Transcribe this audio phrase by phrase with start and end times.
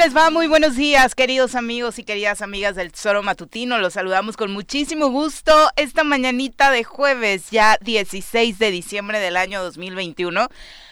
[0.00, 0.30] les va?
[0.30, 3.76] Muy buenos días, queridos amigos y queridas amigas del Tesoro Matutino.
[3.76, 9.62] Los saludamos con muchísimo gusto esta mañanita de jueves, ya 16 de diciembre del año
[9.62, 10.48] 2021.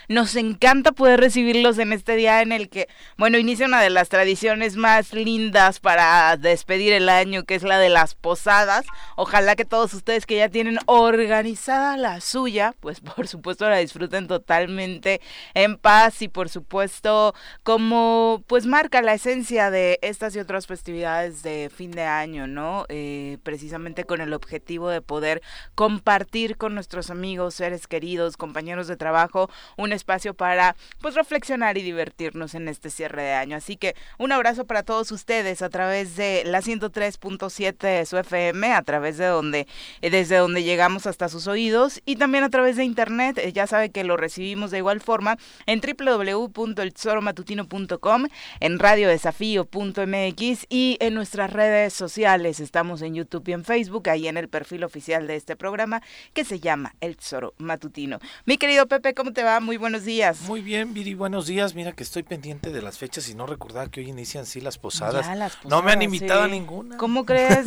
[0.08, 2.88] Nos encanta poder recibirlos en este día en el que,
[3.18, 7.78] bueno, inicia una de las tradiciones más lindas para despedir el año, que es la
[7.78, 8.86] de las posadas.
[9.16, 14.28] Ojalá que todos ustedes que ya tienen organizada la suya, pues por supuesto la disfruten
[14.28, 15.20] totalmente
[15.52, 21.42] en paz y por supuesto como pues marca la esencia de estas y otras festividades
[21.42, 22.86] de fin de año, ¿no?
[22.88, 25.42] Eh, precisamente con el objetivo de poder
[25.74, 31.82] compartir con nuestros amigos, seres queridos, compañeros de trabajo, un espacio para pues reflexionar y
[31.82, 33.56] divertirnos en este cierre de año.
[33.56, 38.72] Así que un abrazo para todos ustedes a través de la 103.7 de su FM,
[38.72, 39.66] a través de donde
[40.00, 43.36] eh, desde donde llegamos hasta sus oídos y también a través de internet.
[43.38, 48.26] Eh, ya sabe que lo recibimos de igual forma en www.eltesoromatutino.com,
[48.60, 52.60] en radiodesafío.mx y en nuestras redes sociales.
[52.60, 56.44] Estamos en YouTube y en Facebook, ahí en el perfil oficial de este programa que
[56.44, 58.20] se llama El Tesoro Matutino.
[58.44, 59.58] Mi querido Pepe, ¿cómo te va?
[59.60, 60.42] Muy buenos días.
[60.42, 61.74] Muy bien, Viri, buenos días.
[61.74, 64.76] Mira que estoy pendiente de las fechas y no recordaba que hoy inician sí las
[64.76, 65.26] posadas.
[65.64, 66.98] no me han invitado a ninguna.
[66.98, 67.64] ¿Cómo crees?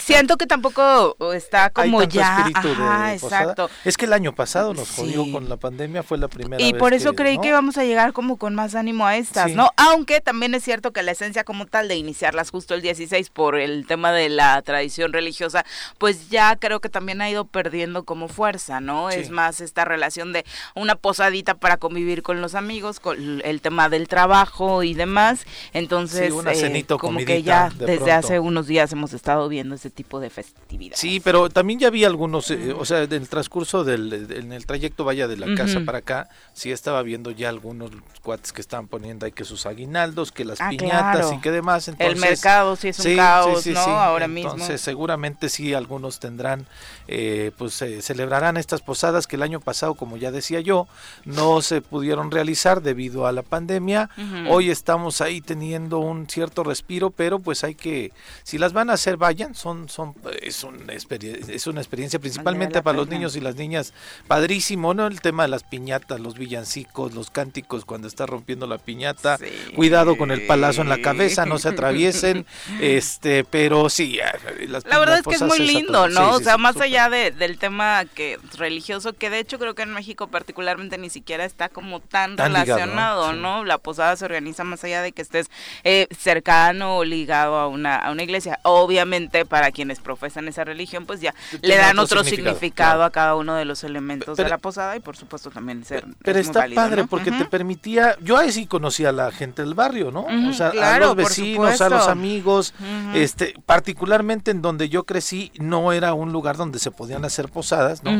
[0.00, 2.46] Siento que tampoco está como ya.
[2.52, 3.70] Ajá, exacto.
[3.84, 6.74] Es que el año pasado nos jodió con la pandemia, fue la primera y vez.
[6.74, 9.70] Y por eso creí que íbamos a llegar como con más ánimo a estas, ¿no?
[9.76, 13.54] Aunque también es cierto que la esencia como tal de iniciarlas justo el 16 por
[13.54, 15.64] el tema de la tradición religiosa,
[15.98, 19.10] pues ya creo que también ha ido perdiendo como fuerza, ¿no?
[19.10, 20.44] Es más esta relación de
[20.74, 25.44] una posadita para convivir con los amigos, con el tema del trabajo y demás.
[25.74, 30.30] Entonces, eh, como que ya desde hace unos días hemos estado viendo ese tipo de
[30.30, 30.98] festividades.
[30.98, 34.64] Sí, pero también ya vi algunos, eh, o sea, en el transcurso del en el
[34.64, 37.90] trayecto vaya de la casa para acá, sí estaba viendo ya algunos
[38.22, 41.88] cuates que estaban poniendo ahí que sus aguinaldos, que las ah, piñatas y que demás.
[41.88, 43.80] el mercado sí es un caos, ¿no?
[43.80, 44.52] Ahora mismo.
[44.52, 46.66] Entonces, seguramente sí algunos tendrán,
[47.08, 50.86] eh, pues celebrarán estas posadas que el año pasado, como ya decía yo,
[51.24, 54.10] no se pudieron realizar debido a la pandemia.
[54.48, 58.12] Hoy estamos ahí teniendo un cierto respiro, pero pues hay que,
[58.42, 62.96] si las van a hacer, vayan, son, son, es, una es una experiencia principalmente para
[62.96, 63.92] los niños y las niñas,
[64.26, 65.06] padrísimo, ¿no?
[65.06, 69.38] El tema de las piñatas, los villancicos, los cánticos cuando está rompiendo la piñata,
[69.74, 72.46] cuidado con el palazo en la cabeza, no se atraviesen,
[72.80, 74.18] este, pero sí.
[74.66, 76.32] la verdad es que es muy lindo, ¿no?
[76.32, 79.92] o sea, más allá de, del tema que religioso, que de hecho creo que en
[79.92, 83.64] México particularmente ni siquiera está como tan, relacionado, ¿no?
[83.64, 85.50] La posada se organiza más allá de que estés
[85.84, 88.58] eh, cercano o ligado a una, a una iglesia.
[88.62, 93.54] Obviamente, para quienes profesan esa religión, pues ya le dan otro, significado, a cada uno
[93.54, 96.04] de los elementos de la posada y por supuesto también ser.
[96.22, 100.10] Pero está padre porque te permitía, yo ahí sí conocía a la gente del barrio,
[100.10, 100.26] ¿no?
[100.48, 102.74] o sea, a los vecinos, a los amigos,
[103.14, 108.02] este, particularmente en donde yo crecí, no era un lugar donde se podían hacer posadas,
[108.02, 108.12] ¿no?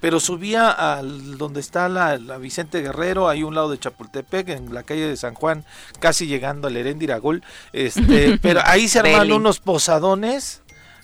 [0.00, 4.74] Pero subía al donde está la, la Vicente Guerrero, ahí un lado de Chapultepec, en
[4.74, 5.64] la calle de San Juan,
[5.98, 7.42] casi llegando al Herendiragol,
[7.72, 10.62] este, pero ahí se armaron unos posadones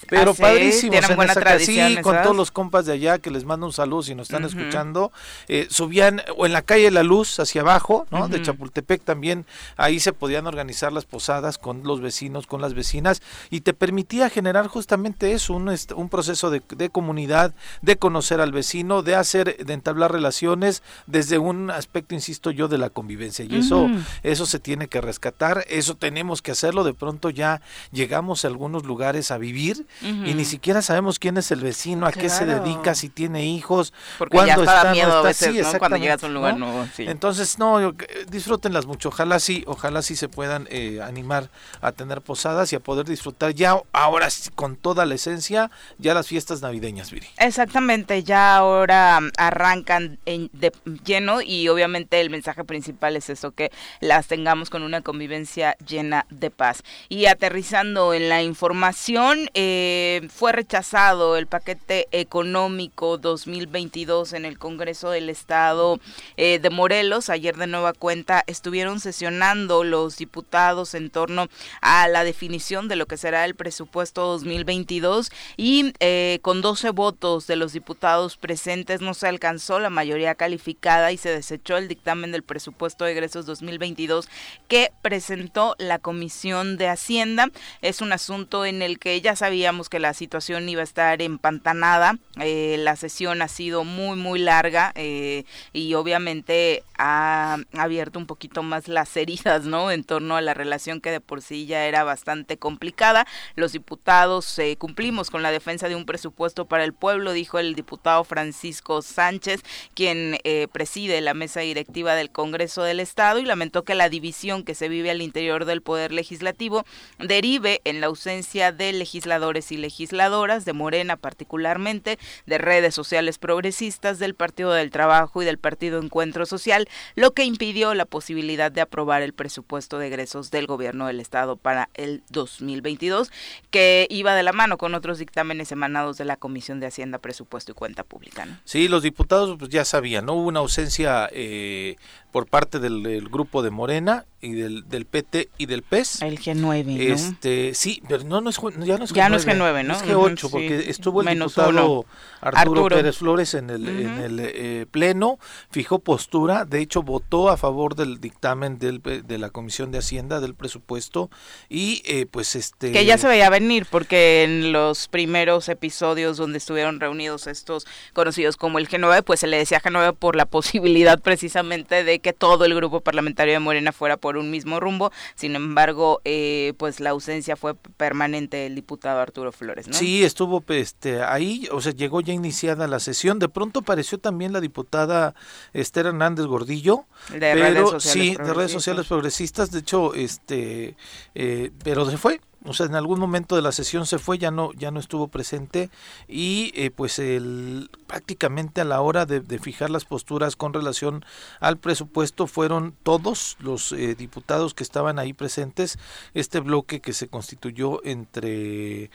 [0.09, 0.93] pero ah, padrísimo.
[0.93, 1.97] Tienen buena tradición.
[1.97, 4.45] Sí, con todos los compas de allá que les mando un saludo si nos están
[4.45, 5.13] escuchando.
[5.49, 8.29] Eh, subían o en la calle La Luz hacia abajo, ¿no?
[8.29, 9.47] De Chapultepec también.
[9.77, 14.31] Ahí se podían organizar las posadas con los vecinos, con las vecinas y te permitía
[14.31, 19.73] generar justamente eso, un, un proceso de, comunidad, de conocer al vecino, de hacer, de
[19.73, 23.45] entablar relaciones desde un aspecto, insisto yo, de la convivencia.
[23.45, 23.89] Y eso,
[24.23, 26.85] eso se tiene que rescatar, eso tenemos que hacerlo.
[26.85, 27.61] De pronto ya
[27.93, 32.13] llegamos a algunos lugares a vivir y ni siquiera sabemos quién es el vecino, a
[32.13, 36.27] qué se dedica, si tiene hijos, Porque cuándo está, miedo a veces, Cuando llegas a
[36.27, 36.87] un lugar nuevo.
[36.99, 37.95] Entonces, no,
[38.29, 39.09] disfrútenlas mucho.
[39.09, 43.55] Ojalá sí, ojalá sí se puedan eh, animar a tener posadas y a poder disfrutar
[43.55, 47.27] ya ahora con toda la esencia ya las fiestas navideñas, Viri.
[47.39, 50.73] Exactamente, ya ahora arrancan de
[51.05, 53.71] lleno y obviamente el mensaje principal es eso, que
[54.01, 56.83] las tengamos con una convivencia llena de paz.
[57.09, 64.59] Y aterrizando en la información, eh, eh, fue rechazado el paquete económico 2022 en el
[64.59, 66.01] Congreso del Estado
[66.39, 67.29] eh, de Morelos.
[67.29, 71.49] Ayer de nueva cuenta estuvieron sesionando los diputados en torno
[71.83, 77.47] a la definición de lo que será el presupuesto 2022 y eh, con 12 votos
[77.47, 82.33] de los diputados presentes no se alcanzó la mayoría calificada y se desechó el dictamen
[82.33, 84.29] del presupuesto de egresos 2022
[84.69, 87.51] que presentó la Comisión de Hacienda.
[87.83, 91.21] Es un asunto en el que ya sabía sabíamos que la situación iba a estar
[91.21, 92.19] empantanada.
[92.41, 95.43] Eh, la sesión ha sido muy, muy larga eh,
[95.73, 99.91] y obviamente ha abierto un poquito más las heridas, ¿no?
[99.91, 103.27] En torno a la relación que de por sí ya era bastante complicada.
[103.57, 107.75] Los diputados eh, cumplimos con la defensa de un presupuesto para el pueblo, dijo el
[107.75, 109.63] diputado Francisco Sánchez,
[109.95, 110.39] quien
[110.71, 114.89] preside la mesa directiva del Congreso del Estado y lamentó que la división que se
[114.89, 116.85] vive al interior del Poder Legislativo
[117.19, 124.19] derive en la ausencia de legisladores y legisladoras, de Morena particularmente, de redes sociales progresistas,
[124.19, 128.81] del Partido del Trabajo y del Partido Encuentro Social, lo que impidió la posibilidad de
[128.81, 133.31] aprobar el presupuesto de egresos del gobierno del Estado para el 2022,
[133.71, 137.73] que iba de la mano con otros dictámenes emanados de la Comisión de Hacienda, Presupuesto
[137.73, 138.47] y Cuenta Pública.
[138.65, 141.97] Sí, los diputados pues, ya sabían, no hubo una ausencia eh,
[142.37, 146.21] por parte del, grupo de Morena y del, del PT y del PES.
[146.21, 147.15] El G9, ¿no?
[147.15, 149.15] Este, sí, pero no, no es, ya no es G9.
[149.15, 149.95] Ya no es G9, ¿no?
[149.95, 152.05] Es G8, porque estuvo el diputado
[152.43, 155.39] Arturo, Pérez Flores en el, en el eh, pleno,
[155.71, 160.39] fijó postura, de hecho votó a favor del dictamen del, de la Comisión de Hacienda
[160.41, 161.31] del presupuesto
[161.71, 162.93] y eh, pues este...
[162.93, 168.59] Que ya se veía venir, porque en los primeros episodios donde estuvieron reunidos estos conocidos
[168.59, 172.65] como el G9, pues se le decía G9 por la posibilidad precisamente de que todo
[172.65, 175.13] el grupo parlamentario de Morena fuera por un mismo rumbo.
[175.35, 179.95] Sin embargo, eh, pues la ausencia fue permanente del diputado Arturo Flores, ¿no?
[179.95, 183.39] Sí, estuvo este, ahí, o sea, llegó ya iniciada la sesión.
[183.39, 185.35] De pronto apareció también la diputada
[185.73, 187.05] Esther Hernández Gordillo.
[187.31, 189.71] De redes sociales sí, de redes sociales progresistas.
[189.71, 190.97] De hecho, este,
[191.35, 194.51] eh, pero se fue o sea, en algún momento de la sesión se fue, ya
[194.51, 195.91] no, ya no estuvo presente
[196.29, 201.25] y eh, pues el, prácticamente a la hora de, fijar las posturas con relación
[201.61, 205.99] al presupuesto fueron todos los eh, diputados que estaban ahí presentes,
[206.35, 209.11] este bloque que se constituyó entre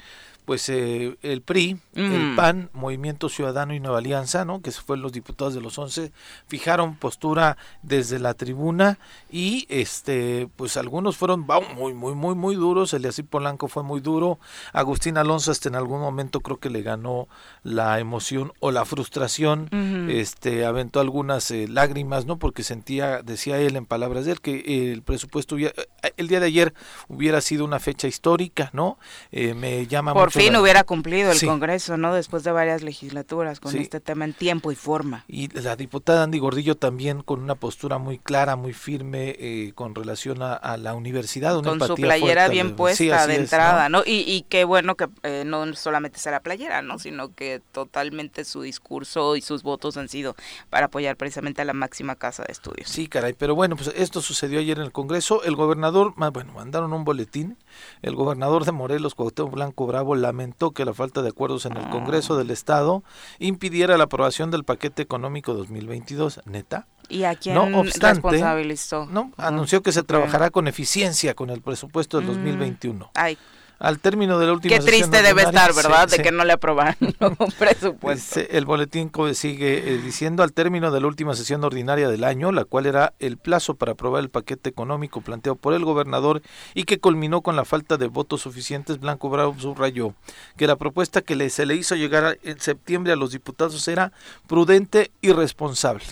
[0.52, 4.62] pues eh, el PRI, el PAN, Movimiento Ciudadano y Nueva Alianza, ¿no?
[4.62, 6.12] que fueron los diputados de los 11,
[6.46, 9.00] fijaron postura desde la tribuna
[9.32, 14.40] y este pues algunos fueron muy muy muy muy duros, Eliasí Polanco fue muy duro,
[14.74, 17.30] Agustín Alonso hasta en algún momento creo que le ganó
[17.64, 19.70] la emoción o la frustración,
[20.10, 22.40] este aventó algunas eh, lágrimas, ¿no?
[22.40, 25.74] porque sentía, decía él en palabras de él que el presupuesto hubiera,
[26.18, 26.74] el día de ayer
[27.08, 29.00] hubiera sido una fecha histórica, ¿no?
[29.32, 32.14] Eh, me llama Por fin hubiera cumplido el Congreso, ¿no?
[32.14, 35.24] Después de varias legislaturas con este tema en tiempo y forma.
[35.28, 39.96] Y la diputada Andy Gordillo también con una postura muy clara, muy firme eh, con
[39.96, 41.62] relación a, la universidad.
[41.62, 44.04] con su playera bien puesta de entrada, ¿no?
[44.06, 47.00] Y, y, qué bueno que eh, no solamente sea la playera, ¿no?
[47.00, 50.36] Sino que totalmente su discurso y sus votos han sido
[50.70, 52.90] para apoyar precisamente a la máxima casa de estudios.
[52.90, 55.44] Sí, caray, pero bueno, pues esto sucedió ayer en el Congreso.
[55.44, 57.58] El gobernador, bueno, mandaron un boletín.
[58.02, 61.90] El gobernador de Morelos, Cuauhtémoc Blanco Bravo, lamentó que la falta de acuerdos en el
[61.90, 63.04] Congreso del Estado
[63.40, 66.42] impidiera la aprobación del paquete económico 2022.
[66.46, 66.88] ¿Neta?
[67.10, 69.06] ¿Y a quién no responsabilizó?
[69.08, 73.06] No, anunció que se trabajará con eficiencia con el presupuesto del 2021.
[73.06, 73.38] Mm, ay,
[73.82, 76.08] al término de la última Qué triste debe estar, ¿verdad?
[76.08, 78.40] de que no le aprobaron un presupuesto.
[78.50, 82.64] El boletín sigue eh, diciendo al término de la última sesión ordinaria del año, la
[82.64, 86.42] cual era el plazo para aprobar el paquete económico planteado por el gobernador
[86.76, 90.14] y que culminó con la falta de votos suficientes, Blanco Bravo subrayó
[90.58, 94.12] que la propuesta que le, se le hizo llegar en septiembre a los diputados era
[94.48, 96.06] prudente y responsable.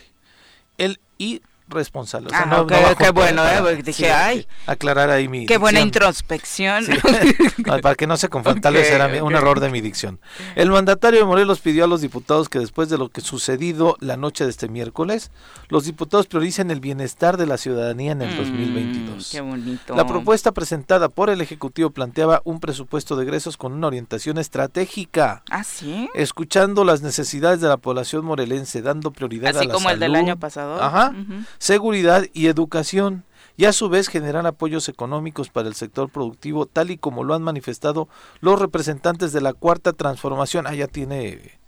[0.78, 2.30] El y responsable.
[2.34, 2.66] ah,
[2.98, 4.48] qué, bueno, eh, dije, ay.
[4.66, 5.46] Aclarar ahí mi.
[5.46, 6.86] Qué buena introspección.
[7.66, 10.20] para que no se confundan, tal vez era un error de mi dicción.
[10.56, 14.18] El mandatario de Morelos pidió a los diputados que después de lo que sucedido la
[14.18, 15.32] noche de este miércoles,
[15.70, 19.28] los diputados prioricen el bienestar de la ciudadanía en el 2022.
[19.28, 19.96] Mm, qué bonito.
[19.96, 25.44] La propuesta presentada por el Ejecutivo planteaba un presupuesto de egresos con una orientación estratégica.
[25.50, 26.10] ¿Ah, sí?
[26.14, 30.16] Escuchando las necesidades de la población morelense, dando prioridad a la Así como el del
[30.16, 30.82] año pasado.
[30.82, 31.14] Ajá
[31.60, 33.24] seguridad y educación
[33.58, 37.34] y a su vez generar apoyos económicos para el sector productivo, tal y como lo
[37.36, 38.08] han manifestado
[38.40, 40.66] los representantes de la Cuarta Transformación.
[40.66, 41.60] Ah, ya tiene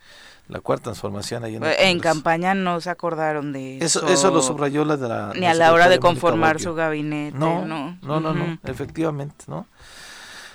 [0.48, 4.08] la Cuarta Transformación ahí en, en campaña no se acordaron de eso.
[4.08, 5.34] Eso, lo subrayó la de la...
[5.36, 7.38] Ni a la hora de conformar su gabinete.
[7.38, 9.68] No, no, no, no, no, efectivamente, ¿no?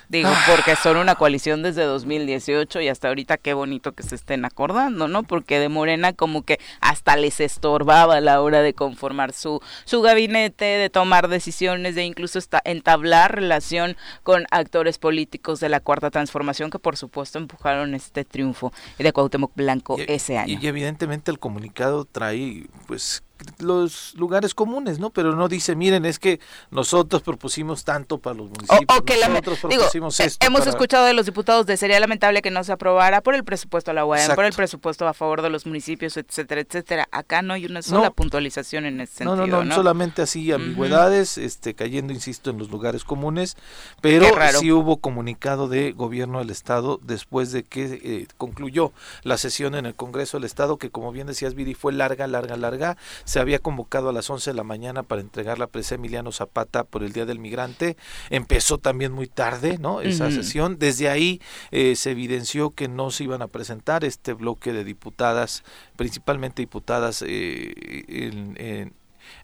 [0.09, 0.43] Digo, ah.
[0.49, 5.07] porque son una coalición desde 2018 y hasta ahorita qué bonito que se estén acordando,
[5.07, 5.23] ¿no?
[5.23, 10.01] Porque de Morena como que hasta les estorbaba a la hora de conformar su, su
[10.01, 16.69] gabinete, de tomar decisiones, de incluso entablar relación con actores políticos de la Cuarta Transformación
[16.69, 20.57] que por supuesto empujaron este triunfo de Cuauhtémoc Blanco ese año.
[20.61, 23.23] Y evidentemente el comunicado trae pues
[23.59, 25.09] los lugares comunes, ¿no?
[25.09, 26.39] Pero no dice, miren, es que
[26.71, 31.77] nosotros propusimos tanto para los municipios, nosotros propusimos eh, Hemos escuchado de los diputados de
[31.77, 35.07] sería lamentable que no se aprobara por el presupuesto a la UAM, por el presupuesto
[35.07, 37.07] a favor de los municipios, etcétera, etcétera.
[37.11, 39.35] Acá no hay una sola puntualización en ese sentido.
[39.35, 43.55] No, no, no, solamente así ambigüedades, este, cayendo, insisto, en los lugares comunes,
[44.01, 44.27] pero
[44.59, 48.91] sí hubo comunicado de gobierno del Estado después de que eh, concluyó
[49.23, 52.57] la sesión en el Congreso del Estado, que como bien decías, Viri, fue larga, larga,
[52.57, 52.97] larga.
[53.27, 56.85] Se había convocado a las 11 de la mañana para entregar la presa Emiliano Zapata
[56.85, 57.97] por el Día del Migrante.
[58.29, 59.99] Empezó también muy tarde, ¿no?
[59.99, 60.79] Esa sesión.
[60.79, 61.41] Desde ahí
[61.71, 65.65] eh, se evidenció que no se iban a presentar este bloque de diputadas,
[65.97, 68.93] principalmente diputadas eh, en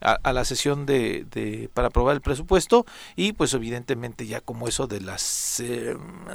[0.01, 2.85] a, la sesión de, de, para aprobar el presupuesto
[3.15, 5.61] y pues evidentemente ya como eso de las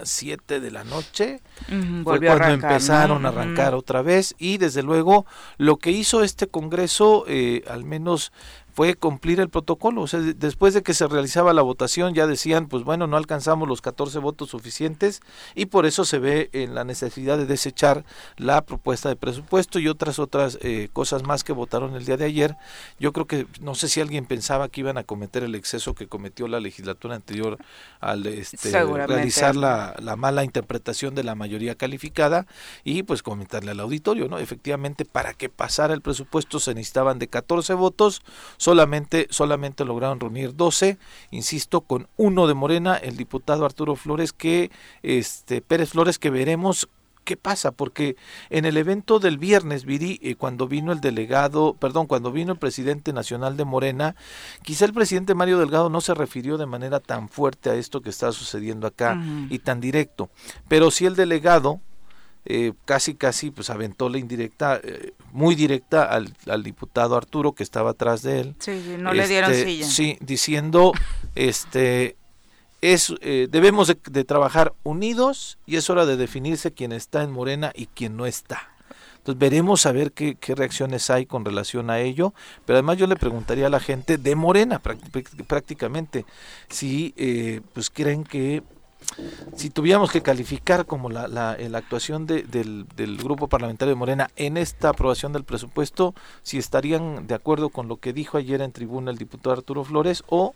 [0.04, 1.40] 7 eh, de la noche
[2.04, 5.26] fue cuando empezaron a arrancar otra vez y desde luego
[5.56, 8.32] lo que hizo este Congreso eh, al menos
[8.78, 10.02] fue cumplir el protocolo.
[10.02, 13.66] O sea, después de que se realizaba la votación ya decían, pues bueno, no alcanzamos
[13.66, 15.20] los 14 votos suficientes
[15.56, 18.04] y por eso se ve en la necesidad de desechar
[18.36, 22.26] la propuesta de presupuesto y otras otras eh, cosas más que votaron el día de
[22.26, 22.54] ayer.
[23.00, 26.06] Yo creo que no sé si alguien pensaba que iban a cometer el exceso que
[26.06, 27.58] cometió la legislatura anterior
[27.98, 32.46] al este, realizar la, la mala interpretación de la mayoría calificada
[32.84, 34.38] y pues comentarle al auditorio, ¿no?
[34.38, 38.22] Efectivamente, para que pasara el presupuesto se necesitaban de 14 votos,
[38.68, 40.98] solamente, solamente lograron reunir 12,
[41.30, 44.70] insisto, con uno de Morena, el diputado Arturo Flores, que,
[45.02, 46.86] este, Pérez Flores, que veremos
[47.24, 48.16] qué pasa, porque
[48.50, 52.58] en el evento del viernes, Viri, eh, cuando vino el delegado, perdón, cuando vino el
[52.58, 54.16] presidente nacional de Morena,
[54.62, 58.10] quizá el presidente Mario Delgado no se refirió de manera tan fuerte a esto que
[58.10, 60.28] está sucediendo acá y tan directo,
[60.68, 61.80] pero sí el delegado,
[62.50, 67.62] eh, casi casi pues aventó la indirecta, eh, muy directa al, al, diputado Arturo que
[67.62, 68.54] estaba atrás de él.
[68.58, 69.86] Sí, no le dieron este, silla.
[69.86, 70.94] Sí, diciendo,
[71.34, 72.16] este,
[72.80, 77.70] es, eh, debemos de, trabajar unidos y es hora de definirse quién está en Morena
[77.74, 78.70] y quién no está.
[79.18, 82.32] Entonces veremos a ver qué, qué reacciones hay con relación a ello,
[82.64, 84.80] pero además yo le preguntaría a la gente de Morena
[85.46, 86.24] prácticamente
[86.70, 88.62] si pues creen que
[89.56, 94.56] si tuviéramos que calificar como la, la, actuación del, del, grupo parlamentario de Morena en
[94.56, 99.10] esta aprobación del presupuesto, si estarían de acuerdo con lo que dijo ayer en tribuna
[99.10, 100.54] el diputado Arturo Flores o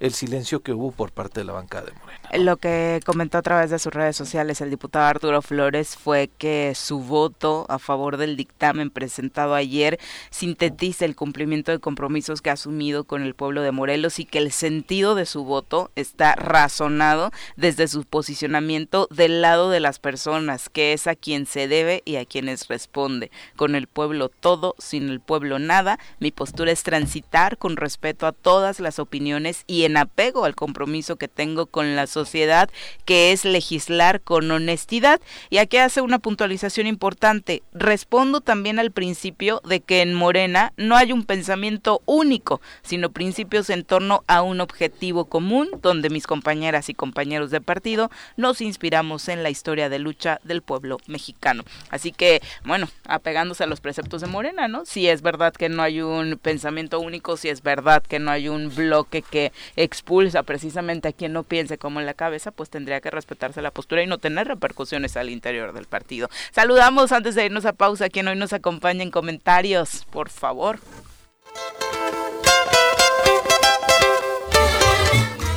[0.00, 2.28] el silencio que hubo por parte de la bancada de Morena.
[2.34, 6.72] Lo que comentó a través de sus redes sociales el diputado Arturo Flores fue que
[6.74, 12.54] su voto a favor del dictamen presentado ayer sintetiza el cumplimiento de compromisos que ha
[12.54, 17.30] asumido con el pueblo de Morelos y que el sentido de su voto está razonado
[17.56, 22.16] desde su posicionamiento del lado de las personas, que es a quien se debe y
[22.16, 23.30] a quienes responde.
[23.56, 25.98] Con el pueblo todo, sin el pueblo nada.
[26.18, 31.16] Mi postura es transitar con respeto a todas las opiniones y en apego al compromiso
[31.16, 32.70] que tengo con la sociedad,
[33.04, 35.20] que es legislar con honestidad.
[35.50, 37.62] Y aquí hace una puntualización importante.
[37.72, 43.70] Respondo también al principio de que en Morena no hay un pensamiento único, sino principios
[43.70, 49.28] en torno a un objetivo común, donde mis compañeras y compañeros de partido nos inspiramos
[49.28, 51.64] en la historia de lucha del pueblo mexicano.
[51.90, 54.84] Así que, bueno, apegándose a los preceptos de Morena, ¿no?
[54.84, 58.48] Si es verdad que no hay un pensamiento único, si es verdad que no hay
[58.48, 63.00] un bloque que expulsa precisamente a quien no piense como en la cabeza, pues tendría
[63.00, 66.28] que respetarse la postura y no tener repercusiones al interior del partido.
[66.52, 70.78] Saludamos antes de irnos a pausa a quien hoy nos acompaña en comentarios, por favor.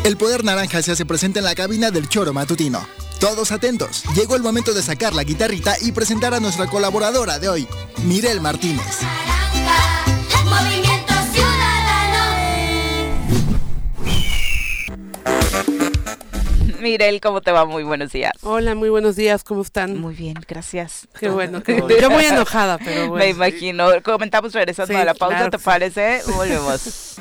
[0.03, 2.87] El poder naranja se hace presente en la cabina del choro matutino.
[3.19, 7.49] Todos atentos, llegó el momento de sacar la guitarrita y presentar a nuestra colaboradora de
[7.49, 7.67] hoy,
[8.05, 8.99] Mirel Martínez.
[16.81, 17.65] Mirel, ¿cómo te va?
[17.65, 18.33] Muy buenos días.
[18.41, 19.99] Hola, muy buenos días, ¿cómo están?
[19.99, 21.07] Muy bien, gracias.
[21.19, 21.61] Qué bueno.
[21.65, 23.15] Yo muy enojada, pero bueno.
[23.15, 23.89] Me imagino.
[24.03, 26.21] Comentamos regresando a la pausa, ¿te parece?
[26.35, 27.17] Volvemos.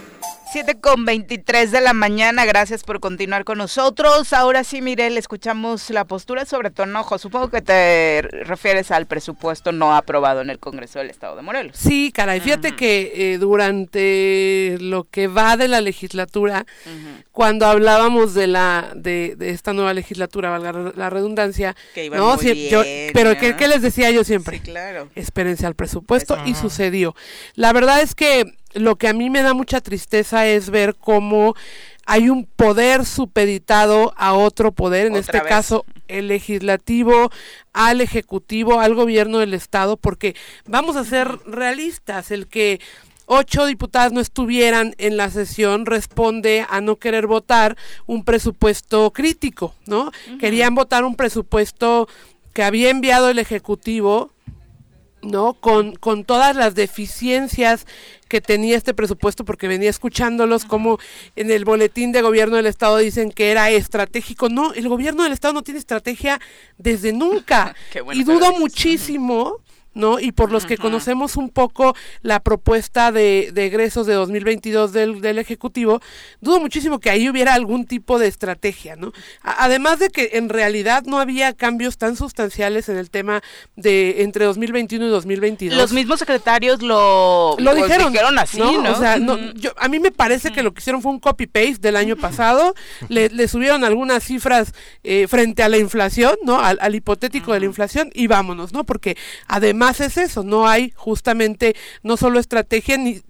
[0.57, 4.33] 7 con 23 de la mañana, gracias por continuar con nosotros.
[4.33, 7.19] Ahora sí, Mirel, escuchamos la postura sobre tu enojo.
[7.19, 11.77] Supongo que te refieres al presupuesto no aprobado en el Congreso del Estado de Morelos.
[11.77, 16.65] Sí, caray, fíjate que eh, durante lo que va de la legislatura,
[17.33, 22.39] cuando hablábamos de la de, esta nueva legislatura, valga la redundancia, que no,
[23.13, 24.57] pero ¿qué, les decía yo siempre?
[24.57, 25.11] Sí, claro.
[25.17, 27.15] Espérense al presupuesto y sucedió.
[27.57, 31.55] La verdad es que lo que a mí me da mucha tristeza es ver cómo
[32.07, 37.31] hay un poder supeditado a otro poder, en este caso el legislativo,
[37.73, 42.81] al ejecutivo, al gobierno del estado, porque vamos a ser realistas, el que
[43.27, 49.75] ocho diputadas no estuvieran en la sesión responde a no querer votar un presupuesto crítico,
[49.87, 50.13] ¿no?
[50.39, 52.09] Querían votar un presupuesto
[52.53, 54.31] que había enviado el Ejecutivo,
[55.23, 55.55] ¿no?
[55.55, 57.85] Con, con todas las deficiencias
[58.29, 60.99] que tenía este presupuesto, porque venía escuchándolos como
[61.37, 64.49] en el boletín de gobierno del Estado dicen que era estratégico.
[64.49, 66.41] No, el gobierno del Estado no tiene estrategia
[66.79, 67.75] desde nunca.
[68.13, 69.61] y dudo muchísimo
[69.97, 70.21] ¿no?
[70.21, 75.39] Y por los que conocemos un poco la propuesta de, egresos de 2022 del, del,
[75.39, 76.01] Ejecutivo,
[76.41, 79.13] dudo muchísimo que ahí hubiera algún tipo de estrategia, ¿no?
[79.43, 83.43] además de que en realidad no había cambios tan sustanciales en el tema
[83.77, 85.79] de entre 2021 y 2022.
[85.79, 88.93] Los mismos secretarios lo, lo dijeron, así, ¿no?
[88.93, 89.19] O sea,
[89.55, 92.75] yo, a mí me parece que lo que hicieron fue un copy-paste del año pasado,
[93.09, 94.73] le, le, subieron algunas cifras
[95.05, 96.61] eh, frente a la inflación, ¿no?
[96.61, 98.85] Al, al hipotético de la inflación y vámonos, ¿no?
[98.85, 103.23] Porque además más es eso, no hay justamente, no solo estrategia, ni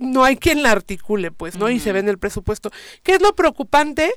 [0.00, 1.68] no hay quien la articule, pues, ¿no?
[1.68, 2.70] Y se ve en el presupuesto.
[3.02, 4.12] ¿Qué es lo preocupante?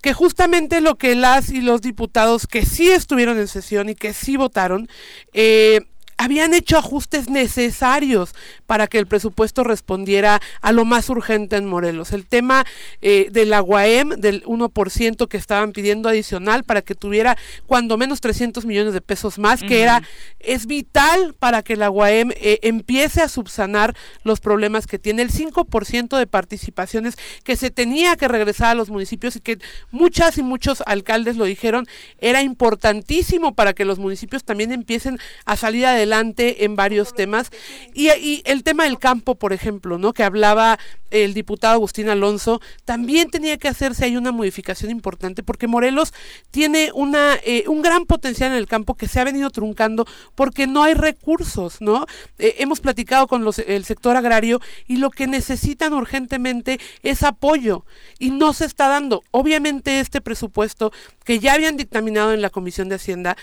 [0.00, 4.12] que justamente lo que las y los diputados que sí estuvieron en sesión y que
[4.12, 4.88] sí votaron,
[5.32, 5.80] eh,
[6.18, 8.34] habían hecho ajustes necesarios
[8.66, 12.12] para que el presupuesto respondiera a lo más urgente en Morelos.
[12.12, 12.66] El tema
[13.00, 18.66] eh, del aguaem, del 1% que estaban pidiendo adicional para que tuviera cuando menos 300
[18.66, 20.02] millones de pesos más, que era
[20.40, 25.22] es vital para que el aguaem eh, empiece a subsanar los problemas que tiene.
[25.22, 29.58] El 5% de participaciones que se tenía que regresar a los municipios y que
[29.92, 31.86] muchas y muchos alcaldes lo dijeron,
[32.18, 37.50] era importantísimo para que los municipios también empiecen a salir adelante en varios temas.
[37.94, 40.12] Y, y, el tema del campo, por ejemplo, ¿no?
[40.12, 40.78] Que hablaba
[41.10, 46.12] el diputado Agustín Alonso, también tenía que hacerse ahí una modificación importante, porque Morelos
[46.50, 50.66] tiene una, eh, un gran potencial en el campo que se ha venido truncando porque
[50.66, 52.06] no hay recursos, ¿no?
[52.38, 57.84] Eh, hemos platicado con los, el sector agrario y lo que necesitan urgentemente es apoyo
[58.18, 59.22] y no se está dando.
[59.30, 60.92] Obviamente este presupuesto
[61.24, 63.36] que ya habían dictaminado en la Comisión de Hacienda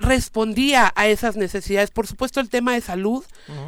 [0.00, 1.90] respondía a esas necesidades.
[1.90, 3.22] Por supuesto, el tema de salud,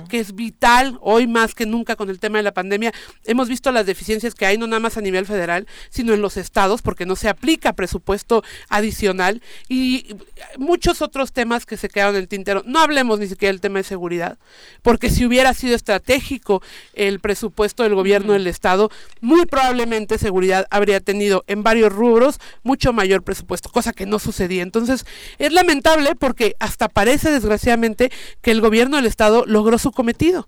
[0.08, 2.92] que es vital hoy más que nunca con el tema de la pandemia.
[3.24, 6.38] Hemos visto las deficiencias que hay, no nada más a nivel federal, sino en los
[6.38, 10.16] estados, porque no se aplica presupuesto adicional y
[10.57, 12.62] muchos otros temas que se quedaron en el tintero.
[12.66, 14.38] No hablemos ni siquiera del tema de seguridad,
[14.80, 16.62] porque si hubiera sido estratégico
[16.94, 22.94] el presupuesto del gobierno del estado, muy probablemente seguridad habría tenido en varios rubros mucho
[22.94, 24.62] mayor presupuesto, cosa que no sucedía.
[24.62, 25.04] Entonces,
[25.38, 30.46] es lamentable porque hasta parece desgraciadamente que el gobierno del estado logró su cometido.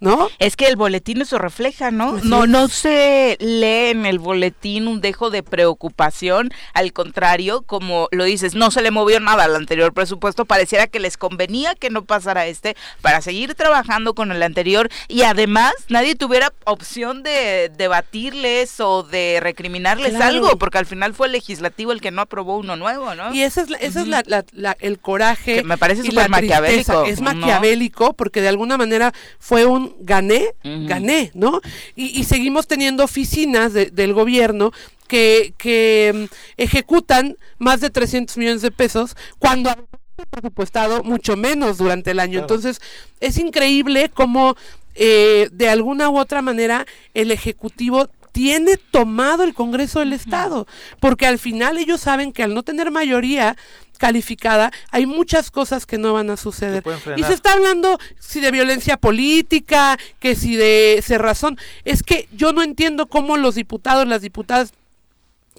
[0.00, 0.28] ¿No?
[0.38, 2.18] Es que el boletín eso refleja, ¿no?
[2.22, 8.24] no, no se lee en el boletín un dejo de preocupación, al contrario, como lo
[8.24, 12.04] dices, no se le movió nada al anterior presupuesto, pareciera que les convenía que no
[12.04, 18.80] pasara este para seguir trabajando con el anterior y además nadie tuviera opción de debatirles
[18.80, 22.76] o de recriminarles algo, porque al final fue el legislativo el que no aprobó uno
[22.76, 23.34] nuevo, ¿no?
[23.34, 25.62] Y ese es, ese es la, el coraje.
[25.62, 27.04] me parece súper maquiavélico.
[27.04, 31.60] Es maquiavélico porque de alguna manera fue un gané, gané, ¿no?
[31.94, 34.72] Y, seguimos teniendo oficinas del gobierno
[35.08, 39.86] que, que mm, ejecutan más de 300 millones de pesos cuando han
[40.30, 42.40] presupuestado mucho menos durante el año.
[42.40, 42.80] Entonces,
[43.20, 44.56] es increíble cómo
[44.94, 50.66] eh, de alguna u otra manera el Ejecutivo tiene tomado el Congreso del Estado,
[51.00, 53.56] porque al final ellos saben que al no tener mayoría
[53.96, 56.82] calificada, hay muchas cosas que no van a suceder.
[57.16, 61.58] Y se está hablando si de violencia política, que si de cerrazón.
[61.84, 64.72] Es que yo no entiendo cómo los diputados, las diputadas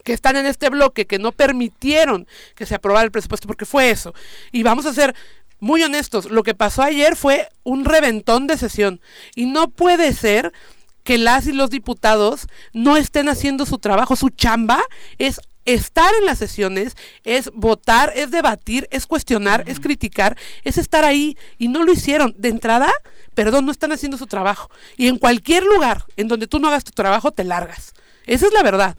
[0.03, 3.89] que están en este bloque, que no permitieron que se aprobara el presupuesto, porque fue
[3.89, 4.13] eso.
[4.51, 5.15] Y vamos a ser
[5.59, 9.01] muy honestos, lo que pasó ayer fue un reventón de sesión.
[9.35, 10.53] Y no puede ser
[11.03, 14.83] que las y los diputados no estén haciendo su trabajo, su chamba
[15.17, 21.05] es estar en las sesiones, es votar, es debatir, es cuestionar, es criticar, es estar
[21.05, 22.33] ahí y no lo hicieron.
[22.37, 22.91] De entrada,
[23.35, 24.71] perdón, no están haciendo su trabajo.
[24.95, 27.93] Y en cualquier lugar en donde tú no hagas tu trabajo, te largas.
[28.25, 28.97] Esa es la verdad.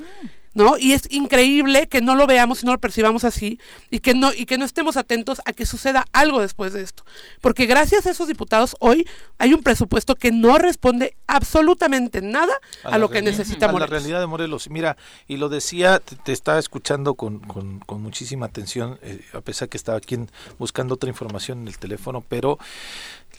[0.65, 0.77] ¿No?
[0.77, 3.59] Y es increíble que no lo veamos y no lo percibamos así
[3.91, 7.05] y que no y que no estemos atentos a que suceda algo después de esto,
[7.41, 9.07] porque gracias a esos diputados hoy
[9.39, 13.89] hay un presupuesto que no responde absolutamente nada a, lo que necesita Morelos.
[13.89, 14.69] A la realidad de Morelos.
[14.69, 19.77] Mira, y lo decía, te, estaba escuchando con, con, muchísima atención, eh, a pesar que
[19.77, 20.19] estaba aquí
[20.59, 22.59] buscando otra información en el teléfono, pero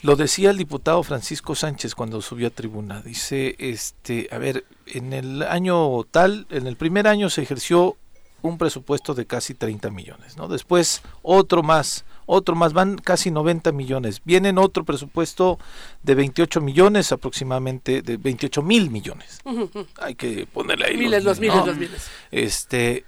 [0.02, 3.02] lo decía el diputado Francisco Sánchez cuando subió a tribuna.
[3.02, 7.96] Dice, este, a ver, en el año tal, en el primer año se ejerció
[8.42, 10.48] un presupuesto de casi 30 millones, ¿no?
[10.48, 14.22] Después otro más, otro más, van casi 90 millones.
[14.24, 15.58] Vienen otro presupuesto
[16.02, 19.40] de 28 millones aproximadamente, de 28 mil millones.
[20.00, 20.96] Hay que ponerle ahí.
[20.96, 22.08] Miles, los, miles, los miles.
[22.30, 23.04] Este,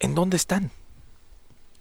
[0.00, 0.70] ¿en dónde están?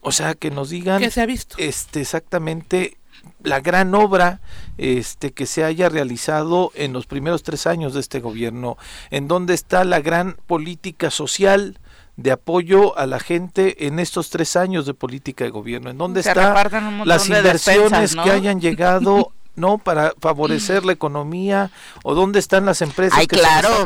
[0.01, 1.01] O sea, que nos digan.
[1.01, 1.57] ¿Qué se ha visto?
[1.57, 2.98] Este, exactamente
[3.43, 4.41] la gran obra
[4.77, 8.77] este, que se haya realizado en los primeros tres años de este gobierno,
[9.11, 11.79] en dónde está la gran política social
[12.17, 16.19] de apoyo a la gente en estos tres años de política de gobierno, en dónde
[16.19, 16.53] están
[17.05, 21.71] las inversiones que hayan llegado no para favorecer la economía
[22.03, 23.85] o dónde están las empresas que claro,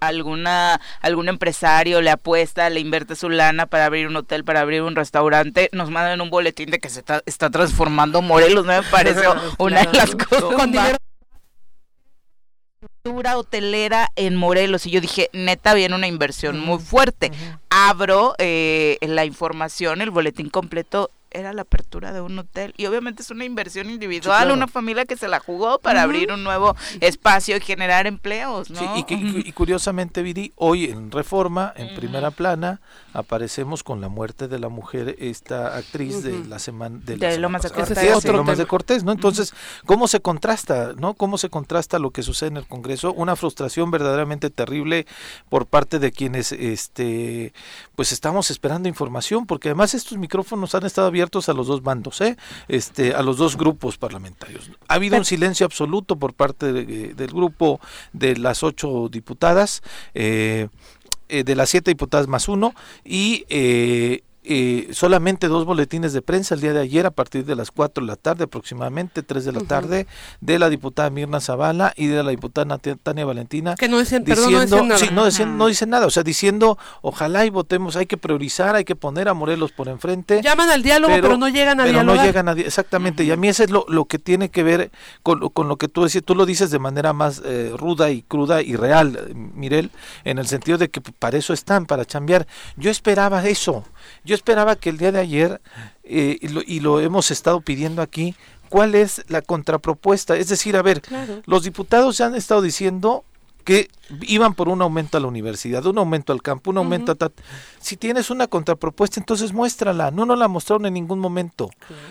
[0.00, 4.82] alguna algún empresario le apuesta, le invierte su lana para abrir un hotel, para abrir
[4.82, 9.22] un restaurante, nos mandan un boletín de que se está, transformando Morelos, no me parece
[9.58, 10.96] una de las cosas con dinero.
[13.36, 14.86] hotelera en Morelos.
[14.86, 17.32] Y yo dije, neta, viene una inversión muy fuerte.
[17.70, 22.74] Abro eh, la información, el boletín completo era la apertura de un hotel.
[22.76, 26.44] Y obviamente es una inversión individual, una familia que se la jugó para abrir un
[26.44, 28.78] nuevo espacio y generar empleos, ¿no?
[28.78, 32.80] Sí, y, curiosamente, Viri, hoy en Reforma, en primera plana,
[33.12, 37.62] aparecemos con la muerte de la mujer, esta actriz de la semana de, de Lomas
[37.62, 39.12] de Cortés, de Lomas de Cortés, ¿no?
[39.12, 39.54] Entonces,
[39.86, 41.14] ¿cómo se contrasta, no?
[41.14, 43.12] ¿Cómo se contrasta lo que sucede en el Congreso?
[43.12, 45.06] Una frustración verdaderamente terrible
[45.48, 47.52] por parte de quienes, este,
[47.94, 52.20] pues estamos esperando información, porque además estos micrófonos han estado abiertos a los dos bandos,
[52.20, 52.36] ¿eh?
[52.68, 54.70] este, a los dos grupos parlamentarios.
[54.88, 57.80] Ha habido un silencio absoluto por parte del grupo
[58.12, 59.82] de las ocho diputadas,
[60.14, 60.68] eh,
[61.28, 63.44] eh, de las siete diputadas más uno, y
[64.44, 68.04] eh, solamente dos boletines de prensa el día de ayer a partir de las 4
[68.04, 70.06] de la tarde, aproximadamente 3 de la tarde,
[70.40, 73.76] de la diputada Mirna Zavala y de la diputada Tania Valentina.
[73.76, 75.10] Que no dicen, diciendo, nada.
[75.46, 79.28] no, dicen, nada, o sea, diciendo, ojalá y votemos, hay que priorizar, hay que poner
[79.28, 80.40] a Morelos por enfrente.
[80.42, 83.48] Llaman al diálogo, pero, no llegan a pero no llegan a exactamente, y a mí
[83.48, 84.90] eso es lo, lo que tiene que ver
[85.22, 88.22] con, con, lo que tú decías, tú lo dices de manera más eh, ruda y
[88.22, 89.90] cruda y real, Mirel,
[90.24, 92.46] en el sentido de que para eso están, para chambear.
[92.76, 93.84] Yo esperaba eso.
[94.24, 95.60] Yo esperaba que el día de ayer,
[96.04, 98.34] eh, y, lo, hemos estado pidiendo aquí,
[98.68, 100.36] cuál es la contrapropuesta.
[100.36, 101.02] Es decir, a ver,
[101.46, 103.24] los diputados ya han estado diciendo
[103.64, 103.88] que
[104.22, 107.16] iban por un aumento a la universidad, un aumento al campo, un aumento a...
[107.80, 110.10] Si tienes una contrapropuesta, entonces muéstrala.
[110.10, 111.70] No nos la mostraron en ningún momento.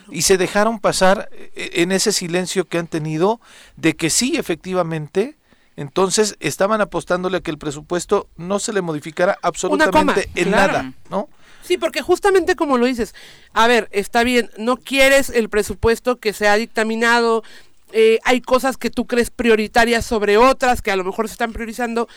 [0.10, 3.41] Y se dejaron pasar eh, en ese silencio que han tenido
[3.75, 5.38] de que sí, efectivamente,
[5.75, 11.30] entonces estaban apostándole a que el presupuesto no se le modificara absolutamente en nada, ¿no?
[11.71, 13.15] Sí, porque justamente como lo dices,
[13.53, 17.45] a ver, está bien, no quieres el presupuesto que se ha dictaminado,
[17.93, 21.53] eh, hay cosas que tú crees prioritarias sobre otras que a lo mejor se están
[21.53, 22.10] priorizando,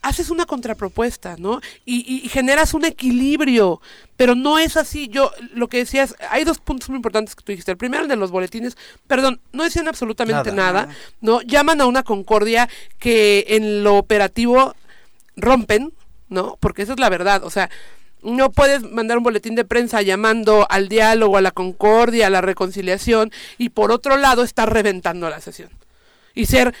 [0.00, 1.60] haces una contrapropuesta, ¿no?
[1.84, 3.82] Y, generas un equilibrio,
[4.16, 5.08] pero no es así.
[5.08, 7.72] Yo, lo que decías, hay dos puntos muy importantes que tú dijiste.
[7.72, 8.74] El primero, el de los boletines,
[9.06, 11.42] perdón, no decían absolutamente nada, nada, ¿no?
[11.42, 14.74] Llaman a una concordia que en lo operativo
[15.36, 15.92] rompen,
[16.30, 16.56] ¿no?
[16.58, 17.68] Porque esa es la verdad, o sea,
[18.24, 22.40] no puedes mandar un boletín de prensa llamando al diálogo, a la concordia, a la
[22.40, 25.70] reconciliación y por otro lado estar reventando la sesión
[26.34, 26.74] y ser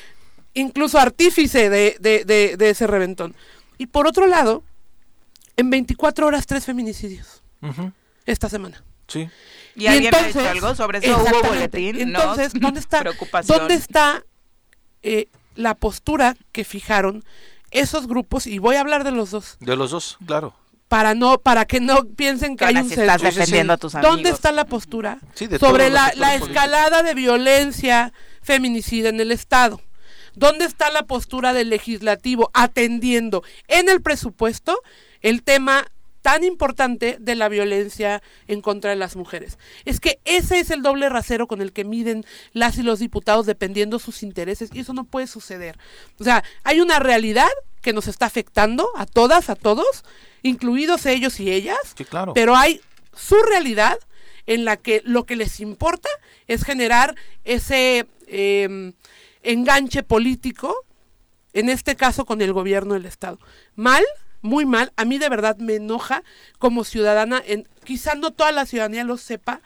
[0.54, 2.24] incluso artífice de, de,
[2.56, 3.34] de, ese reventón.
[3.78, 4.62] Y por otro lado,
[5.56, 7.42] en 24 horas tres feminicidios
[8.26, 8.82] esta semana.
[9.06, 9.28] Sí.
[9.76, 11.18] ¿Y, alguien entonces, ha algo sobre eso?
[11.18, 12.00] ¿Hubo boletín?
[12.00, 13.04] Entonces, ¿dónde está,
[13.46, 14.24] ¿dónde está
[15.02, 17.24] eh, la postura que fijaron
[17.70, 18.46] esos grupos?
[18.46, 19.56] Y voy a hablar de los dos.
[19.60, 20.54] De los dos, claro
[20.94, 24.14] para no para que no piensen que hay un estás defendiendo a tus amigos.
[24.14, 25.18] ¿Dónde está la postura
[25.58, 29.80] sobre la, la escalada de violencia feminicida en el Estado?
[30.36, 34.82] ¿Dónde está la postura del legislativo atendiendo en el presupuesto
[35.20, 35.84] el tema
[36.22, 39.58] tan importante de la violencia en contra de las mujeres.
[39.84, 43.46] Es que ese es el doble rasero con el que miden las y los diputados
[43.46, 45.76] dependiendo sus intereses y eso no puede suceder.
[46.20, 47.50] O sea, hay una realidad
[47.84, 50.04] que nos está afectando a todas, a todos,
[50.42, 52.32] incluidos ellos y ellas, claro.
[52.32, 52.80] pero hay
[53.14, 53.98] su realidad
[54.46, 56.08] en la que lo que les importa
[56.48, 58.94] es generar ese em,
[59.42, 60.74] enganche político,
[61.52, 63.38] en este caso con el gobierno del Estado.
[63.76, 64.02] Mal,
[64.40, 64.92] muy mal.
[64.96, 66.24] A mí de verdad me enoja
[66.58, 69.60] como ciudadana, en, quizá no toda la ciudadanía lo sepa,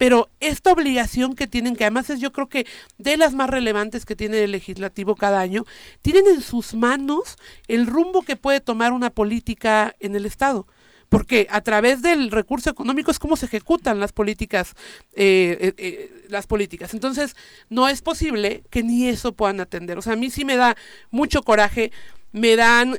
[0.00, 4.06] pero esta obligación que tienen, que además es yo creo que de las más relevantes
[4.06, 5.66] que tiene el legislativo cada año,
[6.00, 7.36] tienen en sus manos
[7.68, 10.66] el rumbo que puede tomar una política en el Estado
[11.10, 14.74] porque a través del recurso económico es como se ejecutan las políticas,
[15.12, 16.94] eh, eh, eh, las políticas.
[16.94, 17.34] Entonces,
[17.68, 19.98] no es posible que ni eso puedan atender.
[19.98, 20.76] O sea, a mí sí me da
[21.10, 21.90] mucho coraje,
[22.30, 22.96] me dan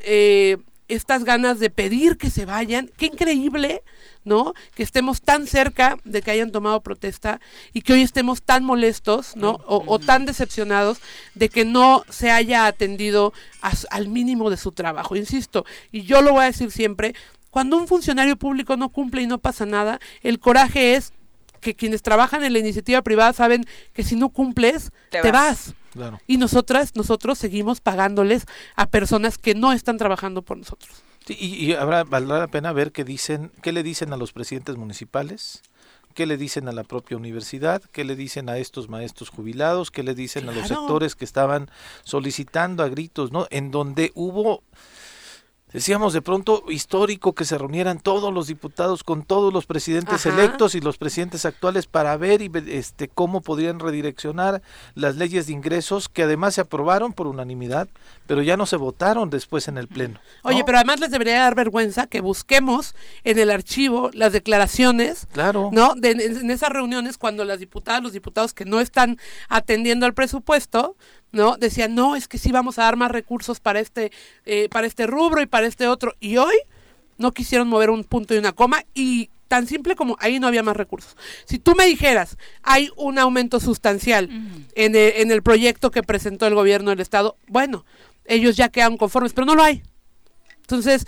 [0.94, 2.90] estas ganas de pedir que se vayan.
[2.98, 3.84] Qué increíble,
[4.24, 4.54] ¿no?
[4.76, 7.40] Que estemos tan cerca de que hayan tomado protesta
[7.74, 9.60] y que hoy estemos tan molestos, ¿no?
[9.66, 11.00] O, tan decepcionados
[11.36, 13.34] de que no se haya atendido
[13.90, 15.16] al mínimo de su trabajo.
[15.16, 17.16] Insisto, y yo lo voy a decir siempre,
[17.50, 21.14] cuando un funcionario público no cumple y no pasa nada, el coraje es
[21.60, 25.74] que quienes trabajan en la iniciativa privada saben que si no cumples, te, vas.
[26.28, 30.92] Y nosotras, nosotros seguimos pagándoles a personas que no están trabajando por nosotros.
[31.28, 35.62] y, habrá, valdrá la pena ver qué dicen, qué le dicen a los presidentes municipales,
[36.14, 40.04] qué le dicen a la propia universidad, qué le dicen a estos maestros jubilados, qué
[40.04, 41.70] le dicen a los sectores que estaban
[42.04, 43.48] solicitando a gritos, ¿no?
[43.50, 44.64] En donde hubo
[45.74, 50.76] decíamos de pronto histórico que se reunieran todos los diputados con todos los presidentes electos
[50.76, 54.62] y los presidentes actuales para ver y este cómo podrían redireccionar
[54.96, 57.88] las leyes de ingresos que además se aprobaron por unanimidad,
[58.28, 60.20] pero ya no se votaron después en el pleno.
[60.44, 65.70] Oye, pero además les debería dar vergüenza que busquemos en el archivo las declaraciones, claro.
[65.72, 65.96] ¿no?
[65.96, 69.18] De, en esas reuniones cuando las diputadas, los diputados que no están
[69.50, 70.96] atendiendo al presupuesto,
[71.32, 71.58] ¿no?
[71.58, 74.12] Decían, no, es que sí vamos a dar más recursos para este,
[74.46, 76.16] eh, para este rubro y para este otro.
[76.20, 76.56] Y hoy
[77.18, 80.64] no quisieron mover un punto y una coma y tan simple como ahí no había
[80.64, 81.18] más recursos.
[81.46, 84.30] Si tú me dijeras, hay un aumento sustancial
[84.76, 87.86] en, el, en el proyecto que presentó el gobierno del Estado, bueno,
[88.26, 89.84] ellos ya quedan conformes, pero no lo hay.
[90.62, 91.06] Entonces,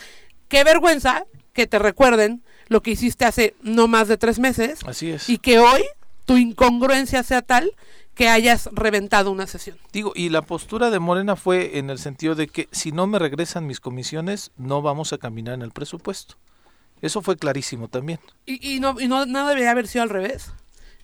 [0.49, 4.79] qué vergüenza que te recuerden lo que hiciste hace no más de tres meses.
[4.85, 5.29] Así es.
[5.29, 5.83] Y que hoy
[6.25, 7.71] tu incongruencia sea tal
[8.15, 9.77] que hayas reventado una sesión.
[9.91, 13.19] Digo, y la postura de Morena fue en el sentido de que si no me
[13.19, 16.35] regresan mis comisiones, no vamos a caminar en el presupuesto.
[17.01, 18.19] Eso fue clarísimo también.
[18.45, 20.51] Y, y no, y no, no debería haber sido al revés.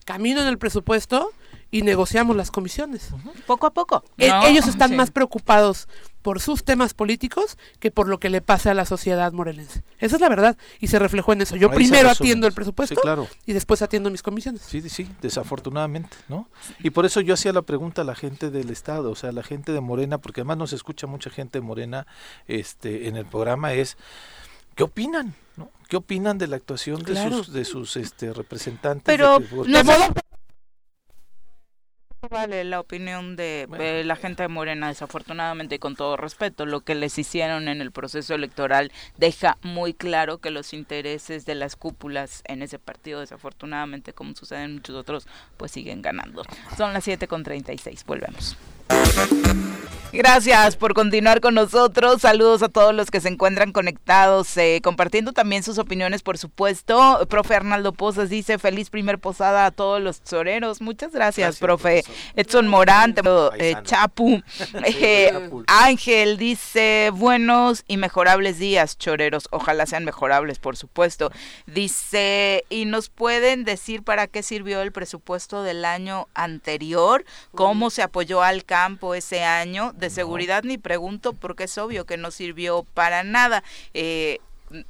[0.05, 1.31] Camino en el presupuesto
[1.71, 3.09] y negociamos las comisiones.
[3.45, 4.03] Poco a poco.
[4.17, 5.87] E, ellos están más preocupados
[6.21, 9.83] por sus temas políticos que por lo que le pasa a la sociedad morelense.
[9.99, 11.55] Esa es la verdad y se reflejó en eso.
[11.55, 13.01] Yo primero atiendo el presupuesto
[13.45, 14.61] y después atiendo mis comisiones.
[14.61, 16.49] Sí, sí, desafortunadamente, ¿no?
[16.79, 19.33] Y por eso yo hacía la pregunta a la gente del Estado, o sea, a
[19.33, 22.07] la gente de Morena, porque además nos escucha mucha gente de Morena
[22.47, 23.97] este, en el programa, es,
[24.75, 25.35] ¿qué opinan?
[25.55, 25.69] ¿no?
[25.87, 29.03] ¿Qué opinan de la actuación de sus, de sus este, representantes?
[29.05, 29.83] Pero no,
[32.27, 33.67] vale la opinión de
[34.03, 36.65] la gente de Morena, desafortunadamente y con todo respeto.
[36.65, 41.55] Lo que les hicieron en el proceso electoral deja muy claro que los intereses de
[41.55, 45.27] las cúpulas en ese partido, desafortunadamente, como sucede en muchos otros,
[45.57, 46.43] pues siguen ganando.
[46.77, 48.03] Son las 7 con 36.
[48.05, 48.57] Volvemos.
[50.11, 52.21] Gracias por continuar con nosotros.
[52.21, 57.27] Saludos a todos los que se encuentran conectados, eh, compartiendo también sus opiniones, por supuesto.
[57.29, 60.81] Profe Arnaldo Pozas dice feliz primer posada a todos los choreros.
[60.81, 62.03] Muchas gracias, profe.
[62.35, 63.13] Edson Morán,
[63.57, 64.41] eh, Chapu.
[65.01, 69.47] Eh, Ángel dice buenos y mejorables días, choreros.
[69.51, 71.31] Ojalá sean mejorables, por supuesto.
[71.67, 77.23] Dice, ¿y nos pueden decir para qué sirvió el presupuesto del año anterior?
[77.53, 79.93] ¿Cómo se apoyó al campo ese año?
[79.99, 83.63] De seguridad ni pregunto porque es obvio que no sirvió para nada.
[83.93, 84.39] Eh,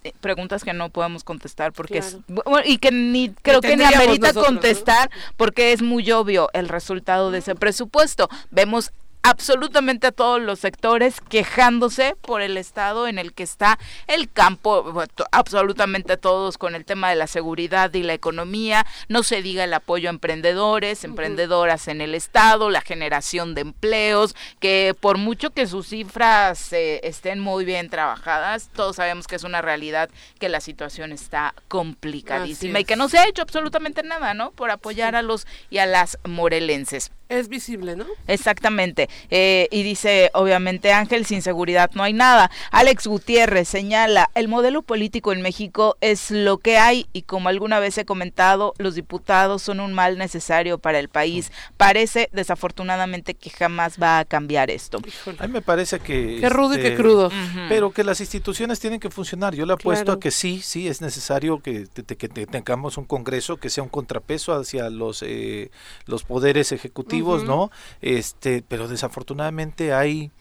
[0.04, 2.18] eh, preguntas que no podemos contestar porque es
[2.66, 7.40] y que ni creo que ni amerita contestar porque es muy obvio el resultado de
[7.40, 8.30] ese presupuesto.
[8.52, 8.92] Vemos
[9.22, 13.78] absolutamente a todos los sectores quejándose por el estado en el que está
[14.08, 19.42] el campo, absolutamente todos con el tema de la seguridad y la economía, no se
[19.42, 25.18] diga el apoyo a emprendedores, emprendedoras en el estado, la generación de empleos, que por
[25.18, 30.10] mucho que sus cifras eh, estén muy bien trabajadas, todos sabemos que es una realidad
[30.40, 34.52] que la situación está complicadísima y que no se ha hecho absolutamente nada, ¿no?
[34.52, 37.12] Por apoyar a los y a las morelenses.
[37.30, 38.08] Es visible, ¿no?
[38.26, 39.08] Exactamente.
[39.30, 42.50] Eh, y dice, obviamente, Ángel, sin seguridad no hay nada.
[42.72, 47.80] Alex Gutiérrez señala, el modelo político en México es lo que hay y como alguna
[47.80, 51.52] vez he comentado, los diputados son un mal necesario para el país.
[51.78, 54.98] Parece, desafortunadamente, que jamás va a cambiar esto.
[55.38, 56.40] A mí me parece que...
[56.42, 57.30] Qué rudo y qué este, crudo.
[57.70, 59.54] Pero que las instituciones tienen que funcionar.
[59.54, 63.70] Yo le apuesto a que sí, sí, es necesario que, que, tengamos un Congreso que
[63.70, 65.70] sea un contrapeso hacia los, eh,
[66.08, 67.72] los poderes ejecutivos ¿no?
[68.02, 70.32] Este, pero desafortunadamente hay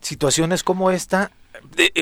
[0.00, 1.30] situaciones como esta
[1.76, 1.92] eh,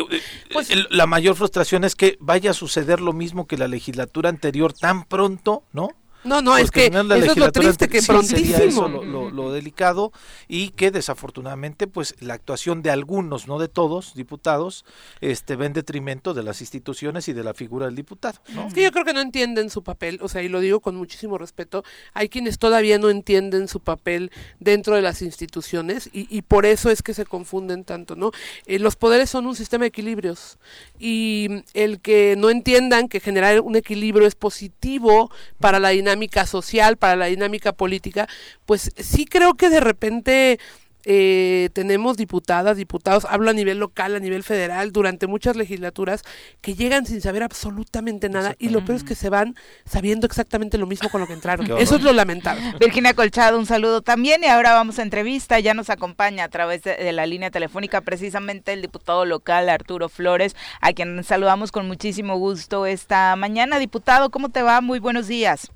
[0.53, 4.73] pues la mayor frustración es que vaya a suceder lo mismo que la legislatura anterior
[4.73, 5.91] tan pronto, ¿no?
[6.23, 8.89] No, no, es que eso es lo triste, que prontísimo.
[8.89, 10.13] lo, delicado
[10.49, 14.85] y que desafortunadamente pues la actuación de algunos, no de todos, diputados,
[15.21, 18.39] este va en detrimento de las instituciones y de la figura del diputado.
[18.67, 20.95] Es que yo creo que no entienden su papel, o sea, y lo digo con
[20.95, 26.43] muchísimo respeto, hay quienes todavía no entienden su papel dentro de las instituciones y, y
[26.43, 28.31] por eso es que se confunden tanto, ¿no?
[28.67, 30.59] Eh, los poderes son un sistema de equilibrios
[30.99, 36.10] y el que no entiendan que generar un equilibrio es positivo para la dinámica
[36.47, 38.29] social, para la dinámica política,
[38.67, 40.59] pues sí creo que de repente
[41.05, 46.23] eh, tenemos diputadas, diputados, hablo a nivel local, a nivel federal, durante muchas legislaturas,
[46.61, 49.55] que llegan sin saber absolutamente nada y lo peor es que se van
[49.87, 51.67] sabiendo exactamente lo mismo con lo que entraron.
[51.79, 52.63] Eso es lo lamentable.
[52.81, 56.83] Virginia Colchado, un saludo también y ahora vamos a entrevista, ya nos acompaña a través
[56.83, 62.37] de, la línea telefónica precisamente el diputado local Arturo Flores, a quien saludamos con muchísimo
[62.37, 63.79] gusto esta mañana.
[63.79, 64.81] Diputado, ¿cómo te va?
[64.81, 65.73] Muy buenos días.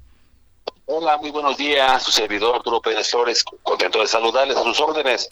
[0.86, 2.02] Hola, muy buenos días.
[2.02, 5.30] Su servidor Arturo Pérez Flores, contento de saludarles a sus órdenes.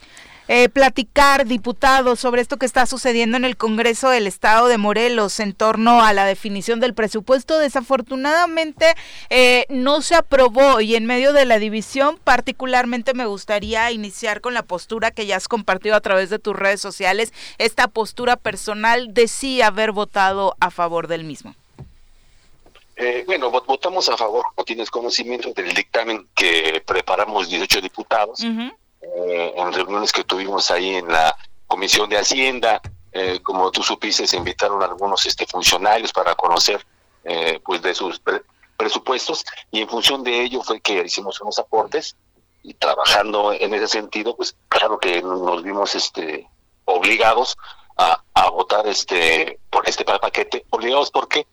[0.49, 5.38] Eh, platicar, diputado, sobre esto que está sucediendo en el Congreso del Estado de Morelos
[5.41, 7.59] en torno a la definición del presupuesto.
[7.59, 8.95] Desafortunadamente
[9.29, 14.55] eh, no se aprobó y en medio de la división particularmente me gustaría iniciar con
[14.55, 19.12] la postura que ya has compartido a través de tus redes sociales, esta postura personal
[19.12, 21.55] de sí haber votado a favor del mismo.
[23.03, 29.55] Eh, bueno, votamos a favor, no tienes conocimiento del dictamen que preparamos 18 diputados eh,
[29.57, 31.37] en reuniones que tuvimos ahí en la
[31.67, 32.81] Comisión de Hacienda.
[33.11, 36.87] Eh, como tú supiste, se invitaron algunos este, funcionarios para conocer
[37.65, 38.23] pues de sus
[38.77, 39.45] presupuestos.
[39.73, 42.15] Y en función de ello fue que hicimos unos aportes
[42.62, 46.49] y trabajando en ese sentido, pues claro que nos vimos este
[46.85, 47.57] obligados
[47.97, 51.49] a, a votar este por este paquete, obligados porque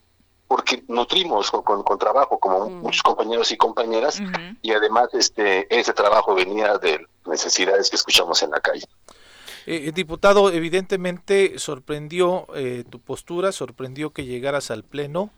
[0.50, 2.82] porque nutrimos con, con, trabajo como mm.
[2.82, 4.20] muchos compañeros y compañeras
[4.64, 8.86] y además este ese trabajo venía de necesidades que escuchamos en la calle.
[9.68, 15.30] Eh, eh, diputado, evidentemente sorprendió eh, tu postura, sorprendió que llegaras al pleno.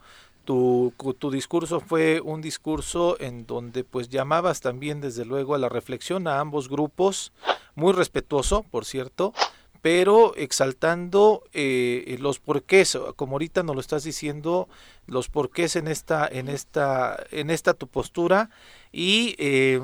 [0.46, 5.68] Tu, tu discurso fue un discurso en donde pues llamabas también desde luego a la
[5.68, 7.34] reflexión a ambos grupos,
[7.76, 9.34] muy respetuoso, por cierto,
[9.82, 14.70] pero exaltando eh, los porqués, como ahorita nos lo estás diciendo,
[15.08, 18.50] los porqués en esta, en esta, en esta tu postura
[18.92, 19.82] y eh,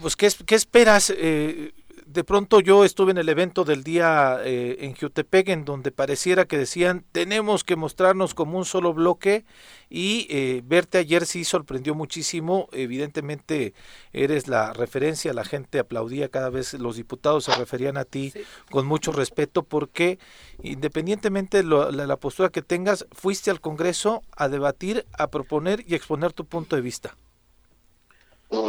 [0.00, 1.12] pues qué, qué esperas.
[1.16, 1.72] Eh,
[2.14, 6.44] de pronto yo estuve en el evento del día eh, en Jutepec en donde pareciera
[6.44, 9.44] que decían tenemos que mostrarnos como un solo bloque
[9.90, 12.68] y eh, verte ayer sí sorprendió muchísimo.
[12.70, 13.74] Evidentemente
[14.12, 18.32] eres la referencia la gente aplaudía cada vez los diputados se referían a ti
[18.70, 20.20] con mucho respeto porque
[20.62, 26.32] independientemente de la postura que tengas fuiste al Congreso a debatir a proponer y exponer
[26.32, 27.16] tu punto de vista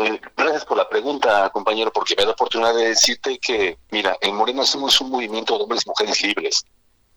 [0.05, 4.35] eh, gracias por la pregunta, compañero, porque me da oportunidad de decirte que, mira, en
[4.35, 6.65] Morena somos un movimiento de hombres y mujeres libres.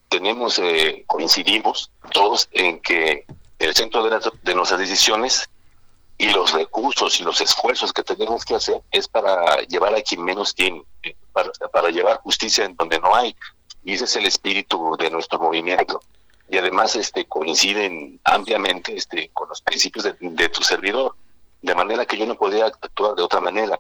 [0.09, 3.27] Tenemos, eh, coincidimos todos en que
[3.59, 5.49] el centro de, nuestras decisiones
[6.17, 10.25] y los recursos y los esfuerzos que tenemos que hacer es para llevar a quien
[10.25, 13.37] menos tiene, eh, para, para llevar justicia en donde no hay.
[13.85, 16.01] Y ese es el espíritu de nuestro movimiento
[16.51, 21.15] y además este coinciden ampliamente este con los principios de tu servidor
[21.63, 23.79] de manera que yo no podía actuar de otra manera.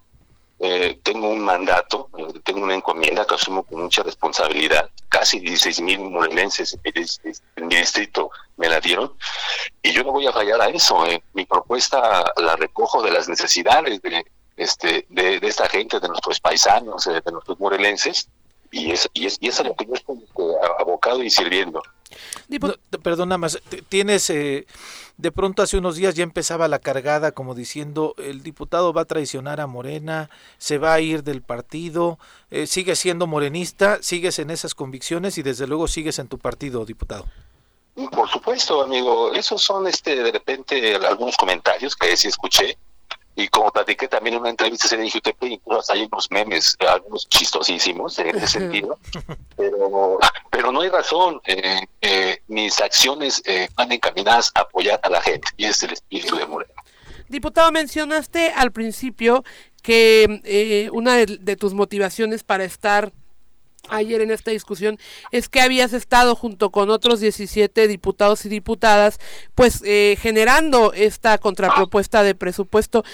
[0.60, 4.90] Eh, tengo un mandato, eh, tengo una encomienda que asumo con mucha responsabilidad.
[5.08, 9.14] Casi 16 mil morelenses en mi distrito me la dieron
[9.82, 11.06] y yo no voy a fallar a eso.
[11.06, 11.22] Eh.
[11.34, 14.24] Mi propuesta la recojo de las necesidades de,
[14.56, 18.28] este, de, esta gente, de nuestros paisanos, de nuestros morelenses
[18.70, 20.42] y es, y es, y es a lo que yo estoy este,
[20.78, 21.82] abocado y sirviendo.
[23.02, 24.66] Perdona más, tienes, eh,
[25.16, 29.06] de pronto hace unos días ya empezaba la cargada como diciendo el diputado va a
[29.06, 32.18] traicionar a Morena, se va a ir del partido,
[32.50, 36.84] eh, sigue siendo morenista, sigues en esas convicciones y desde luego sigues en tu partido,
[36.84, 37.26] diputado.
[38.12, 42.78] Por supuesto, amigo, esos son este de repente algunos comentarios que sí escuché
[43.38, 48.18] y como platiqué también en una entrevista en IGTP, incluso hay unos memes, algunos chistosísimos
[48.18, 48.98] en ese sentido,
[49.56, 50.18] pero,
[50.50, 51.40] pero no hay razón.
[51.44, 55.92] Eh, eh, mis acciones eh, van encaminadas a apoyar a la gente y es el
[55.92, 56.74] espíritu de Moreno.
[57.28, 59.44] Diputado, mencionaste al principio
[59.82, 63.12] que una de tus motivaciones para estar
[63.90, 64.98] ayer en esta discusión
[65.30, 69.18] es que habías estado junto con otros 17 diputados y diputadas
[69.54, 73.04] pues eh, generando esta contrapropuesta de presupuesto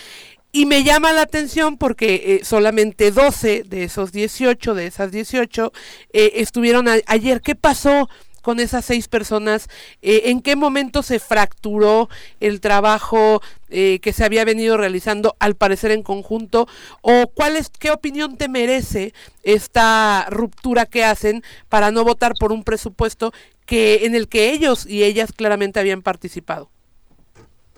[0.55, 5.73] y me llama la atención porque eh, solamente 12 de esos 18, de esas 18,
[6.13, 7.41] eh, estuvieron ayer.
[7.41, 8.09] ¿Qué pasó
[8.45, 9.69] con esas seis personas,
[10.03, 15.55] eh, ¿en qué momento se fracturó el trabajo eh, que se había venido realizando al
[15.55, 16.69] parecer en conjunto?
[17.01, 22.53] ¿O cuál es, qué opinión te merece esta ruptura que hacen para no votar por
[22.53, 23.33] un presupuesto
[23.65, 26.69] que en el que ellos y ellas claramente habían participado?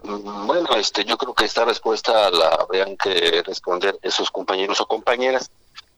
[0.02, 4.86] Mm, bueno, este, yo creo que esta respuesta la habrían que responder esos compañeros o
[4.86, 5.48] compañeras.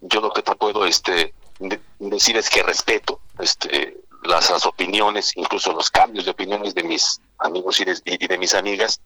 [0.03, 1.33] Yo lo que te puedo este,
[1.99, 7.81] decir es que respeto este, las, opiniones, incluso los cambios de opiniones de mis amigos
[7.81, 9.01] y de, mis amigas.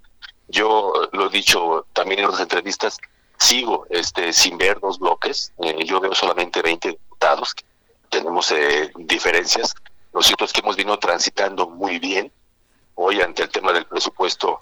[0.49, 2.99] Yo lo he dicho también en otras entrevistas,
[3.39, 5.53] sigo este, sin ver dos bloques.
[5.63, 7.55] Eh, yo veo solamente 20 diputados.
[8.09, 9.75] Tenemos eh, diferencias.
[10.13, 12.33] Lo cierto es que hemos venido transitando muy bien.
[12.95, 14.61] Hoy ante el tema del presupuesto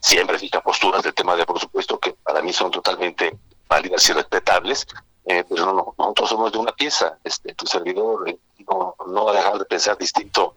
[0.00, 3.38] siempre existen posturas del tema del presupuesto que para mí son totalmente
[3.68, 4.86] válidas y respetables,
[5.26, 7.18] eh, pero no, nosotros somos de una pieza.
[7.24, 10.54] Este, tu servidor eh, no, no va a dejar de pensar distinto,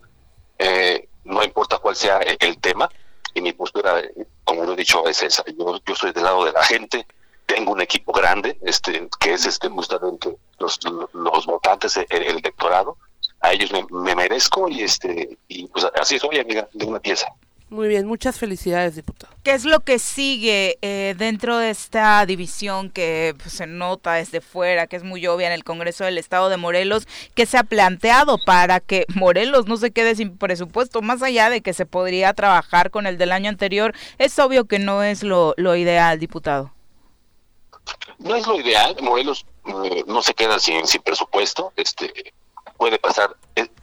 [0.57, 2.89] eh, no importa cuál sea el tema,
[3.33, 4.01] y mi postura,
[4.43, 5.43] como lo he dicho, es esa.
[5.57, 7.05] Yo, yo soy del lado de la gente,
[7.45, 10.79] tengo un equipo grande, este, que es este justamente los,
[11.13, 12.97] los votantes, el, el electorado,
[13.41, 17.27] a ellos me, me, merezco y este y pues así soy amiga de una pieza.
[17.73, 19.33] Muy bien, muchas felicidades, diputado.
[19.41, 24.41] ¿Qué es lo que sigue eh, dentro de esta división que pues, se nota desde
[24.41, 27.63] fuera, que es muy obvia en el Congreso del Estado de Morelos, que se ha
[27.63, 32.35] planteado para que Morelos no se quede sin presupuesto, más allá de que se podría
[32.35, 33.95] trabajar con el del año anterior?
[34.19, 36.71] Es obvio que no es lo, lo ideal, diputado.
[38.19, 42.35] No es lo ideal, Morelos eh, no se queda sin, sin presupuesto, este
[42.77, 43.35] puede pasar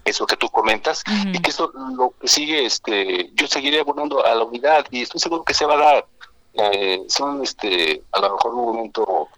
[0.04, 4.34] eso que tú comentas y que eso lo que sigue este yo seguiré abonando a
[4.34, 6.06] la unidad y estoy seguro que se va a dar.
[6.54, 9.28] Eh, son este a lo mejor un momento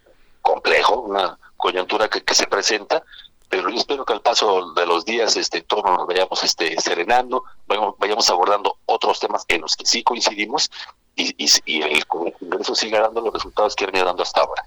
[0.40, 3.03] complejo una coyuntura que, se presenta
[3.50, 7.44] pero yo espero que al paso de los días este todos nos vayamos este serenando
[7.66, 10.70] vayamos, vayamos abordando otros temas en los que sí coincidimos
[11.14, 14.66] y, y, y el Congreso siga dando los resultados que venía dando hasta ahora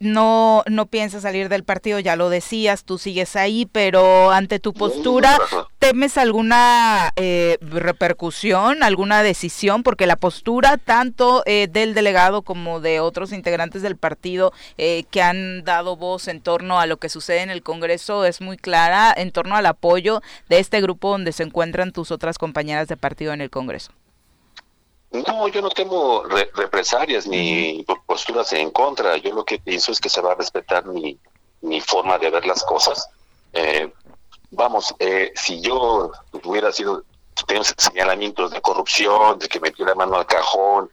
[0.00, 4.72] no, no piensas salir del partido, ya lo decías, tú sigues ahí, pero ante tu
[4.72, 5.38] postura,
[5.78, 9.82] ¿temes alguna eh, repercusión, alguna decisión?
[9.82, 15.22] Porque la postura tanto eh, del delegado como de otros integrantes del partido eh, que
[15.22, 19.12] han dado voz en torno a lo que sucede en el Congreso es muy clara
[19.16, 23.32] en torno al apoyo de este grupo donde se encuentran tus otras compañeras de partido
[23.32, 23.92] en el Congreso.
[25.14, 29.16] No, yo no tengo represalias ni posturas en contra.
[29.16, 31.16] Yo lo que pienso es que se va a respetar mi,
[31.60, 33.08] mi forma de ver las cosas.
[33.52, 33.92] Eh,
[34.50, 36.10] vamos, eh, si yo
[36.42, 37.04] hubiera sido,
[37.46, 40.90] tengo señalamientos de corrupción, de que metí la mano al cajón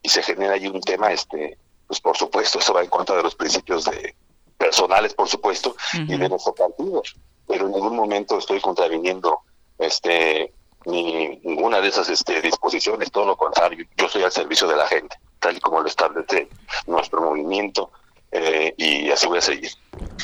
[0.00, 1.58] y se genera ahí un tema, este,
[1.88, 4.14] pues por supuesto, eso va en contra de los principios de
[4.56, 7.02] personales, por supuesto, y de nuestro partido.
[7.48, 9.40] Pero en ningún momento estoy contraviniendo
[9.78, 10.52] este
[10.86, 14.86] ni ninguna de esas este, disposiciones, todo lo contrario, yo soy al servicio de la
[14.86, 16.48] gente, tal y como lo establece
[16.86, 17.90] nuestro movimiento
[18.30, 19.70] eh, y así voy a seguir.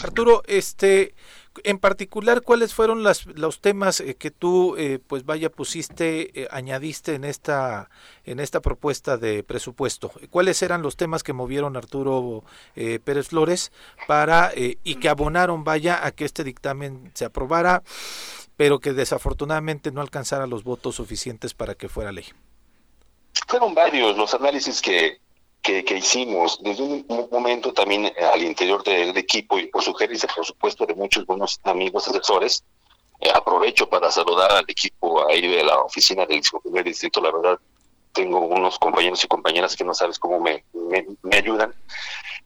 [0.04, 1.14] Arturo, este,
[1.64, 7.14] en particular, ¿cuáles fueron las, los temas eh, que tú, eh, pues vaya, pusiste, añadiste
[7.14, 7.90] en esta,
[8.24, 10.12] en esta propuesta de presupuesto?
[10.30, 12.44] ¿Cuáles eran los temas que movieron Arturo
[12.74, 13.72] Pérez Flores
[14.06, 17.82] para y que abonaron, vaya, a que este dictamen se aprobara?
[18.62, 22.26] Pero que desafortunadamente no alcanzara los votos suficientes para que fuera ley.
[23.48, 25.18] Fueron varios los análisis que,
[25.60, 30.46] que, hicimos desde un momento también eh, al interior del equipo y por sugerencia, por
[30.46, 32.62] supuesto, de muchos buenos amigos asesores.
[33.18, 37.20] Eh, aprovecho para saludar al equipo ahí de la oficina del primer distrito.
[37.20, 37.58] La verdad,
[38.12, 41.74] tengo unos compañeros y compañeras que no sabes cómo me, me, ayudan.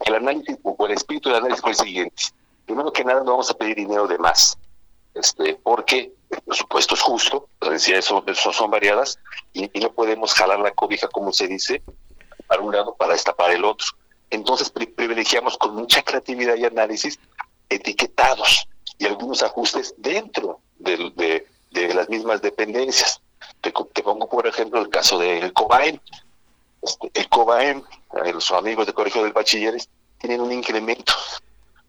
[0.03, 2.23] El análisis o el espíritu del análisis fue el siguiente.
[2.65, 4.57] Primero que nada, no vamos a pedir dinero de más
[5.17, 9.19] este, porque el presupuesto es justo, las necesidades son, variadas
[9.53, 11.83] y, no podemos jalar la cobija, como se dice,
[12.47, 13.87] para un lado para destapar el otro.
[14.31, 17.19] Entonces privilegiamos con mucha creatividad y análisis
[17.69, 21.47] etiquetados y algunos ajustes dentro de,
[21.95, 23.21] las mismas dependencias.
[23.61, 25.99] Te, pongo, por ejemplo, el caso del COBAEM.
[26.83, 27.83] Este, el COBAEM,
[28.25, 29.89] eh, los amigos del Colegio del Bachilleres,
[30.19, 31.13] tienen un incremento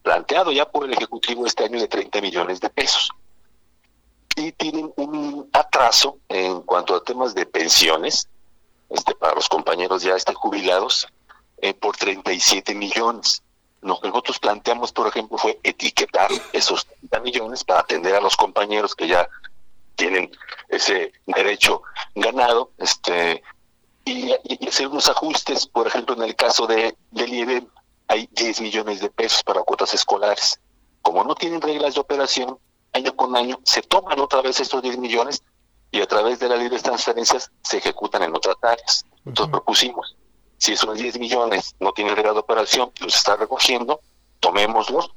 [0.07, 3.09] planteado ya por el Ejecutivo este año de 30 millones de pesos.
[4.37, 8.29] Y tienen un atraso en cuanto a temas de pensiones,
[8.89, 11.09] este, para los compañeros ya estén jubilados,
[11.57, 13.43] eh, por 37 millones.
[13.81, 18.37] Lo que nosotros planteamos, por ejemplo, fue etiquetar esos 30 millones para atender a los
[18.37, 19.27] compañeros que ya
[19.97, 20.31] tienen
[20.69, 21.81] ese derecho
[22.15, 23.43] ganado, este,
[24.05, 24.31] y,
[24.65, 27.67] hacer unos ajustes, por ejemplo, en el caso de, del IEB,
[28.07, 30.59] hay 10 millones de pesos para cuotas escolares.
[31.01, 32.57] Como no tienen reglas de operación,
[32.93, 35.43] año con año se toman otra vez estos 10 millones
[35.91, 39.05] y a través de la ley de transferencias se ejecutan en otras áreas.
[39.25, 40.15] Entonces propusimos,
[40.57, 44.01] si esos 10 millones no tienen regla de operación, los está recogiendo,
[44.39, 45.11] tomémoslos,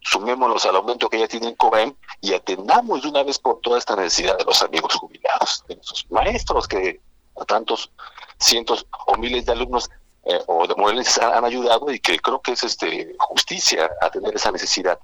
[0.00, 3.96] sumémoslos al aumento que ya tienen COBEM y atendamos de una vez por toda esta
[3.96, 7.00] necesidad de los amigos jubilados, de esos maestros que
[7.38, 7.90] a tantos
[8.38, 9.90] cientos o miles de alumnos
[10.28, 14.50] eh, o de morelenses han, ayudado y que creo que es este justicia atender esa
[14.50, 14.98] necesidad.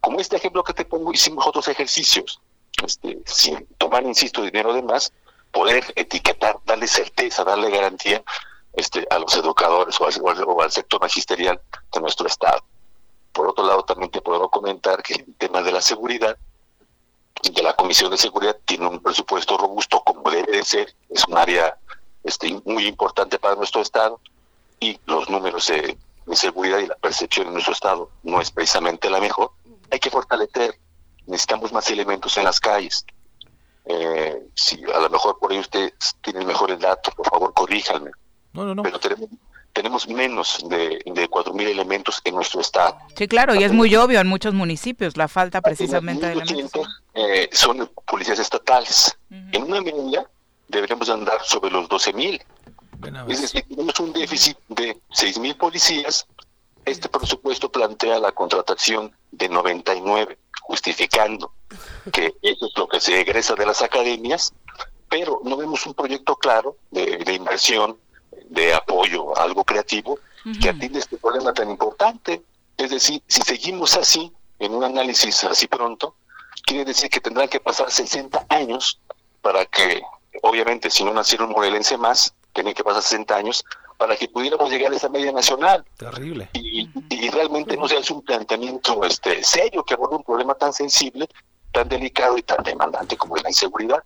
[0.00, 2.40] Como este ejemplo que te pongo, hicimos otros ejercicios,
[2.82, 5.12] este, sin tomar, insisto, dinero de más,
[5.52, 8.22] poder etiquetar, darle certeza, darle garantía
[8.72, 11.60] este, a los educadores o al, sector magisterial
[11.92, 12.62] de nuestro Estado.
[13.32, 16.38] Por otro lado, también te puedo comentar que el tema de la seguridad,
[17.42, 21.36] de la Comisión de Seguridad tiene un presupuesto robusto como debe de ser, es un
[21.36, 21.76] área
[22.24, 24.18] este, muy importante para nuestro Estado
[24.80, 29.10] y los números de, de seguridad y la percepción en nuestro Estado no es precisamente
[29.10, 29.50] la mejor.
[29.90, 30.78] Hay que fortalecer
[31.28, 33.04] necesitamos más elementos en las calles.
[33.84, 38.10] Eh, si a lo mejor por ahí usted tiene mejores datos, por favor corríjanme.
[38.52, 38.82] No, no, no.
[38.82, 39.28] Pero tenemos,
[39.72, 42.98] tenemos menos de, de 4.000 elementos en nuestro estado.
[43.16, 47.02] Sí, claro, y es muy obvio en muchos municipios la falta precisamente de elementos.
[47.14, 49.16] Eh, son policías estatales.
[49.30, 50.26] En una medida
[50.68, 52.42] deberíamos andar sobre los 12.000.
[53.28, 56.26] Es decir, tenemos un déficit de 6.000 policías.
[56.84, 61.52] Este presupuesto plantea la contratación de 99 justificando
[62.12, 64.52] que eso es lo que se egresa de las academias,
[65.08, 67.98] pero no vemos un proyecto claro de, inversión,
[68.50, 70.18] de apoyo algo creativo
[70.60, 72.42] que atiende este problema tan importante.
[72.76, 76.14] Es decir, si seguimos así, en un análisis así pronto,
[76.64, 79.00] quiere decir que tendrán que pasar 60 años
[79.40, 80.02] para que,
[80.42, 83.64] obviamente, si no naciera un morelense más, tienen que pasar 60 años
[83.96, 85.84] para que pudiéramos llegar a esa media nacional.
[85.96, 86.48] Terrible.
[86.54, 86.88] Y,
[87.30, 91.28] realmente no se hace un planteamiento este, serio que aborda un problema tan sensible,
[91.72, 94.02] tan delicado y tan demandante como es la inseguridad.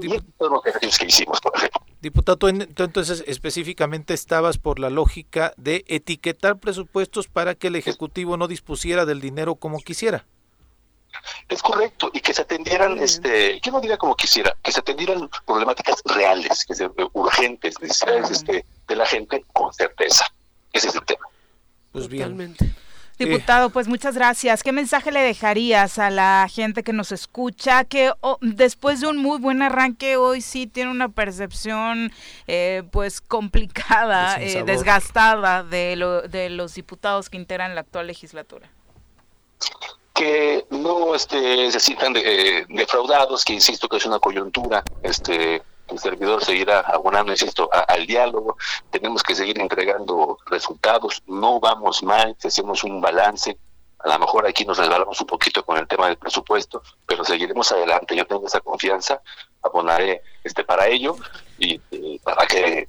[0.00, 1.80] Y todos los ejercicios que hicimos, por ejemplo.
[2.00, 8.48] Diputado, entonces específicamente estabas por la lógica de etiquetar presupuestos para que el Ejecutivo no
[8.48, 10.26] dispusiera del dinero como quisiera.
[11.48, 15.28] Es correcto, y que se atendieran, este, yo no diría como quisiera, que se atendieran
[15.46, 20.26] problemáticas reales, que se, urgentes, necesidades este, de la gente con certeza.
[20.72, 21.26] Ese es el tema.
[21.92, 22.56] Pues bien.
[23.16, 24.64] Diputado, pues muchas gracias.
[24.64, 29.18] ¿Qué mensaje le dejarías a la gente que nos escucha que oh, después de un
[29.18, 32.12] muy buen arranque hoy sí tiene una percepción
[32.48, 38.68] eh, pues complicada, eh, desgastada de, lo, de los diputados que integran la actual legislatura?
[40.14, 45.98] Que no este, se sientan eh, defraudados, que insisto que es una coyuntura, este, el
[45.98, 48.56] servidor seguirá abonando, insisto, al diálogo,
[48.90, 53.58] tenemos que seguir entregando resultados, no vamos mal, si hacemos un balance,
[53.98, 57.72] a lo mejor aquí nos resbalamos un poquito con el tema del presupuesto, pero seguiremos
[57.72, 59.20] adelante, yo tengo esa confianza,
[59.62, 61.16] abonaré este para ello
[61.58, 62.88] y eh, para que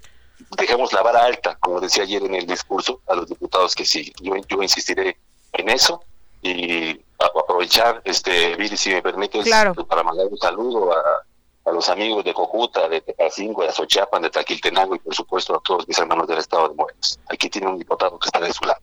[0.57, 4.13] dejemos la vara alta, como decía ayer en el discurso, a los diputados que sí,
[4.21, 5.17] yo, yo insistiré
[5.53, 6.03] en eso
[6.41, 9.47] y aprovechar, este, Viri, si me permites,
[9.88, 14.95] para mandar un saludo a, los amigos de Cojuta, de Tepacingo, de Azochapan, de Taquiltenango
[14.95, 17.19] y por supuesto a todos mis hermanos del Estado de Morelos.
[17.28, 18.80] Aquí tiene un diputado que está de su lado.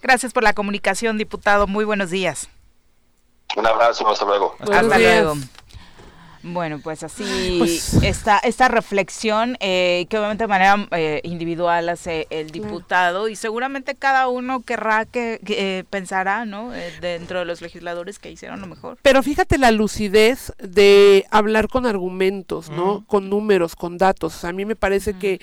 [0.00, 1.66] Gracias por la comunicación, diputado.
[1.66, 2.48] Muy buenos días.
[3.56, 4.54] Un abrazo, hasta luego.
[4.60, 5.34] Hasta, luego.
[6.42, 12.26] Bueno, pues así pues, esta, esta reflexión eh, que obviamente de manera eh, individual hace
[12.30, 16.70] el diputado y seguramente cada uno querrá que, eh, pensará, ¿no?
[17.00, 18.98] dentro de los legisladores que hicieron lo mejor.
[19.02, 23.04] Pero fíjate la lucidez de hablar con argumentos, ¿no?
[23.06, 24.44] Con números, con datos.
[24.44, 25.40] a mí me parece que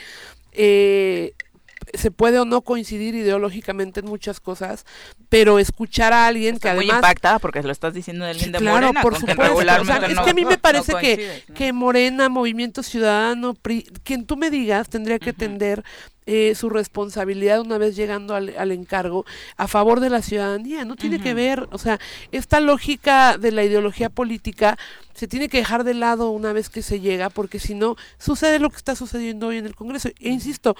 [1.93, 4.85] se puede o no coincidir ideológicamente en muchas cosas,
[5.29, 6.85] pero escuchar a alguien que además...
[6.85, 9.01] muy impactada porque lo estás diciendo de alguien de claro, Morena.
[9.01, 9.61] por supuesto.
[9.61, 13.55] es que a mí me parece que, que Morena, Movimiento Ciudadano,
[14.03, 15.83] quien tú me digas, tendría que tender
[16.25, 19.25] eh, su responsabilidad una vez llegando al, encargo
[19.57, 20.85] a favor de la ciudadanía.
[20.85, 21.99] No tiene que ver, o sea,
[22.31, 24.77] esta lógica de la ideología política
[25.13, 28.59] se tiene que dejar de lado una vez que se llega, porque si no, sucede
[28.59, 30.09] lo que está sucediendo hoy en el Congreso.
[30.19, 30.75] E insisto,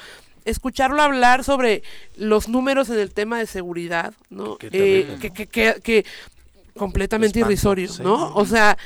[0.46, 1.84] escucharlo hablar sobre
[2.16, 4.58] los números en el tema de seguridad, ¿no?
[4.62, 6.06] Eh, que, que, que,
[6.76, 8.34] completamente irrisorio, ¿no?
[8.36, 8.78] O sea,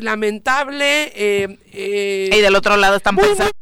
[0.00, 1.12] lamentable.
[1.14, 3.52] Eh, eh, y del otro lado están pensando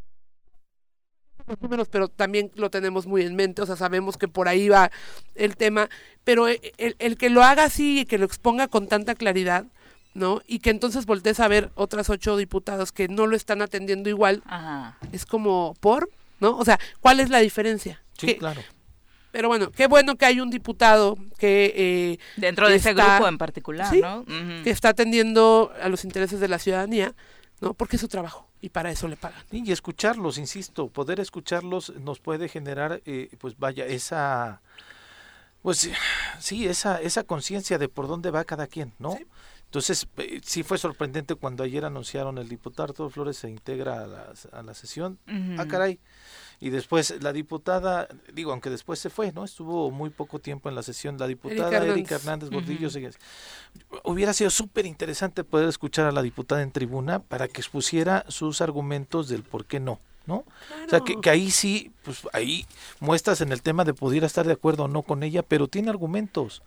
[1.47, 4.69] los números, pero también lo tenemos muy en mente, o sea, sabemos que por ahí
[4.69, 4.91] va
[5.35, 5.89] el tema,
[6.25, 6.61] pero el,
[6.99, 9.67] el que lo haga así y que lo exponga con tanta claridad,
[10.15, 10.43] ¿no?
[10.47, 14.43] Y que entonces voltees a ver otras ocho diputados que no lo están atendiendo igual,
[15.13, 16.09] es como, ¿por?
[16.41, 16.57] ¿no?
[16.57, 18.03] O sea, ¿cuál es la diferencia?
[18.19, 18.63] Sí, claro.
[19.33, 21.73] Pero bueno, qué bueno que hay un diputado que...
[21.77, 24.25] Eh, Dentro de ese grupo en particular, ¿no?
[24.65, 27.15] Que está atendiendo a los intereses de la ciudadanía,
[27.61, 27.75] ¿no?
[27.75, 29.41] Porque es su trabajo y para eso le pagan.
[29.53, 34.61] Y escucharlos, insisto, poder escucharlos nos puede generar, eh, pues vaya, esa...
[35.63, 35.89] Pues
[36.41, 39.17] sí, esa, esa conciencia de por dónde va cada quien, ¿no?
[39.67, 44.33] Entonces, eh, sí fue sorprendente cuando ayer anunciaron el diputado Flores se integra a la,
[44.53, 45.19] a la sesión.
[45.59, 46.01] Ah, caray.
[46.61, 49.45] Y después la diputada, digo, aunque después se fue, ¿no?
[49.45, 51.19] Estuvo muy poco tiempo en la sesión.
[51.19, 52.89] La diputada Erika Hernández, Gordillo,
[54.05, 58.61] hubiera sido súper interesante poder escuchar a la diputada en tribuna para que expusiera sus
[58.61, 60.01] argumentos del por qué no.
[60.27, 60.45] ¿no?
[60.85, 62.67] O sea, que, ahí sí, pues ahí
[63.01, 65.91] muestras en el tema de pudiera estar de acuerdo o no con ella, pero tiene
[65.91, 66.63] argumentos.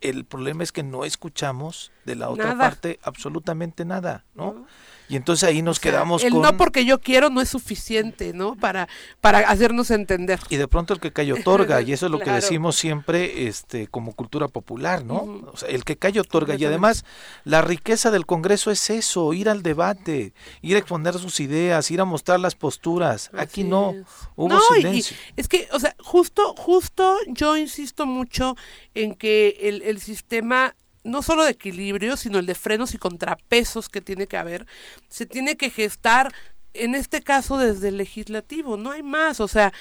[0.00, 4.66] El problema es que no escuchamos de la otra parte absolutamente nada, ¿no?
[5.08, 8.54] Y entonces ahí nos quedamos el no porque yo quiero no es suficiente, ¿no?
[8.56, 8.88] Para,
[9.20, 10.40] para hacernos entender.
[10.48, 13.86] Y de pronto el que callo otorga, y eso es lo que decimos siempre este,
[13.86, 15.42] como cultura popular, ¿no?
[15.52, 16.54] O sea, el que callo otorga.
[16.54, 17.04] Y además,
[17.44, 22.00] la riqueza del Congreso es eso, ir al debate, ir a exponer sus ideas, ir
[22.00, 23.30] a mostrar las posturas.
[23.36, 23.94] Aquí no,
[24.36, 25.16] hubo silencio.
[25.36, 28.56] es que, o sea, justo, justo yo insisto mucho
[28.94, 30.74] en que el, el sistema
[31.04, 34.66] no solo de equilibrio, sino el de frenos y contrapesos que tiene que haber,
[35.08, 36.32] se tiene que gestar,
[36.74, 39.72] en este caso, desde el legislativo, no hay más, o sea,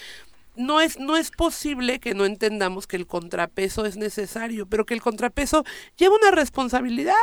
[0.56, 4.94] no es, no es posible que no entendamos que el contrapeso es necesario, pero que
[4.94, 5.64] el contrapeso
[5.98, 7.14] lleva una responsabilidad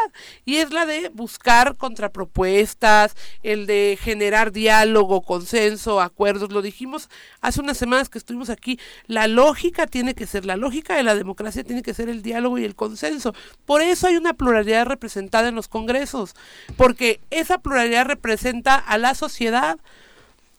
[0.45, 6.53] y es la de buscar contrapropuestas, el de generar diálogo, consenso, acuerdos.
[6.53, 7.09] Lo dijimos
[7.41, 11.15] hace unas semanas que estuvimos aquí, la lógica tiene que ser, la lógica de la
[11.15, 13.35] democracia tiene que ser el diálogo y el consenso.
[13.67, 16.35] Por eso hay una pluralidad representada en los congresos,
[16.77, 19.79] porque esa pluralidad representa a la sociedad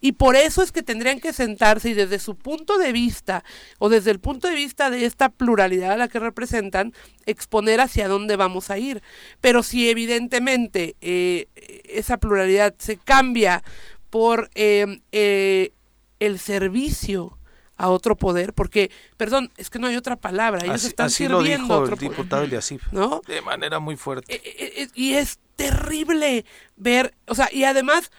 [0.01, 3.43] y por eso es que tendrían que sentarse y desde su punto de vista
[3.77, 6.93] o desde el punto de vista de esta pluralidad a la que representan,
[7.25, 9.01] exponer hacia dónde vamos a ir.
[9.41, 11.47] Pero si evidentemente eh,
[11.85, 13.63] esa pluralidad se cambia
[14.09, 15.73] por em, eh,
[16.19, 17.37] el servicio
[17.75, 21.41] a otro poder, porque, perdón, es que no hay otra palabra, ellos están así lo
[21.41, 22.45] dijo el diputado
[22.91, 23.21] ¿no?
[23.25, 24.41] De manera muy fuerte.
[24.43, 26.45] Eh, y es terrible
[26.75, 28.11] ver, o sea, y además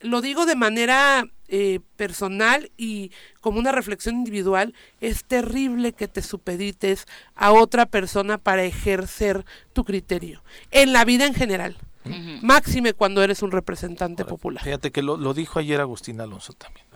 [0.00, 6.22] lo digo de manera eh, personal y como una reflexión individual, es terrible que te
[6.22, 11.76] supedites a otra persona para ejercer tu criterio, en la vida en general.
[12.40, 14.62] Máxime cuando eres un representante popular.
[14.62, 16.86] Fíjate que lo, lo dijo ayer Agustín Alonso también.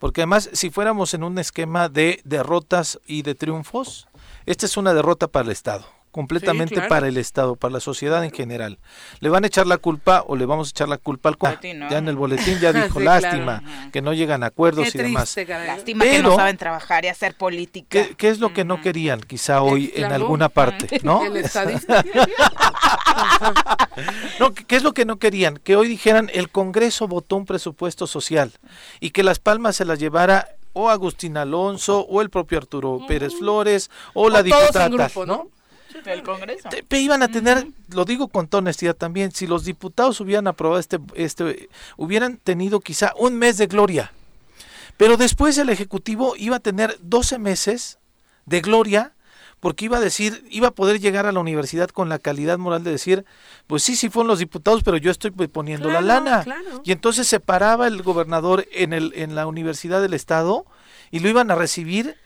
[0.00, 4.08] Porque además, si fuéramos en un esquema de derrotas y de triunfos,
[4.46, 8.32] esta es una derrota para el Estado completamente para el Estado, para la sociedad en
[8.32, 8.80] general.
[9.20, 11.60] ¿Le van a echar la culpa o le vamos a echar la culpa al COA?
[11.62, 13.62] Ya en el boletín ya dijo, lástima,
[13.92, 15.36] que no llegan a acuerdos y demás.
[15.46, 18.04] Lástima que no saben trabajar y hacer política.
[18.16, 20.98] ¿Qué, es lo que no querían quizá hoy en alguna parte?
[21.04, 21.22] ¿no?
[24.40, 25.58] no, ¿qué es lo que no querían?
[25.58, 28.50] Que hoy dijeran, el Congreso votó un presupuesto social
[28.98, 33.36] y que las palmas se las llevara o Agustín Alonso o el propio Arturo Pérez
[33.36, 35.48] Flores o, la diputada, ¿no?
[36.04, 36.68] Del Congreso.
[36.90, 40.98] iban a tener, lo digo con toda honestidad también, si los diputados hubieran aprobado este,
[41.14, 44.12] este, hubieran tenido quizá un mes de gloria.
[44.96, 47.98] Pero después el Ejecutivo iba a tener 12 meses
[48.46, 49.12] de gloria
[49.60, 52.84] porque iba a decir, iba a poder llegar a la universidad con la calidad moral
[52.84, 53.24] de decir,
[53.66, 56.44] pues sí, sí fueron los diputados, pero yo estoy poniendo la lana.
[56.84, 60.64] Y entonces se paraba el gobernador en, el, en la universidad del estado
[61.10, 62.16] y lo iban a recibir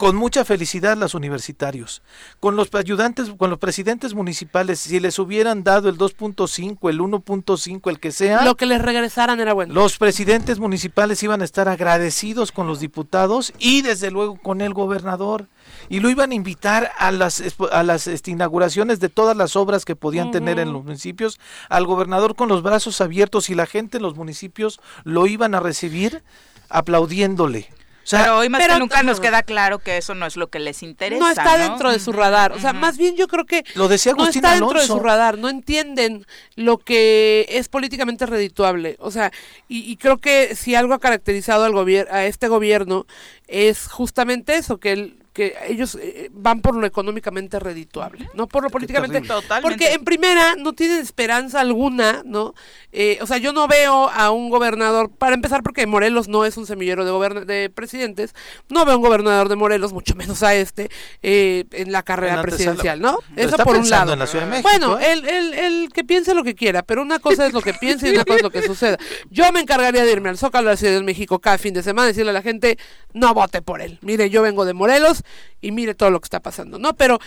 [0.00, 2.00] con mucha felicidad los universitarios,
[2.40, 7.90] con los ayudantes, con los presidentes municipales, si les hubieran dado el 2.5, el 1.5,
[7.90, 9.74] el que sea, lo que les regresaran era bueno.
[9.74, 14.72] Los presidentes municipales iban a estar agradecidos con los diputados y desde luego con el
[14.72, 15.48] gobernador.
[15.90, 19.84] Y lo iban a invitar a las a las este, inauguraciones de todas las obras
[19.84, 21.38] que podían tener en los municipios,
[21.68, 25.60] al gobernador con los brazos abiertos y la gente en los municipios lo iban a
[25.60, 26.22] recibir
[26.70, 27.68] aplaudiéndole
[28.10, 30.82] pero hoy más que nunca nos queda claro que eso no es lo que les
[30.82, 31.20] interesa.
[31.20, 32.52] No está dentro de su radar.
[32.52, 35.38] O sea, más bien yo creo que lo decía no está dentro de su radar.
[35.38, 38.96] No entienden lo que es políticamente redituable.
[38.98, 39.30] O sea,
[39.68, 43.06] y, creo que si algo ha caracterizado al gobierno, a este gobierno
[43.46, 48.64] es justamente eso, que el, que ellos eh, van por lo económicamente redituable, no por
[48.64, 49.22] lo políticamente.
[49.62, 52.54] Porque en primera no tienen esperanza alguna, ¿no?
[52.92, 56.56] Eh, o sea, yo no veo a un gobernador, para empezar, porque Morelos no es
[56.56, 58.34] un semillero de, de presidentes,
[58.68, 60.90] no veo a un gobernador de Morelos, mucho menos a este,
[61.22, 63.18] eh, en la carrera presidencial, ¿no?
[63.36, 64.16] Eso por un lado.
[64.62, 67.74] bueno, el, el, el, que piense lo que quiera, pero una cosa es lo que
[67.74, 68.98] piense y una cosa es lo que suceda.
[69.30, 71.82] Yo me encargaría de irme al Zócalo de la Ciudad de México cada fin de
[71.82, 72.78] semana y decirle a la gente,
[73.12, 73.98] no vote por él.
[74.02, 75.19] Mire, yo vengo de Morelos,
[75.60, 76.94] y mire todo lo que está pasando, ¿no?
[76.94, 77.18] Pero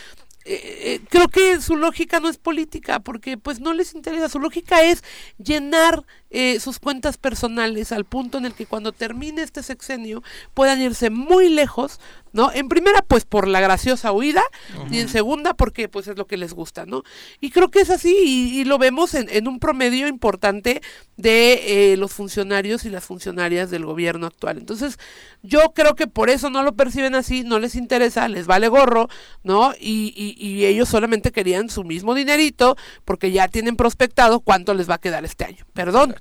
[0.45, 4.83] eh, creo que su lógica no es política, porque pues no les interesa, su lógica
[4.83, 5.03] es
[5.37, 6.03] llenar
[6.35, 10.23] eh, sus cuentas personales al punto en el que cuando termine este sexenio
[10.55, 11.99] puedan irse muy lejos,
[12.31, 12.51] ¿no?
[12.51, 14.41] En primera, pues por la graciosa huida,
[14.89, 17.03] y en segunda, porque pues es lo que les gusta, ¿no?
[17.39, 18.15] Y creo que es así,
[18.57, 20.81] y, lo vemos en, un promedio importante
[21.17, 24.57] de eh, los funcionarios y las funcionarias del gobierno actual.
[24.57, 24.97] Entonces,
[25.43, 29.07] yo creo que por eso no lo perciben así, no les interesa, les vale gorro,
[29.43, 29.73] ¿no?
[29.79, 32.75] Y, y, y ellos solamente querían su mismo dinerito,
[33.05, 35.65] porque ya tienen prospectado cuánto les va a quedar este año.
[35.73, 36.15] Perdón.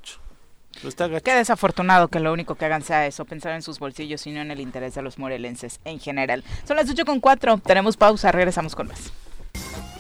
[1.23, 4.41] Qué desafortunado que lo único que hagan sea eso, pensar en sus bolsillos y no
[4.41, 6.43] en el interés de los morelenses en general.
[6.67, 9.13] Son las 8 con 4, tenemos pausa, regresamos con más.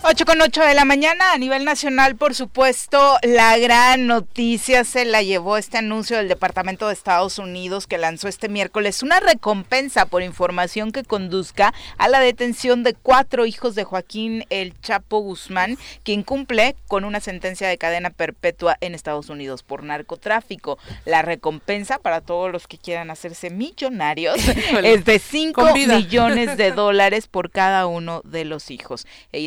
[0.05, 5.05] 8 con 8 de la mañana a nivel nacional, por supuesto, la gran noticia se
[5.05, 10.07] la llevó este anuncio del Departamento de Estados Unidos que lanzó este miércoles una recompensa
[10.07, 15.79] por información que conduzca a la detención de cuatro hijos de Joaquín El Chapo Guzmán,
[16.03, 20.79] quien cumple con una sentencia de cadena perpetua en Estados Unidos por narcotráfico.
[21.05, 24.37] La recompensa para todos los que quieran hacerse millonarios
[24.83, 29.07] es de 5 millones de dólares por cada uno de los hijos.
[29.31, 29.39] E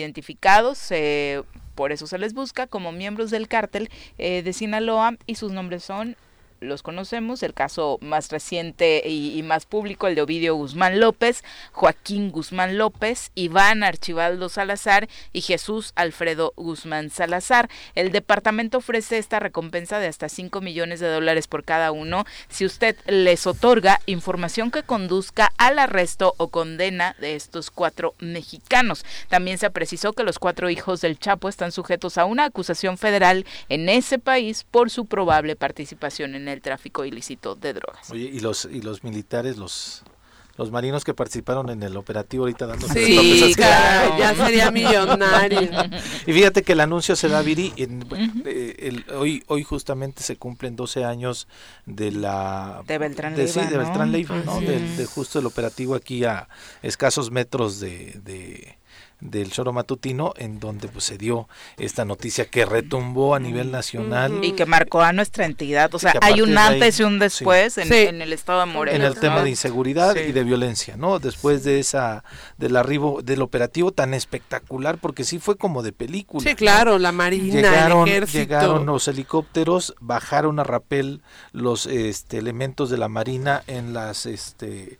[1.73, 5.83] por eso se les busca como miembros del cártel eh, de Sinaloa y sus nombres
[5.83, 6.15] son
[6.59, 12.31] los conocemos, el caso más reciente y, más público, el de Ovidio Guzmán López, Joaquín
[12.31, 17.69] Guzmán López, Iván Archibaldo Salazar y Jesús Alfredo Guzmán Salazar.
[17.93, 22.65] El departamento ofrece esta recompensa de hasta 5 millones de dólares por cada uno si
[22.65, 29.05] usted les otorga información que conduzca al arresto o condena de estos cuatro mexicanos.
[29.29, 33.45] También se precisó que los cuatro hijos del Chapo están sujetos a una acusación federal
[33.69, 38.09] en ese país por su probable participación en el tráfico ilícito de drogas.
[38.11, 40.03] Oye, y los y los militares, los
[40.57, 45.69] los marinos que participaron en el operativo ahorita dando sí, ya sería millonario.
[46.25, 48.05] y fíjate que el anuncio se da Viri en,
[48.45, 51.47] eh, hoy hoy justamente se cumplen 12 años
[51.85, 54.61] de la de Beltrán Leiva, de Beltrán Leiva, ¿no?
[54.61, 56.47] De, justo el operativo aquí a
[56.81, 58.77] escasos metros de
[59.19, 61.47] del choro matutino en donde pues se dio
[61.77, 64.43] esta noticia que retumbó a nivel nacional.
[64.43, 65.93] Y que marcó a nuestra entidad.
[65.93, 69.19] O sea hay un antes y un después en, el estado de Morelos en el
[69.19, 72.23] tema de inseguridad y de violencia no después de esa
[72.57, 77.11] del arribo del operativo tan espectacular porque sí fue como de película sí claro la
[77.11, 78.39] marina llegaron el ejército.
[78.39, 84.99] llegaron los helicópteros bajaron a rapel los este elementos de la marina en las este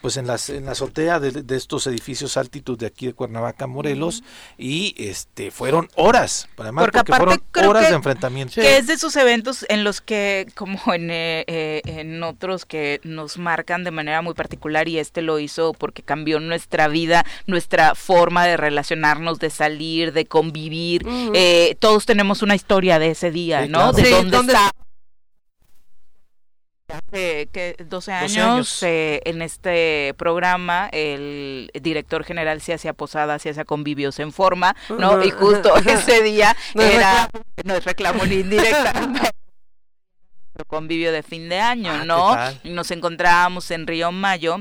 [0.00, 4.22] pues en las en la azotea de, estos edificios altitud de aquí de Cuernavaca, Morelos,
[4.56, 8.54] y este fueron horas, para porque, fueron horas de enfrentamiento.
[8.54, 13.00] Que es de esos eventos en los que, como en, eh, eh, en otros que
[13.04, 17.94] nos marcan de manera muy particular, y este lo hizo porque cambió nuestra vida, nuestra
[17.94, 21.06] forma de relacionarnos, de salir, de convivir.
[21.34, 23.92] Eh, todos tenemos una historia de ese día, ¿no?
[23.92, 24.72] De dónde, está
[26.88, 33.50] hace que 12 años, eh, en este programa el director general se hacía posadas, se
[33.50, 35.22] hacía convivios en forma, ¿no?
[35.22, 37.28] Y justo ese día era,
[37.64, 38.92] no es reclamo ni indirecta,
[40.66, 42.36] convivio de fin de año, ah, ¿no?
[42.64, 44.58] Nos encontrábamos en Río Mayo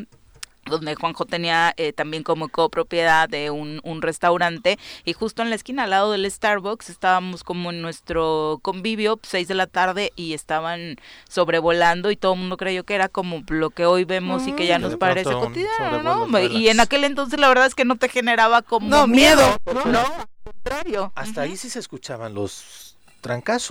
[0.70, 5.56] donde Juanjo tenía eh, también como copropiedad de un, un, restaurante y justo en la
[5.56, 10.34] esquina al lado del Starbucks estábamos como en nuestro convivio, seis de la tarde y
[10.34, 10.98] estaban
[11.30, 14.68] sobrevolando y todo el mundo creyó que era como lo que hoy vemos y que
[14.68, 14.82] ya mm.
[14.82, 16.40] nos parece cotidiano, ¿no?
[16.40, 20.00] Y en aquel entonces la verdad es que no te generaba como miedo, ¿no?
[20.00, 21.12] Al contrario.
[21.16, 22.87] Hasta ahí sí se escuchaban los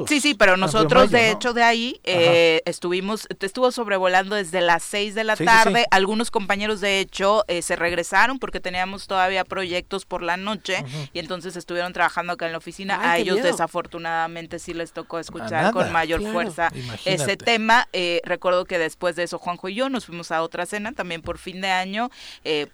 [0.07, 5.14] Sí, sí, pero nosotros de hecho de ahí eh, estuvimos, estuvo sobrevolando desde las 6
[5.14, 5.86] de la tarde.
[5.90, 11.18] Algunos compañeros de hecho eh, se regresaron porque teníamos todavía proyectos por la noche y
[11.18, 13.11] entonces estuvieron trabajando acá en la oficina.
[13.11, 16.70] a ellos desafortunadamente sí les tocó escuchar con mayor fuerza
[17.04, 17.88] ese tema.
[17.92, 21.22] Eh, recuerdo que después de eso Juanjo y yo nos fuimos a otra cena también
[21.22, 22.11] por fin de año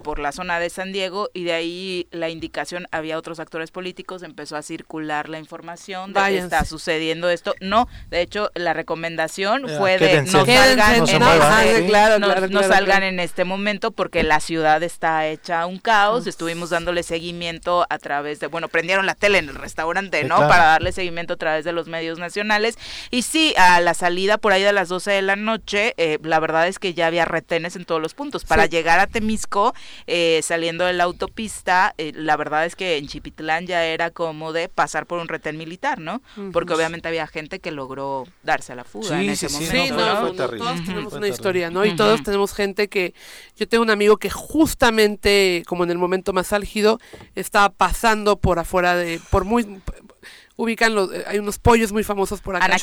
[0.03, 4.23] por la zona de San Diego y de ahí la indicación, había otros actores políticos,
[4.23, 7.55] empezó a circular la información de esta sucediendo esto.
[7.61, 13.93] No, de hecho, la recomendación fue de no salgan, en, no, salgan en este momento
[13.93, 16.27] porque la ciudad está hecha un caos.
[16.27, 20.37] Estuvimos dándole seguimiento a través de, bueno, prendieron la tele en el restaurante, ¿no?
[20.37, 22.77] Para darle seguimiento a través de los medios nacionales.
[23.11, 26.41] Y sí, a la salida por ahí de las 12 de la noche, eh, la
[26.41, 28.45] verdad es que ya había retenes en todos los puntos.
[28.45, 29.75] Para llegar a Temisco,
[30.07, 34.53] eh, saliendo de la autopista, eh, la verdad es que en Chipitlán ya era como
[34.53, 36.23] de pasar por un retén militar, ¿no?
[36.53, 39.73] Porque obviamente había gente que logró darse a la fuga en ese momento.
[39.73, 41.85] Sí, no, todos tenemos una historia, ¿no?
[41.85, 43.15] Y todos tenemos gente que,
[43.57, 47.01] yo tengo un amigo que justamente, como en el momento más álgido,
[47.35, 49.81] estaba pasando por afuera de, por muy,
[50.57, 52.77] ubican los, eh, hay unos pollos muy famosos por acá.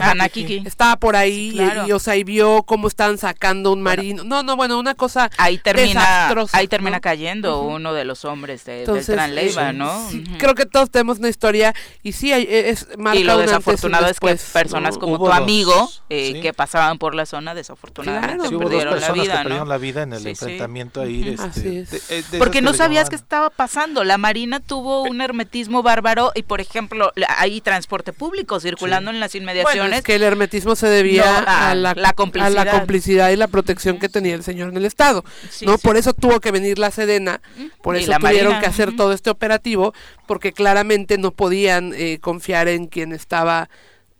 [0.00, 0.68] Anakiki, ¿no?
[0.68, 4.24] Estaba por ahí y, o sea, y vio cómo estaban sacando un marino.
[4.24, 8.80] no, no, bueno, una cosa ahí termina, Ahí termina cayendo uno de los hombres de,
[8.80, 10.08] Entonces, del ¿no?
[10.38, 14.20] Creo que todos tenemos una historia y sí, hay, e, es Y lo desafortunado es
[14.20, 19.42] que personas como tu amigo eh, que pasaban por la zona desafortunadamente perdieron la vida,
[19.42, 21.36] perdieron la vida en el enfrentamiento ahí.
[21.40, 24.04] Este, eh, Porque no sabías qué estaba pasando.
[24.04, 29.34] La Marina tuvo un hermetismo bárbaro y, por ejemplo, hay transporte público circulando en las
[29.34, 29.98] inmediaciones.
[29.98, 33.30] es que el hermetismo se debía a, la, complicidad.
[33.30, 35.24] y la protección que tenía el señor en el Estado.
[35.62, 37.40] no Por eso tuvo que venir la Sedena,
[37.82, 39.94] por eso tuvieron que hacer todo este operativo,
[40.26, 43.68] porque claramente no podían eh, confiar en quien estaba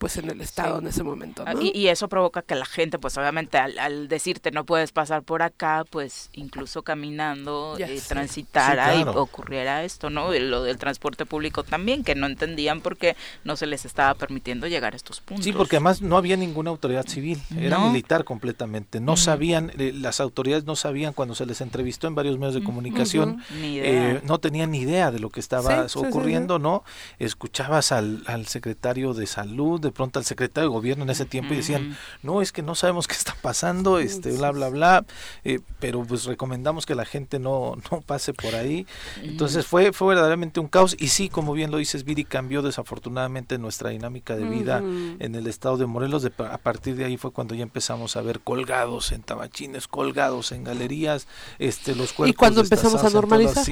[0.01, 1.45] pues en el estado en ese momento.
[1.47, 5.43] Ah, y, eso provoca que la gente, pues obviamente al, decirte no puedes pasar por
[5.43, 10.33] acá, pues incluso caminando, eh, transitar y ocurriera esto, ¿no?
[10.33, 14.67] lo del transporte público también, que no entendían por qué no se les estaba permitiendo
[14.67, 15.45] llegar a estos puntos.
[15.45, 19.01] Sí, porque además no había ninguna autoridad civil, era militar completamente.
[19.01, 22.65] No sabían, eh, las autoridades no sabían cuando se les entrevistó en varios medios de
[22.65, 26.85] comunicación, eh, no tenían ni idea de lo que estaba ocurriendo, ¿no?
[27.19, 31.55] Escuchabas al, al secretario de salud, de pronto al secretario de gobierno en ese tiempo
[31.55, 35.05] y decían, no, es que no sabemos qué está pasando, este, bla, bla, bla,
[35.45, 38.87] eh, pero pues recomendamos que la gente no, no pase por ahí.
[39.23, 43.59] Entonces fue, fue verdaderamente un caos y sí, como bien lo dices, Viri, cambió desafortunadamente
[43.59, 46.23] nuestra dinámica de vida en el estado de Morelos.
[46.23, 50.53] De, a partir de ahí fue cuando ya empezamos a ver colgados en tabachines, colgados
[50.53, 51.27] en galerías,
[51.59, 52.31] este, los cuerpos.
[52.31, 53.65] Y cuando empezamos a normalizar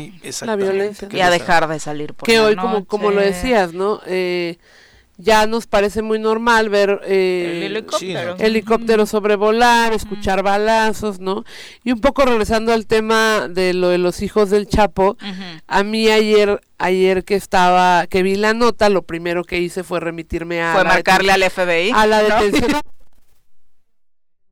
[0.43, 1.09] la violencia.
[1.11, 4.01] Y a dejar de salir por Que hoy, como, como lo decías, ¿no?
[4.07, 4.59] Eh,
[5.19, 7.83] ya nos parece muy normal ver eh,
[8.39, 11.45] helicópteros sobrevolar, escuchar balazos, ¿no?
[11.83, 15.19] Y un poco regresando al tema de lo de los hijos del Chapo,
[15.67, 19.99] a mí ayer ayer que estaba que vi la nota, lo primero que hice fue
[19.99, 22.81] remitirme a fue marcarle al FBI a la detención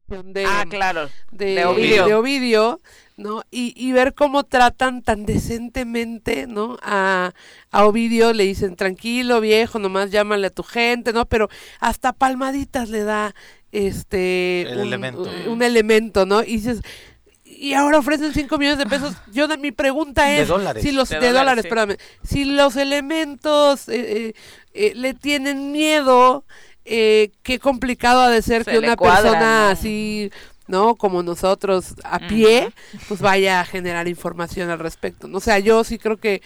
[0.32, 2.06] de, ah, claro, de, Ovidio.
[2.06, 2.80] de Ovidio
[3.16, 3.42] ¿no?
[3.50, 6.76] Y, y, ver cómo tratan tan decentemente, ¿no?
[6.82, 7.32] A,
[7.70, 11.24] a Ovidio le dicen, tranquilo, viejo, nomás llámale a tu gente, ¿no?
[11.26, 11.48] Pero
[11.80, 13.34] hasta palmaditas le da
[13.72, 15.30] este un elemento.
[15.46, 16.42] Un, elemento, ¿no?
[16.42, 16.80] Y dices,
[17.44, 19.14] y ahora ofrecen 5 millones de pesos.
[19.32, 20.82] Yo mi pregunta es de dólares.
[20.82, 23.94] si los de, dólares, espérame, si los elementos eh,
[24.28, 24.34] eh,
[24.74, 26.44] eh, le tienen miedo,
[26.84, 30.30] qué complicado ha de ser que una persona así
[30.68, 30.96] ¿no?
[30.96, 32.72] Como nosotros a pie,
[33.08, 35.28] pues vaya a generar información al respecto.
[35.28, 35.38] ¿no?
[35.38, 36.42] O sea, yo sí creo que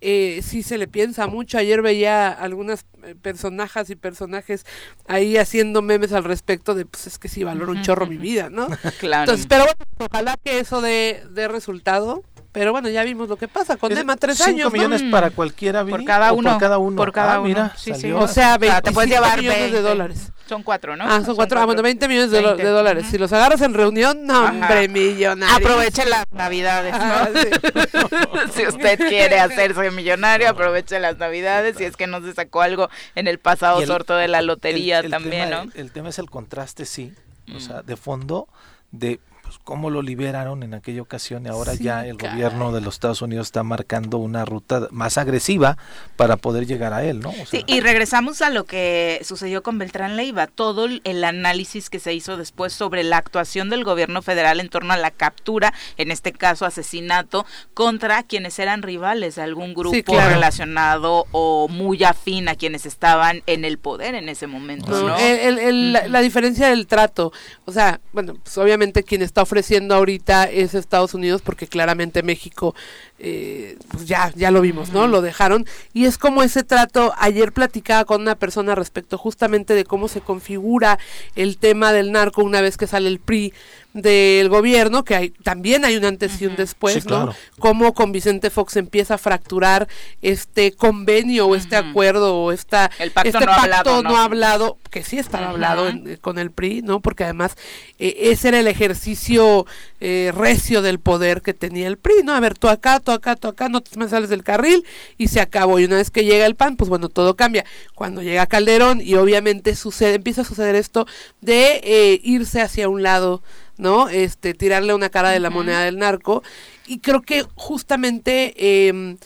[0.00, 1.58] eh, sí se le piensa mucho.
[1.58, 4.66] Ayer veía algunas eh, personajes y personajes
[5.06, 8.50] ahí haciendo memes al respecto de, pues es que sí valoro un chorro mi vida,
[8.50, 8.66] ¿no?
[9.00, 9.24] claro.
[9.24, 12.22] Entonces, pero bueno, ojalá que eso dé, de resultado.
[12.54, 14.70] Pero bueno, ya vimos lo que pasa con Dema, tres años.
[14.70, 16.52] 5 millones para cualquiera, por cada uno.
[16.52, 16.96] Por cada uno.
[16.96, 18.12] Por cada ah, Mira, sí, sí.
[18.12, 20.30] O sea, te puedes llevar millones de dólares.
[20.48, 21.02] Son cuatro, ¿no?
[21.04, 21.58] Ah, son, cuatro.
[21.58, 23.06] Ah, bueno, 20 millones de, dólares.
[23.10, 25.56] Si los agarras en reunión, no, hombre, millonario.
[25.56, 28.52] Aproveche las navidades, ¿no?
[28.52, 31.76] si usted quiere hacerse millonario, aproveche las navidades.
[31.76, 35.50] Si es que no se sacó algo en el pasado sorto de la lotería también,
[35.50, 35.64] ¿no?
[35.74, 37.12] El, tema es el contraste, sí.
[37.52, 38.46] O sea, de fondo,
[38.92, 39.18] de
[39.54, 43.22] pues, cómo lo liberaron en aquella ocasión y ahora ya el gobierno de los Estados
[43.22, 45.76] Unidos está marcando una ruta más agresiva
[46.16, 47.32] para poder llegar a él, ¿no?
[47.50, 52.14] sí, y regresamos a lo que sucedió con Beltrán Leiva, todo el análisis que se
[52.14, 56.32] hizo después sobre la actuación del gobierno federal en torno a la captura, en este
[56.32, 62.86] caso asesinato, contra quienes eran rivales de algún grupo relacionado o muy afín a quienes
[62.86, 65.16] estaban en el poder en ese momento, ¿no?
[65.16, 67.32] la, la, diferencia del trato,
[67.64, 72.74] o sea, bueno, pues obviamente quienes está ofreciendo ahorita es Estados Unidos porque claramente México
[73.18, 75.66] eh, pues ya ya lo vimos no lo dejaron.
[75.92, 80.20] Y es como ese trato ayer platicaba con una persona respecto justamente de cómo se
[80.20, 80.98] configura
[81.36, 83.52] el tema del narco una vez que sale el PRI
[83.94, 87.32] del gobierno, que hay, también hay un antes y un después, ¿no?
[87.60, 89.86] Cómo con Vicente Fox empieza a fracturar
[90.20, 95.18] este convenio o este acuerdo o esta, pacto este no pacto no hablado, que sí
[95.18, 95.86] estaba hablado
[96.20, 96.98] con el PRI, ¿no?
[96.98, 97.56] Porque además
[98.00, 99.64] eh, ese era el ejercicio
[100.00, 102.34] eh, recio del poder que tenía el PRI, ¿no?
[102.34, 104.84] A ver, tú acá, tú acá, tú acá, no te me sales del carril
[105.18, 105.78] y se acabó.
[105.78, 107.64] Y una vez que llega el PAN, pues bueno, todo cambia.
[107.94, 111.06] Cuando llega Calderón y obviamente sucede, empieza a suceder esto
[111.40, 113.42] de eh, irse hacia un lado
[113.76, 114.08] ¿no?
[114.08, 116.42] Este, tirarle una cara de la moneda del narco.
[116.86, 119.16] Y creo que justamente em,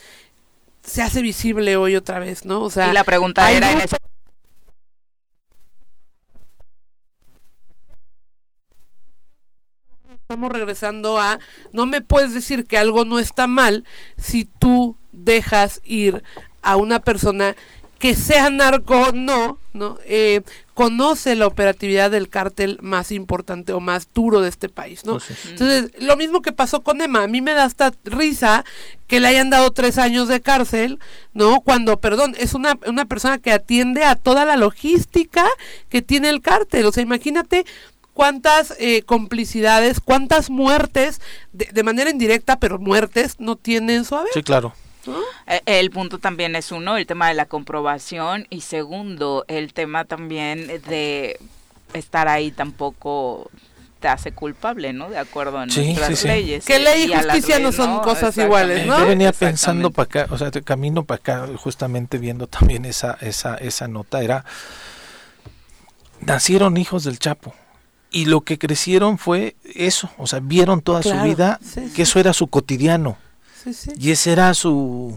[0.83, 2.63] se hace visible hoy otra vez, ¿no?
[2.63, 3.97] O sea, y la pregunta era en ese
[10.29, 11.39] estamos regresando a,
[11.73, 13.87] no me puedes decir que algo no está mal
[14.19, 16.23] si tú dejas ir
[16.61, 17.57] a una persona
[17.99, 19.97] que sea narco no, ¿no?
[20.05, 20.43] Eh,
[20.75, 25.15] conoce la operatividad del cártel más importante o más duro de este país, ¿no?
[25.15, 28.67] Pues Entonces, lo mismo que pasó con Emma, a mí me da hasta risa
[29.07, 30.99] que le hayan dado tres años de cárcel,
[31.33, 31.63] ¿no?
[31.63, 35.47] Cuando, perdón, es una, una persona que atiende a toda la logística
[35.89, 37.65] que tiene el cártel, o sea, imagínate
[38.19, 41.21] cuántas eh, complicidades, cuántas muertes,
[41.53, 44.33] de, de, manera indirecta, pero muertes, no tienen su haber.
[44.35, 44.75] Sí, claro.
[45.47, 50.05] Eh, el punto también es uno, el tema de la comprobación y segundo, el tema
[50.05, 51.39] también de
[51.95, 53.53] estar ahí tampoco
[54.01, 55.09] te hace culpable, ¿no?
[55.09, 56.65] De acuerdo a nuestras leyes.
[56.65, 58.99] Que ley y justicia no son cosas iguales, ¿no?
[58.99, 63.55] Yo venía pensando para acá, o sea, camino para acá, justamente viendo también esa, esa,
[63.55, 64.45] esa nota, era,
[66.21, 67.55] nacieron hijos del Chapo.
[68.11, 71.61] Y lo que crecieron fue eso, o sea, vieron toda su vida
[71.95, 73.19] que eso era su cotidiano
[73.99, 75.17] y ese era su,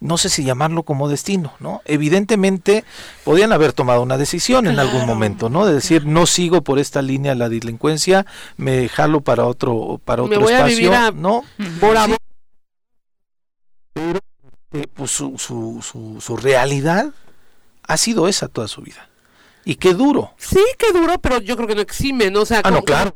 [0.00, 1.82] no sé si llamarlo como destino, ¿no?
[1.84, 2.84] Evidentemente
[3.24, 5.66] podían haber tomado una decisión en algún momento, ¿no?
[5.66, 10.48] De decir, no sigo por esta línea la delincuencia, me jalo para otro, para otro
[10.48, 11.44] espacio, ¿no?
[11.80, 11.96] Por
[13.92, 14.20] Pero
[14.72, 17.10] eh, pues su, su, su, su realidad
[17.82, 19.08] ha sido esa toda su vida.
[19.64, 20.32] Y qué duro.
[20.36, 22.42] Sí, qué duro, pero yo creo que no exime, ¿no?
[22.42, 23.14] O sea, ah, no, claro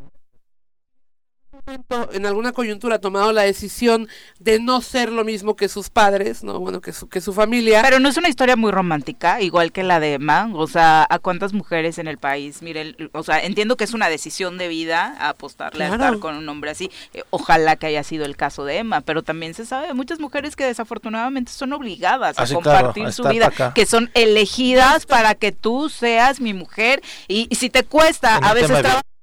[2.13, 4.09] en alguna coyuntura ha tomado la decisión
[4.39, 7.83] de no ser lo mismo que sus padres, no bueno que su que su familia.
[7.83, 11.19] Pero no es una historia muy romántica, igual que la de Emma, o sea, a
[11.19, 15.17] cuántas mujeres en el país, miren, o sea, entiendo que es una decisión de vida
[15.19, 16.91] apostarle a estar con un hombre así.
[17.15, 20.21] Eh, ojalá que haya sido el caso de Emma, pero también se sabe de muchas
[20.21, 25.53] mujeres que desafortunadamente son obligadas a ah, compartir su vida, que son elegidas para que
[25.53, 27.03] tú seas mi mujer.
[27.29, 29.14] Y, si te cuesta a veces trabajar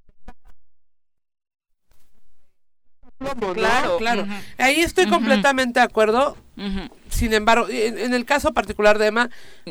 [3.54, 4.28] Claro, claro.
[4.58, 6.38] Ahí estoy completamente de acuerdo.
[7.10, 9.30] Sin embargo, en, el caso particular de Emma,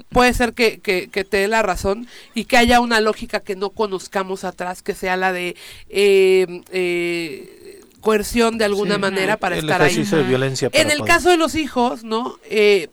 [0.09, 3.71] puede ser que, que, te dé la razón y que haya una lógica que no
[3.71, 5.57] conozcamos atrás, que sea la de
[5.89, 10.03] eh, eh, coerción de alguna manera para estar ahí.
[10.03, 12.37] De violencia en el caso de los hijos, ¿no?
[12.45, 12.89] Eh,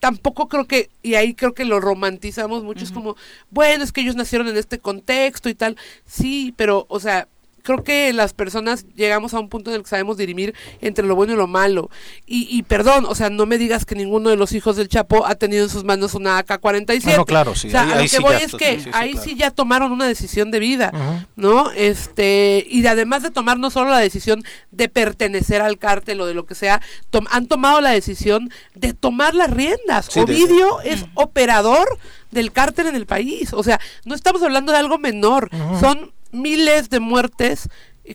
[0.00, 3.16] tampoco creo que, y ahí creo que lo romantizamos mucho, es como,
[3.50, 7.28] bueno, es que ellos nacieron en este contexto y tal, sí, pero, o sea,
[7.66, 11.16] creo que las personas llegamos a un punto en el que sabemos dirimir entre lo
[11.16, 11.90] bueno y lo malo.
[12.26, 15.34] Y, perdón, o sea, no me digas que ninguno de los hijos del Chapo ha
[15.34, 17.02] tenido en sus manos una AK-47.
[17.12, 17.68] Ah, no, claro, sí.
[17.68, 20.60] O sea, a lo que voy es que ahí sí ya tomaron una decisión de
[20.60, 21.70] vida, ¿no?
[21.72, 26.34] Este, y además de tomar no solo la decisión de pertenecer al cártel o de
[26.34, 26.80] lo que sea,
[27.30, 30.16] han tomado la decisión de tomar las riendas.
[30.16, 31.98] Ovidio es operador
[32.30, 33.52] del cártel en el país.
[33.52, 35.50] O sea, no estamos hablando de algo menor.
[35.80, 37.68] Son miles de muertes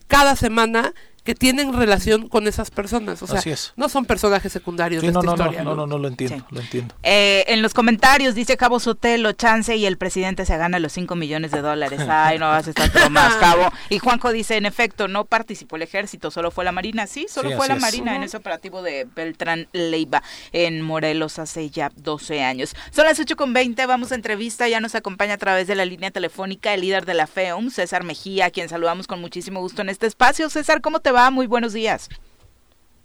[0.06, 0.92] cada semana
[1.24, 3.22] que tienen relación con esas personas.
[3.22, 3.42] O sea,
[3.76, 5.62] no son personajes secundarios de no, esta no, historia.
[5.62, 6.94] No, no, no, lo entiendo, lo entiendo.
[7.02, 11.14] Eh, en los comentarios dice Cabo Sotelo, chance y el presidente se gana los 5
[11.14, 12.00] millones de dólares.
[12.08, 13.70] Ay, no vas a estar más, Cabo.
[13.88, 17.06] Y Juanjo dice, en efecto, no participó el ejército, solo fue la Marina.
[17.06, 21.92] Sí, solo fue la Marina en ese operativo de Beltrán Leiva en Morelos hace ya
[21.96, 22.74] 12 años.
[22.90, 25.84] Son las 8 con 20, vamos a entrevista, ya nos acompaña a través de la
[25.84, 29.82] línea telefónica el líder de la FEUM, César Mejía, a quien saludamos con muchísimo gusto
[29.82, 30.50] en este espacio.
[30.50, 32.08] César, ¿cómo te Muy buenos días.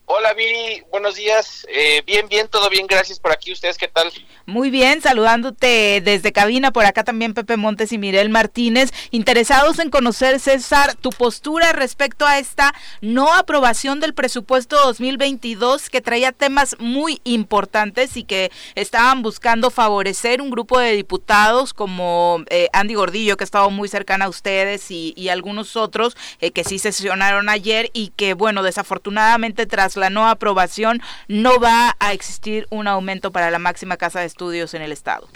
[0.10, 1.68] Hola Viri, buenos días.
[1.70, 3.52] Eh, bien, bien, todo bien, gracias por aquí.
[3.52, 4.10] ¿Ustedes qué tal?
[4.46, 9.90] Muy bien, saludándote desde cabina, por acá también Pepe Montes y Mirel Martínez, interesados en
[9.90, 16.78] conocer, César, tu postura respecto a esta no aprobación del presupuesto 2022 que traía temas
[16.80, 23.36] muy importantes y que estaban buscando favorecer un grupo de diputados como eh, Andy Gordillo,
[23.36, 27.90] que ha estado muy cercana a ustedes, y, algunos otros eh, que sí sesionaron ayer
[27.92, 33.52] y que, bueno, desafortunadamente tras la no aprobación no va a existir un aumento para
[33.52, 35.28] la máxima casa de estudios en el estado.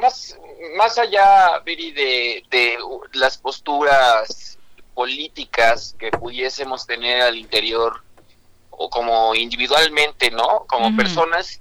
[0.00, 0.38] más,
[0.76, 2.78] más allá, Viri, de, de
[3.12, 4.58] las posturas
[4.94, 8.02] políticas que pudiésemos tener al interior
[8.70, 10.66] o como individualmente, ¿no?
[10.66, 11.60] Como personas,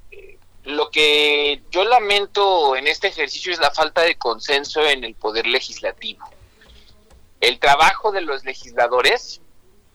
[0.63, 5.45] lo que yo lamento en este ejercicio es la falta de consenso en el poder
[5.45, 6.25] legislativo.
[7.39, 9.41] El trabajo de los legisladores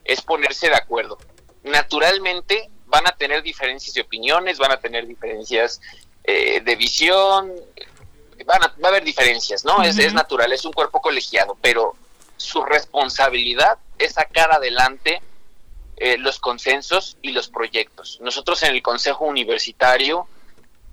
[0.03, 1.17] es ponerse de acuerdo
[1.67, 5.81] naturalmente van a tener diferencias de opiniones, van a tener diferencias
[6.23, 7.51] eh, de visión,
[8.45, 9.83] van a, va a haber diferencias, ¿no?
[9.83, 11.95] es, es natural, es un cuerpo colegiado, pero
[12.37, 15.21] su responsabilidad es sacar adelante
[15.97, 18.19] eh, los consensos y los proyectos.
[18.21, 20.27] Nosotros en el Consejo Universitario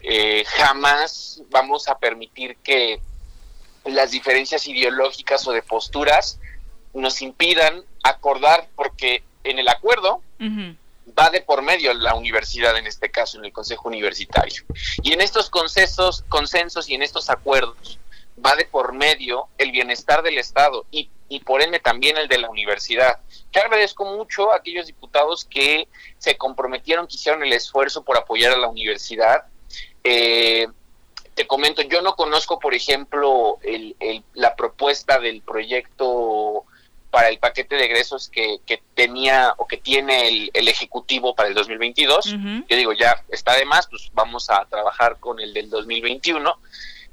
[0.01, 3.01] eh, jamás vamos a permitir que
[3.85, 6.41] las diferencias ideológicas o de posturas
[6.95, 10.23] nos impidan acordar, porque en el acuerdo
[11.19, 14.65] va de por medio la universidad, en este caso, en el Consejo Universitario.
[15.03, 17.99] Y en estos consensos, consensos y en estos acuerdos
[18.45, 22.39] va de por medio el bienestar del Estado y, y por ende también el de
[22.39, 23.21] la universidad.
[23.53, 25.89] Yo agradezco mucho a aquellos diputados que
[26.19, 29.45] se comprometieron, que hicieron el esfuerzo por apoyar a la universidad.
[30.03, 30.67] Eh,
[31.35, 33.97] te comento, yo no conozco, por ejemplo, el,
[34.35, 36.65] la propuesta del proyecto
[37.15, 38.59] para el paquete de egresos que,
[38.95, 42.35] tenía o que tiene el, Ejecutivo para el 2022.
[42.69, 46.59] Yo digo, ya está de más, pues vamos a trabajar con el del 2021.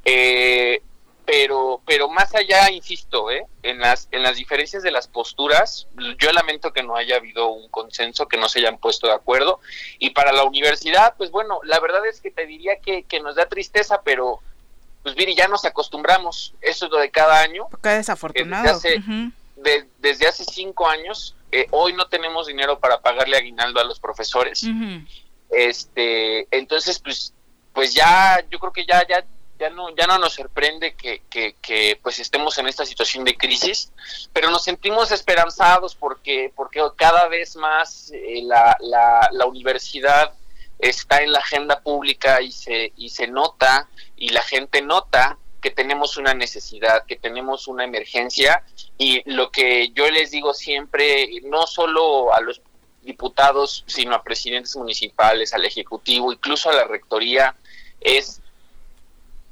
[0.04, 0.82] Eh,
[1.24, 3.46] pero pero más allá insisto ¿eh?
[3.62, 5.88] en las en las diferencias de las posturas
[6.18, 9.60] yo lamento que no haya habido un consenso que no se hayan puesto de acuerdo
[10.00, 13.46] y para la universidad pues bueno la verdad es que te diría que, nos da
[13.46, 14.40] tristeza pero
[15.04, 19.32] pues Viri ya nos acostumbramos eso es lo de cada año qué desafortunado desde hace,
[20.00, 24.66] desde hace cinco años eh, hoy no tenemos dinero para pagarle aguinaldo a los profesores.
[25.50, 27.34] Este entonces pues
[27.74, 29.26] pues ya yo creo que ya ya
[29.62, 33.92] ya no, ya no nos sorprende que, que, pues estemos en esta situación de crisis,
[34.34, 40.34] pero nos sentimos esperanzados porque, porque cada vez más eh, la, la, la, universidad
[40.80, 43.88] está en la agenda pública y se, y se nota
[44.18, 48.64] y la gente nota que tenemos una necesidad, que tenemos una emergencia
[48.98, 52.62] y lo que yo les digo siempre, no solo a los
[53.02, 57.56] diputados, sino a presidentes municipales, al Ejecutivo, incluso a la Rectoría,
[58.00, 58.41] es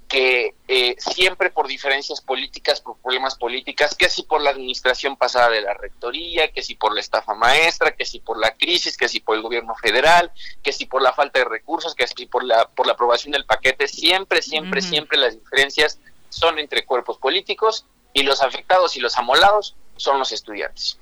[0.10, 5.49] que eh, siempre por diferencias políticas, por problemas políticas, que si por la administración pasada
[5.51, 9.07] de la rectoría, que si por la estafa maestra, que si por la crisis, que
[9.07, 10.32] si por el gobierno federal,
[10.64, 13.45] que si por la falta de recursos, que si por la, por la aprobación del
[13.45, 15.99] paquete, siempre, siempre, siempre las diferencias
[16.30, 20.97] son entre cuerpos políticos y los afectados y los amolados son los estudiantes.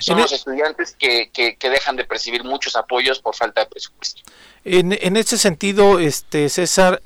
[0.00, 4.22] Son los estudiantes que, que, que, dejan de percibir muchos apoyos por falta de presupuesto.
[4.64, 7.00] En, en ese sentido, este César,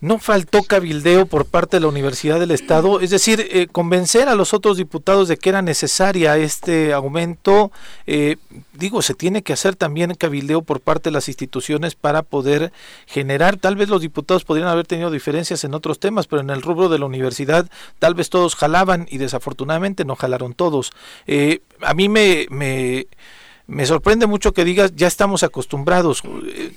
[0.00, 4.34] no faltó cabildeo por parte de la Universidad del Estado, es decir, eh, convencer a
[4.34, 7.70] los otros diputados de que era necesaria este aumento.
[8.06, 8.36] Eh,
[8.72, 12.72] digo, se tiene que hacer también cabildeo por parte de las instituciones para poder
[13.06, 16.62] generar, tal vez los diputados podrían haber tenido diferencias en otros temas, pero en el
[16.62, 20.92] rubro de la universidad tal vez todos jalaban y desafortunadamente no jalaron todos.
[21.26, 23.06] Eh, a mí me, me
[23.70, 26.22] me sorprende mucho que digas ya estamos acostumbrados.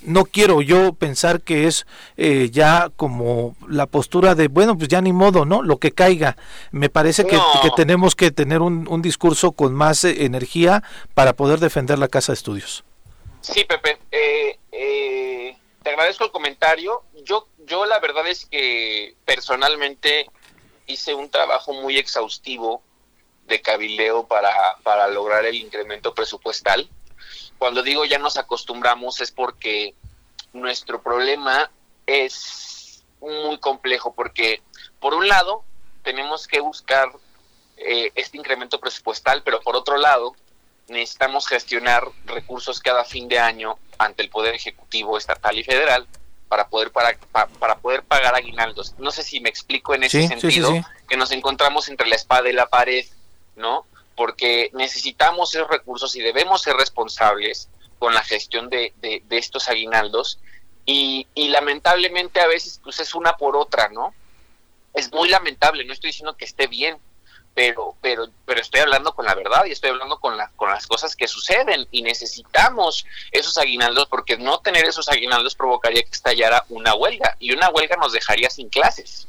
[0.03, 1.87] No quiero yo pensar que es
[2.17, 5.63] eh, ya como la postura de bueno pues ya ni modo, ¿no?
[5.63, 6.37] Lo que caiga.
[6.71, 7.39] Me parece que,
[7.75, 10.83] tenemos que tener un, discurso con más eh, energía
[11.15, 12.83] para poder defender la casa de estudios.
[13.41, 13.97] Sí, Pepe.
[14.11, 17.01] Eh, te agradezco el comentario.
[17.25, 20.27] Yo yo la verdad es que personalmente
[20.85, 22.83] hice un trabajo muy exhaustivo
[23.47, 26.89] de cabileo para, para lograr el incremento presupuestal.
[27.57, 29.95] Cuando digo ya nos acostumbramos es porque
[30.53, 31.71] nuestro problema
[32.05, 34.61] es muy complejo, porque
[34.99, 35.63] por un lado
[36.03, 37.09] tenemos que buscar
[37.77, 40.35] eh, este incremento presupuestal, pero por otro lado
[40.87, 46.07] necesitamos gestionar recursos cada fin de año ante el Poder Ejecutivo Estatal y Federal
[46.49, 47.17] para poder para,
[47.59, 48.93] para, poder pagar aguinaldos.
[48.99, 50.71] No sé si me explico en ese sentido,
[51.07, 53.05] que nos encontramos entre la espada y la pared
[53.55, 53.85] ¿no?
[54.15, 60.39] Porque necesitamos esos recursos y debemos ser responsables con la gestión de, de, estos aguinaldos
[60.85, 64.13] y, y, lamentablemente a veces pues es una por otra, ¿no?
[64.93, 66.99] Es muy lamentable, no estoy diciendo que esté bien,
[67.53, 70.87] pero pero pero estoy hablando con la verdad y estoy hablando con la, con las
[70.87, 76.65] cosas que suceden y necesitamos esos aguinaldos porque no tener esos aguinaldos provocaría que estallara
[76.69, 79.27] una huelga y una huelga nos dejaría sin clases.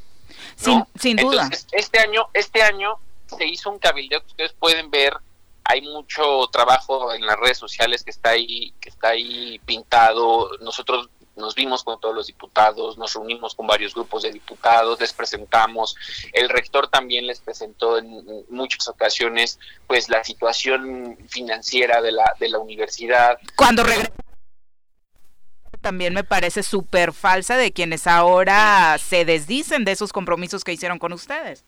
[0.56, 1.50] Sin, sin duda.
[1.72, 2.98] este año este año
[3.36, 5.16] se hizo un cabildeo que ustedes pueden ver.
[5.64, 10.50] Hay mucho trabajo en las redes sociales que está ahí, que está ahí pintado.
[10.60, 15.12] Nosotros nos vimos con todos los diputados, nos reunimos con varios grupos de diputados, les
[15.12, 15.96] presentamos,
[16.32, 22.48] el rector también les presentó en muchas ocasiones pues la situación financiera de la, de
[22.48, 23.38] la universidad.
[23.56, 23.82] Cuando
[25.80, 30.98] también me parece súper falsa de quienes ahora se desdicen de esos compromisos que hicieron
[30.98, 31.64] con ustedes.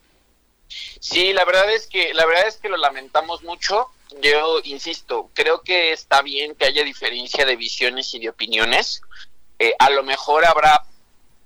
[0.68, 3.90] Sí, la verdad es que la verdad es que lo lamentamos mucho.
[4.20, 9.02] Yo insisto, creo que está bien que haya diferencia de visiones y de opiniones.
[9.58, 10.84] Eh, a lo mejor habrá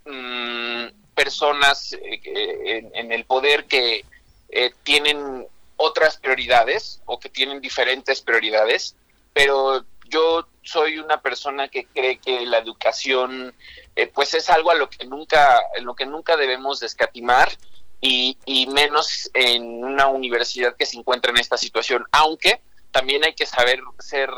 [0.05, 4.05] mm, personas eh, en, el poder que
[4.49, 8.97] eh, tienen otras prioridades o que tienen diferentes prioridades,
[9.33, 13.55] pero yo soy una persona que cree que la educación
[14.13, 17.51] pues es algo a lo que nunca en lo que nunca debemos descatimar
[18.01, 22.61] y, menos en una universidad que se encuentra en esta situación, aunque
[22.91, 24.31] también hay que saber ser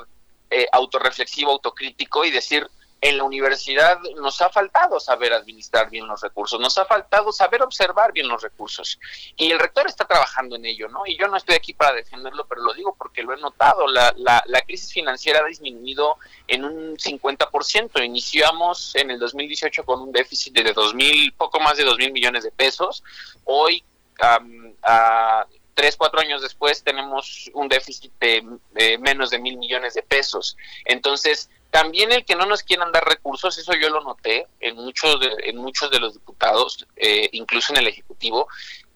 [0.50, 2.66] eh, autorreflexivo, autocrítico y decir,
[3.02, 7.60] en la universidad nos ha faltado saber administrar bien los recursos, nos ha faltado saber
[7.60, 9.00] observar bien los recursos.
[9.36, 11.04] Y el rector está trabajando en ello, ¿no?
[11.04, 13.88] Y yo no estoy aquí para defenderlo, pero lo digo porque lo he notado.
[13.88, 16.16] La, la, la crisis financiera ha disminuido
[16.46, 18.04] en un 50%.
[18.04, 22.12] Iniciamos en el 2018 con un déficit de dos mil, poco más de dos mil
[22.12, 23.02] millones de pesos.
[23.44, 23.82] Hoy,
[24.20, 30.56] a tres, cuatro años después, tenemos un déficit de menos de mil millones de pesos.
[30.84, 35.18] Entonces, también el que no nos quieran dar recursos, eso yo lo noté en muchos
[35.18, 38.46] de, en muchos de los diputados, eh, incluso en el Ejecutivo,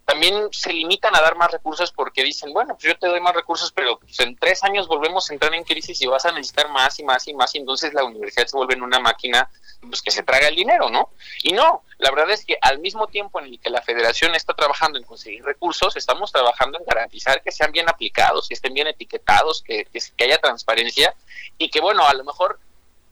[0.05, 3.35] también se limitan a dar más recursos porque dicen, bueno, pues yo te doy más
[3.35, 6.69] recursos, pero pues en tres años volvemos a entrar en crisis y vas a necesitar
[6.69, 9.51] más y más y más, y entonces la universidad se vuelve en una máquina
[9.81, 11.09] pues que se traga el dinero, ¿no?
[11.43, 14.53] Y no, la verdad es que al mismo tiempo en el que la federación está
[14.53, 18.87] trabajando en conseguir recursos, estamos trabajando en garantizar que sean bien aplicados, que estén bien
[18.87, 21.15] etiquetados, que, que, que haya transparencia
[21.57, 22.61] y que, bueno, a lo mejor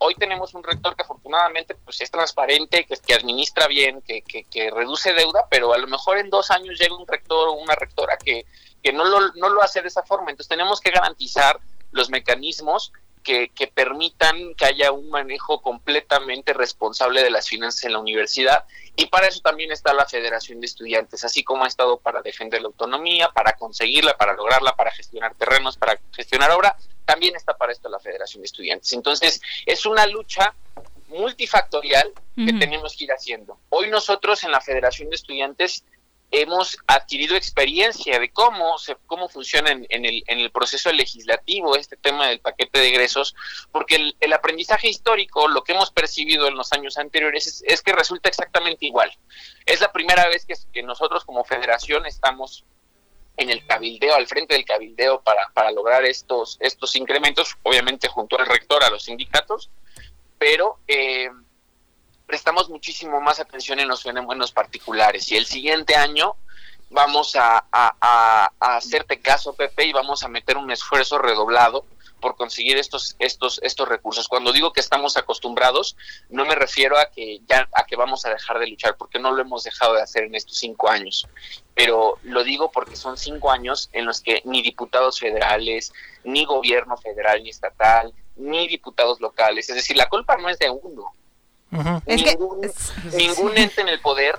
[0.05, 5.13] hoy tenemos un rector que afortunadamente pues es transparente, que, que administra bien, que, reduce
[5.13, 8.47] deuda, pero a lo mejor en dos años llega un rector o una rectora que,
[8.83, 10.31] que no, lo, no lo hace de esa forma.
[10.31, 11.59] Entonces tenemos que garantizar
[11.91, 12.93] los mecanismos
[13.25, 18.65] que, que, permitan que haya un manejo completamente responsable de las finanzas en la universidad
[18.97, 22.63] y para eso también está la Federación de Estudiantes, así como ha estado para defender
[22.63, 27.73] la autonomía, para conseguirla, para lograrla, para gestionar terrenos, para gestionar obra, también está para
[27.73, 28.93] esto la Federación de Estudiantes.
[28.93, 30.55] Entonces, es una lucha
[31.09, 33.59] multifactorial que tenemos que ir haciendo.
[33.69, 35.85] Hoy nosotros en la Federación de Estudiantes
[36.31, 41.97] hemos adquirido experiencia de cómo se, cómo funciona en, el, en el proceso legislativo este
[41.97, 43.35] tema del paquete de egresos,
[43.71, 48.29] porque el, aprendizaje histórico, lo que hemos percibido en los años anteriores, es, que resulta
[48.29, 49.13] exactamente igual.
[49.65, 52.65] Es la primera vez que, que nosotros como federación estamos
[53.37, 58.39] en el cabildeo, al frente del cabildeo para, para lograr estos, estos incrementos, obviamente junto
[58.39, 59.71] al rector, a los sindicatos,
[60.39, 61.31] pero eh,
[62.27, 66.37] prestamos muchísimo más atención en los fenómenos particulares y el siguiente año
[66.91, 71.85] vamos a, a, hacerte caso, Pepe, y vamos a meter un esfuerzo redoblado
[72.21, 74.29] por conseguir estos estos estos recursos.
[74.29, 75.97] Cuando digo que estamos acostumbrados,
[76.31, 79.33] no me refiero a que ya a que vamos a dejar de luchar, porque no
[79.33, 81.29] lo hemos dejado de hacer en estos cinco años.
[81.75, 85.93] Pero lo digo porque son cinco años en los que ni diputados federales,
[86.23, 90.71] ni gobierno federal ni estatal, ni diputados locales, es decir, la culpa no es de
[90.71, 91.13] uno.
[92.07, 94.39] Ningún ente en el poder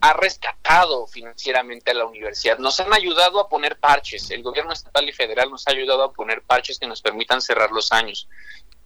[0.00, 2.58] ha rescatado financieramente a la universidad.
[2.58, 4.30] Nos han ayudado a poner parches.
[4.30, 7.70] El gobierno estatal y federal nos ha ayudado a poner parches que nos permitan cerrar
[7.72, 8.28] los años.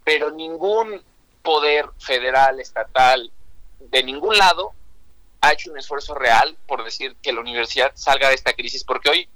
[0.04, 1.02] Pero ningún
[1.42, 3.30] poder federal, estatal,
[3.78, 4.72] de ningún lado
[5.40, 9.10] ha hecho un esfuerzo real por decir que la universidad salga de esta crisis, porque
[9.10, 9.28] hoy,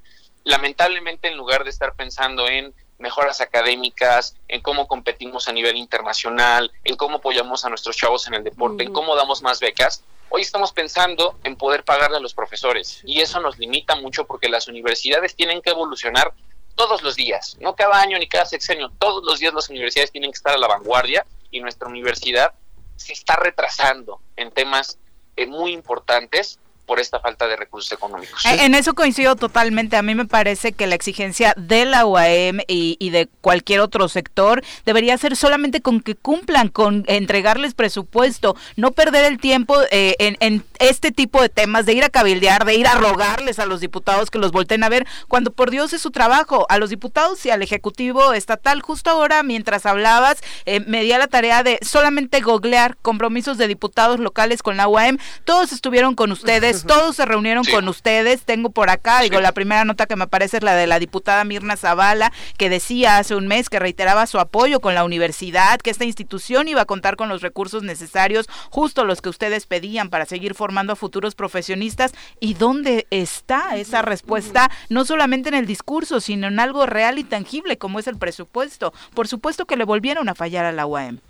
[0.44, 6.72] lamentablemente, en lugar de estar pensando en mejoras académicas, en cómo competimos a nivel internacional,
[6.84, 10.42] en cómo apoyamos a nuestros chavos en el deporte, en cómo damos más becas, Hoy
[10.42, 14.66] estamos pensando en poder pagarle a los profesores y eso nos limita mucho porque las
[14.66, 16.34] universidades tienen que evolucionar
[16.74, 20.32] todos los días, no cada año ni cada sexenio, todos los días las universidades tienen
[20.32, 22.52] que estar a la vanguardia y nuestra universidad
[22.96, 24.98] se está retrasando en temas
[25.36, 28.44] eh, muy importantes por esta falta de recursos económicos.
[28.44, 29.96] En eso coincido totalmente.
[29.96, 34.62] A mí me parece que la exigencia de la UAM y, de cualquier otro sector
[34.84, 40.64] debería ser solamente con que cumplan, con entregarles presupuesto, no perder el tiempo eh, en,
[40.78, 44.30] este tipo de temas, de ir a cabildear, de ir a rogarles a los diputados
[44.30, 47.50] que los volteen a ver, cuando por Dios es su trabajo, a los diputados y
[47.50, 48.80] al Ejecutivo Estatal.
[48.80, 53.66] Justo ahora, mientras hablabas, eh, me di a la tarea de solamente googlear compromisos de
[53.66, 55.18] diputados locales con la UAM.
[55.44, 58.42] Todos estuvieron con ustedes todos se reunieron con ustedes.
[58.42, 61.44] Tengo por acá, digo, la primera nota que me aparece es la de la diputada
[61.44, 65.90] Mirna Zavala, que decía hace un mes que reiteraba su apoyo con la universidad, que
[65.90, 70.26] esta institución iba a contar con los recursos necesarios, justo los que ustedes pedían para
[70.26, 72.12] seguir formando a futuros profesionistas.
[72.40, 74.70] ¿Y dónde está esa respuesta?
[74.88, 78.92] No solamente en el discurso, sino en algo real y tangible como es el presupuesto.
[79.14, 81.20] Por supuesto que le volvieron a fallar a la UAM.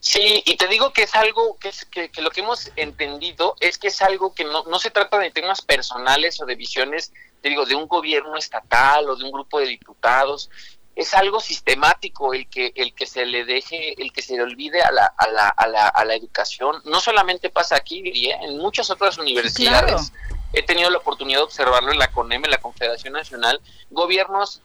[0.00, 3.78] Sí, y te digo que es algo que, es, que, lo que hemos entendido es
[3.78, 7.12] que es algo que no, no se trata de temas personales o de visiones,
[7.42, 10.50] te digo, de un gobierno estatal o de un grupo de diputados,
[10.98, 14.82] es algo sistemático el que el que se le deje el que se le olvide
[14.82, 16.82] a la, a la, a la, a la educación.
[16.86, 20.12] No solamente pasa aquí diría en muchas otras universidades.
[20.52, 23.60] he tenido la oportunidad de observarlo en la CONEM en la Confederación Nacional.
[23.90, 24.60] Gobiernos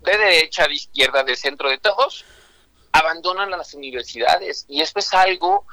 [0.00, 2.24] de derecha de izquierda de centro de todos
[2.98, 5.64] abandonan las universidades y esto es algo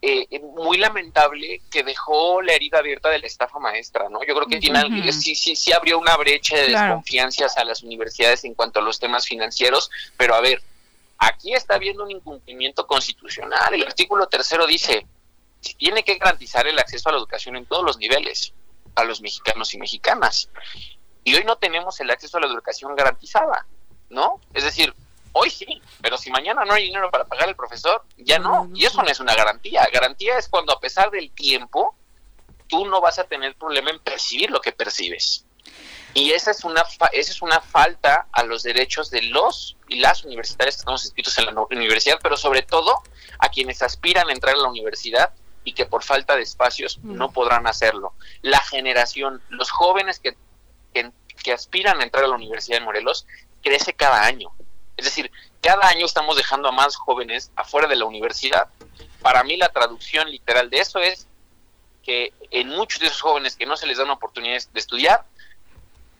[0.00, 4.20] eh, muy lamentable que dejó la herida abierta de la estafa maestra, ¿no?
[4.26, 8.44] Yo creo que final, sí, sí, sí abrió una brecha de desconfianzas a las universidades
[8.44, 10.60] en cuanto a los temas financieros, pero a ver,
[11.18, 13.74] aquí está habiendo un incumplimiento constitucional.
[13.74, 15.06] El artículo tercero dice,
[15.60, 18.52] se tiene que garantizar el acceso a la educación en todos los niveles
[18.94, 20.48] a los mexicanos y mexicanas.
[21.24, 23.66] Y hoy no tenemos el acceso a la educación garantizada,
[24.10, 24.40] ¿no?
[24.52, 24.92] Es decir,
[25.32, 28.70] hoy sí, pero si mañana no hay dinero para pagar al profesor, ya no.
[28.74, 29.88] Y eso no es una garantía.
[29.92, 31.96] Garantía es cuando a pesar del tiempo,
[32.68, 35.44] tú no vas a tener problema en percibir lo que percibes.
[36.14, 40.24] Y esa es una esa es una falta a los derechos de los y las
[40.24, 43.02] universitarios que estamos inscritos en la universidad, pero sobre todo
[43.38, 45.32] a quienes aspiran a entrar a la universidad
[45.64, 47.14] y que por falta de espacios mm.
[47.16, 48.14] no podrán hacerlo.
[48.42, 50.36] La generación, los jóvenes que,
[50.92, 53.26] que, aspiran a entrar a la Universidad de Morelos,
[53.62, 54.52] crece cada año.
[54.96, 58.68] Es decir, cada año estamos dejando a más jóvenes afuera de la universidad.
[59.20, 61.26] Para mí la traducción literal de eso es
[62.02, 65.24] que en muchos de esos jóvenes que no se les da una oportunidad de estudiar,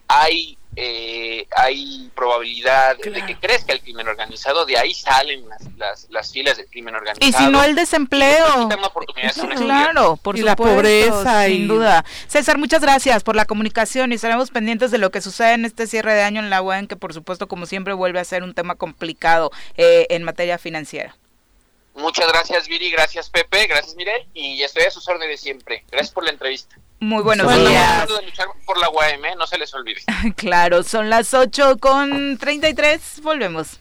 [0.08, 5.44] hay eh, hay probabilidad de que crezca el crimen organizado, de ahí salen
[5.76, 7.28] las, las, filas del crimen organizado.
[7.28, 8.68] Y si no el desempleo.
[9.56, 12.04] claro, por y la pobreza, sin duda.
[12.26, 15.86] César, muchas gracias por la comunicación y estaremos pendientes de lo que sucede en este
[15.86, 18.54] cierre de año en la UAN, que por supuesto, como siempre, vuelve a ser un
[18.54, 21.16] tema complicado eh, en materia financiera.
[21.94, 25.84] Muchas gracias, Viri, gracias, Pepe, gracias, Mire, y estoy a sus órdenes siempre.
[25.90, 26.76] Gracias por la entrevista.
[27.02, 28.08] Muy buenos días.
[28.08, 30.02] De luchar por la UAM, no se les olvide.
[30.36, 33.22] claro, son las 8 con 33.
[33.24, 33.80] Volvemos.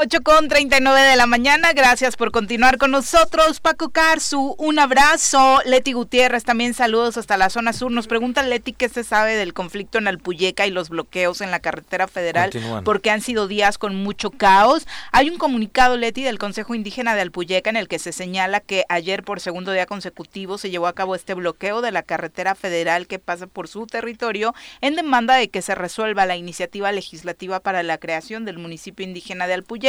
[0.00, 3.58] 8 con 39 de la mañana, gracias por continuar con nosotros.
[3.58, 5.58] Paco Carzu, un abrazo.
[5.64, 7.90] Leti Gutiérrez, también saludos hasta la zona sur.
[7.90, 11.58] Nos pregunta Leti qué se sabe del conflicto en Alpuyeca y los bloqueos en la
[11.58, 12.52] carretera federal,
[12.84, 14.86] porque han sido días con mucho caos.
[15.10, 18.84] Hay un comunicado, Leti, del Consejo Indígena de Alpuyeca en el que se señala que
[18.88, 23.08] ayer por segundo día consecutivo se llevó a cabo este bloqueo de la carretera federal
[23.08, 27.82] que pasa por su territorio en demanda de que se resuelva la iniciativa legislativa para
[27.82, 29.87] la creación del municipio indígena de Alpuyeca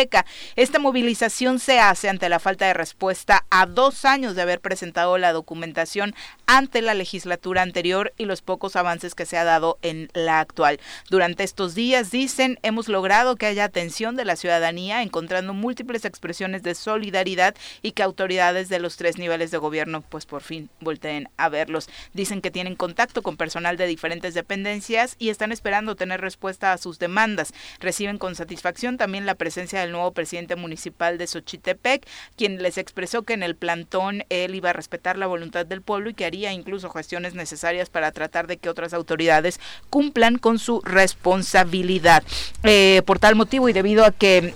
[0.56, 5.18] esta movilización se hace ante la falta de respuesta a dos años de haber presentado
[5.18, 6.14] la documentación
[6.46, 10.80] ante la legislatura anterior y los pocos avances que se ha dado en la actual.
[11.10, 16.64] Durante estos días, dicen, hemos logrado que haya atención de la ciudadanía, encontrando múltiples expresiones
[16.64, 21.30] de solidaridad y que autoridades de los tres niveles de gobierno, pues por fin volteen
[21.38, 21.90] a verlos.
[22.14, 26.78] Dicen que tienen contacto con personal de diferentes dependencias y están esperando tener respuesta a
[26.78, 27.54] sus demandas.
[27.80, 32.06] Reciben con satisfacción también la presencia del nuevo presidente municipal de Xochitepec,
[32.36, 36.10] quien les expresó que en el plantón él iba a respetar la voluntad del pueblo
[36.10, 39.60] y que haría incluso gestiones necesarias para tratar de que otras autoridades
[39.90, 42.24] cumplan con su responsabilidad.
[42.64, 44.54] Eh, por tal motivo y debido a que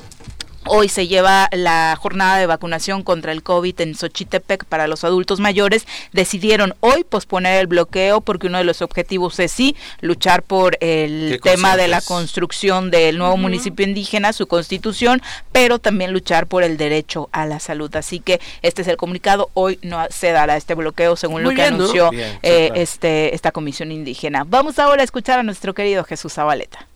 [0.66, 5.42] Hoy se lleva la jornada de vacunación contra el COVID en Xochitepec para los adultos
[5.42, 5.86] mayores.
[6.14, 11.40] Decidieron hoy posponer el bloqueo porque uno de los objetivos es sí luchar por el
[11.44, 15.22] tema de la construcción del nuevo municipio indígena, su constitución,
[15.52, 17.94] pero también luchar por el derecho a la salud.
[17.96, 19.50] Así que este es el comunicado.
[19.54, 22.10] Hoy no se dará este bloqueo según lo que anunció
[22.42, 24.46] eh, este, esta comisión indígena.
[24.48, 26.88] Vamos ahora a escuchar a nuestro querido Jesús Zabaleta.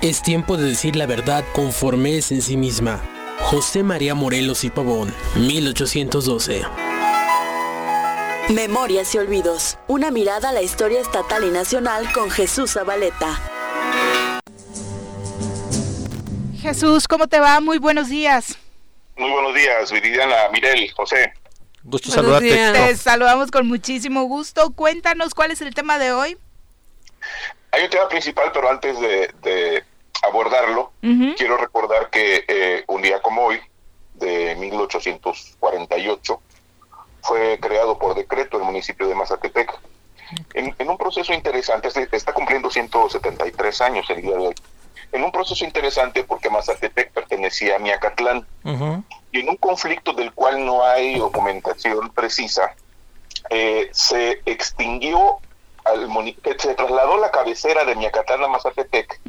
[0.00, 3.02] Es tiempo de decir la verdad conforme es en sí misma.
[3.40, 6.62] José María Morelos y Pavón, 1812.
[8.48, 9.76] Memorias y Olvidos.
[9.88, 13.40] Una mirada a la historia estatal y nacional con Jesús Zabaleta.
[16.60, 17.58] Jesús, ¿cómo te va?
[17.58, 18.56] Muy buenos días.
[19.16, 21.32] Muy buenos días, Viridiana, Mirel, José.
[21.82, 22.72] Gusto saludarte.
[22.72, 24.70] Te saludamos con muchísimo gusto.
[24.70, 26.38] Cuéntanos cuál es el tema de hoy.
[27.72, 29.84] Hay un tema principal, pero antes de,
[30.22, 30.92] abordarlo,
[31.36, 33.60] quiero recordar que eh, un día como hoy,
[34.14, 36.40] de 1848,
[37.22, 39.72] fue creado por decreto el municipio de Mazatepec.
[40.54, 44.54] En, un proceso interesante, está cumpliendo 173 años el día de hoy.
[45.12, 48.46] En un proceso interesante porque Mazatepec pertenecía a Miacatlán.
[49.32, 52.74] Y en un conflicto del cual no hay documentación precisa,
[53.50, 55.38] eh, se extinguió
[56.58, 59.20] se trasladó la cabecera de Miacatlán a Mazatepec,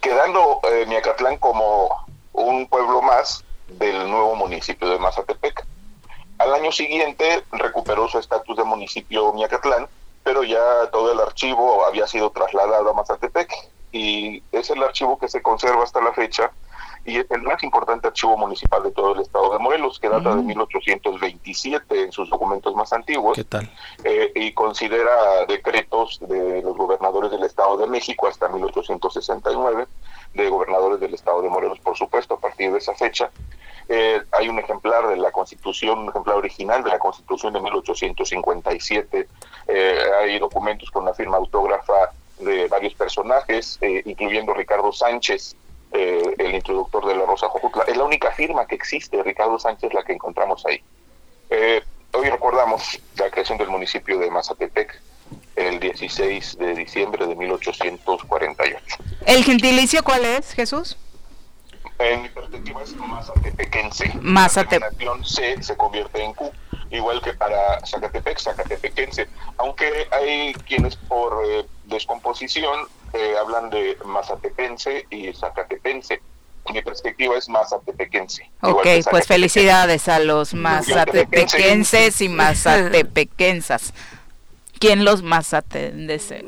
[0.00, 5.66] quedando eh, Miacatlán como un pueblo más del nuevo municipio de Mazatepec.
[6.38, 9.88] Al año siguiente recuperó su estatus de municipio Miacatlán,
[10.22, 13.52] pero ya todo el archivo había sido trasladado a Mazatepec
[13.92, 16.50] y es el archivo que se conserva hasta la fecha
[17.10, 20.36] y es el más importante archivo municipal de todo el estado de Morelos, que data
[20.36, 21.98] de 1827 mm.
[21.98, 23.36] en sus documentos más antiguos.
[23.36, 23.68] ¿Qué tal?
[24.04, 29.86] Eh, y considera decretos de los gobernadores del estado de México hasta 1869,
[30.34, 33.30] de gobernadores del estado de Morelos, por supuesto, a partir de esa fecha.
[33.88, 39.28] Eh, hay un ejemplar de la Constitución, un ejemplar original de la Constitución de 1857.
[39.66, 45.56] Eh, hay documentos con la firma autógrafa de varios personajes, eh, incluyendo Ricardo Sánchez,
[45.92, 47.84] el introductor de la Rosa Jojutla.
[47.84, 50.82] Es la única firma que existe, Ricardo Sánchez, la que encontramos ahí.
[52.12, 55.00] hoy recordamos la creación del municipio de Mazatepec,
[55.56, 58.96] el 16 de diciembre de 1848.
[59.26, 60.96] ¿El gentilicio cuál es, Jesús?
[61.98, 64.12] En mi perspectiva es mazatepequense.
[64.20, 65.02] Mazatepec.
[65.02, 66.50] La C se convierte en Q,
[66.90, 69.28] igual que para Zacatepec, Zacatepequense.
[69.58, 76.20] Aunque hay quienes por eh, descomposición eh, hablan de mazatepense y zacatepense.
[76.72, 78.48] Mi perspectiva es mazatepequense.
[78.60, 83.94] Ok, pues felicidades a los mazatepequenses y mazatepequensas.
[84.78, 86.44] ¿Quién los mazatense?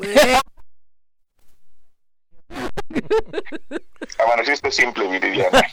[4.23, 5.61] Amaneciste simple, Viridiana.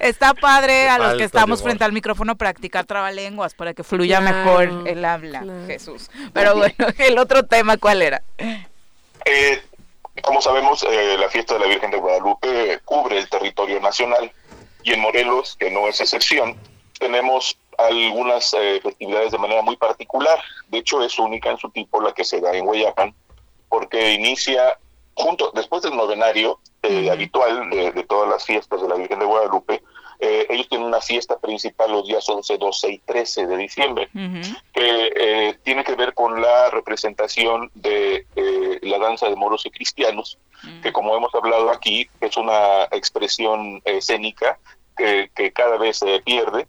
[0.00, 4.86] Está padre a los que estamos frente al micrófono practicar trabalenguas para que fluya mejor
[4.86, 6.10] el habla, Jesús.
[6.32, 8.22] Pero bueno, el otro tema, ¿cuál era?
[9.24, 9.62] Eh,
[10.22, 14.30] como sabemos, eh, la fiesta de la Virgen de Guadalupe cubre el territorio nacional
[14.82, 16.56] y en Morelos, que no es excepción,
[16.98, 20.40] tenemos algunas eh, festividades de manera muy particular.
[20.68, 23.14] De hecho, es única en su tipo la que se da en Hueyapan,
[23.68, 24.78] porque inicia
[25.14, 29.82] junto después del novenario eh, habitual de, todas las fiestas de la Virgen de Guadalupe,
[30.20, 34.08] eh, ellos tienen una fiesta principal los días 11, 12 y 13 de diciembre,
[34.72, 38.26] que eh, tiene que ver con la representación de
[38.82, 40.38] la danza de moros y cristianos,
[40.82, 44.58] que como hemos hablado aquí, es una expresión escénica
[44.96, 46.66] que, que cada vez se pierde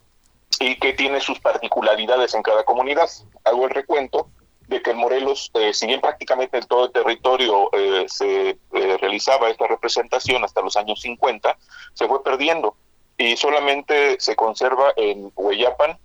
[0.60, 3.10] y que tiene sus particularidades en cada comunidad.
[3.44, 4.30] Hago el recuento
[4.68, 8.98] de que en Morelos, eh, si bien prácticamente en todo el territorio eh, se eh,
[9.00, 11.58] realizaba esta representación hasta los años 50,
[11.94, 12.76] se fue perdiendo
[13.18, 15.98] y solamente se conserva en Hueyapan,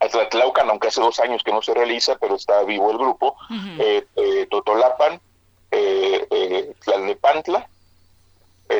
[0.00, 3.36] Atlatlaucan, aunque hace dos años que no se realiza, pero está vivo el grupo,
[4.48, 5.20] Totolapan,
[6.84, 7.68] Tlalnepantla,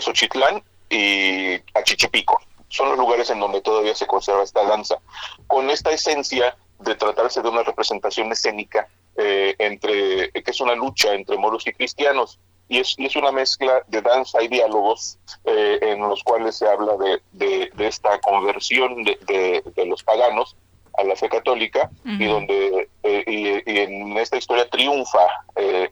[0.00, 2.40] Xochitlán y Achichipico.
[2.68, 4.98] Son los lugares en donde todavía se conserva esta danza.
[5.46, 11.12] Con esta esencia de tratarse de una representación escénica eh, entre que es una lucha
[11.12, 12.38] entre moros y cristianos
[12.68, 16.96] y es, es una mezcla de danza y diálogos eh, en los cuales se habla
[16.96, 20.56] de, de, esta conversión de, de, los paganos
[20.96, 25.26] a la fe católica y donde eh, y, en esta historia triunfa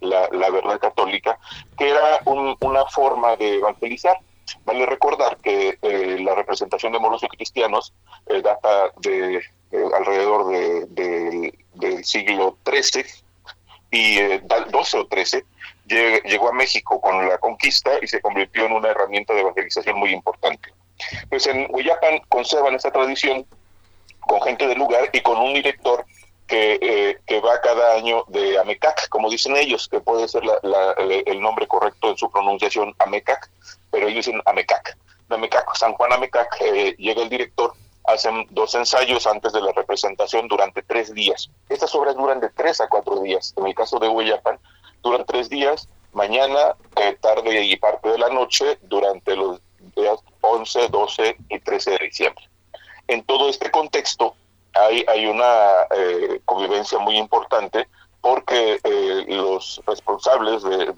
[0.01, 1.39] la, la, verdad católica
[1.78, 4.19] que era una forma de evangelizar.
[4.65, 5.78] Vale recordar que
[6.20, 7.93] la representación de moros y cristianos
[8.43, 9.43] data de
[9.73, 13.05] eh, alrededor de, del siglo XIII
[13.90, 15.44] y eh, 12 o 13
[15.86, 20.10] llegó a México con la conquista y se convirtió en una herramienta de evangelización muy
[20.10, 20.72] importante.
[21.28, 23.46] Pues en Huillapan conservan esta tradición
[24.20, 26.04] con gente del lugar y con un director
[26.46, 30.42] que, eh, que va cada año de Amecac, como dicen ellos, que puede ser
[31.26, 33.50] el nombre correcto en su pronunciación Amecac,
[33.90, 34.96] pero ellos dicen Amecac.
[35.28, 37.74] De Amecac, San Juan Amecac, eh, llega el director
[38.06, 41.50] hacen dos ensayos antes de la representación durante tres días.
[41.68, 43.52] Estas obras duran de tres a cuatro días.
[43.56, 44.58] En el caso de Hueyapan,
[45.06, 49.60] duran tres días, mañana, eh, tarde y parte de la noche, durante los
[49.94, 52.48] días 11, 12 y 13 de diciembre.
[53.08, 54.34] En todo este contexto
[54.74, 57.88] hay, hay una eh, convivencia muy importante
[58.20, 60.92] porque eh, los responsables de,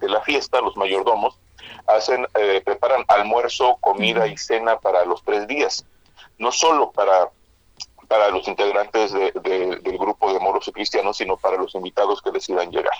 [0.00, 1.38] de, la fiesta, los mayordomos,
[1.86, 2.26] hacen,
[2.64, 5.84] preparan almuerzo, comida y cena para los tres días
[6.38, 7.30] no solo para,
[8.06, 12.70] para los integrantes del grupo de moros y cristianos, sino para los invitados que decidan
[12.70, 12.94] llegar.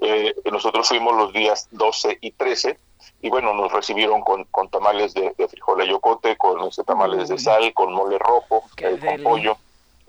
[0.00, 2.78] Eh, nosotros fuimos los días 12 y 13
[3.22, 7.38] y bueno, nos recibieron con, con tamales de, de frijol yocote, con este, tamales de
[7.38, 9.56] sal, con mole rojo, eh, con pollo.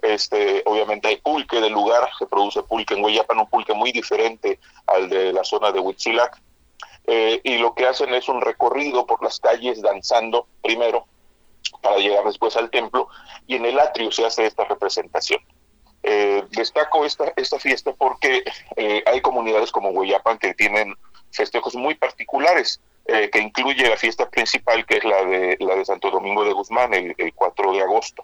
[0.02, 4.60] Este, obviamente hay pulque del lugar, se produce pulque en Hueyapan, un pulque muy diferente
[4.88, 6.42] al de la zona de Huitzilac.
[7.08, 11.06] Eh, y lo que hacen es un recorrido por las calles danzando primero
[11.82, 13.08] para llegar después al templo
[13.48, 15.42] y en el atrio se hace esta representación.
[16.04, 18.44] Eh, destaco esta, esta fiesta porque
[18.76, 20.96] eh, hay comunidades como Hueyapan que tienen
[21.32, 25.86] festejos muy particulares, eh, que incluye la fiesta principal que es la de, la de
[25.86, 28.24] Santo Domingo de Guzmán el, 4 de agosto.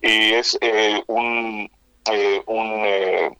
[0.00, 0.58] Y es
[1.08, 1.70] un,
[2.46, 3.36] un,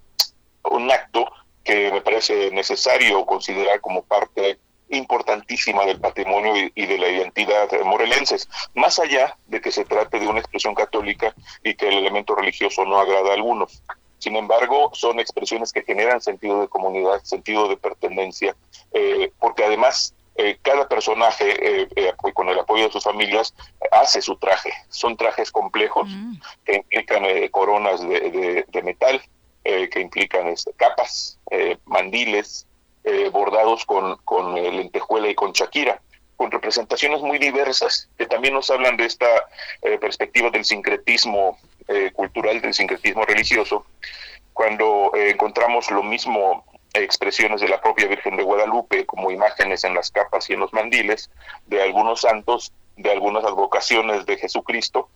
[0.65, 1.27] un acto
[1.65, 4.59] que me parece necesario considerar como parte
[4.93, 10.29] importantísima del patrimonio y, de la identidad morelenses, más allá de que se trate de
[10.29, 13.83] una expresión católica y que el elemento religioso no agrada a algunos.
[14.19, 18.55] Sin embargo, son expresiones que generan sentido de comunidad, sentido de pertenencia,
[18.93, 23.55] eh, porque además eh, cada personaje, eh, con el apoyo de sus familias,
[23.91, 24.73] hace su traje.
[24.91, 26.35] Son trajes complejos mm.
[26.65, 29.23] que implican coronas de, metal,
[29.65, 31.39] que implican este, capas,
[31.87, 32.67] mandiles,
[33.33, 36.01] bordados con, con lentejuela y con chaquira
[36.37, 39.27] con representaciones muy diversas, que también nos hablan de esta
[40.01, 41.57] perspectiva del sincretismo
[42.15, 43.87] cultural, del sincretismo religioso,
[44.53, 46.65] cuando encontramos lo mismo
[46.95, 50.73] expresiones de la propia Virgen de Guadalupe como imágenes en las capas y en los
[50.73, 51.31] mandiles,
[51.67, 55.09] de algunos santos, de algunas advocaciones de Jesucristo,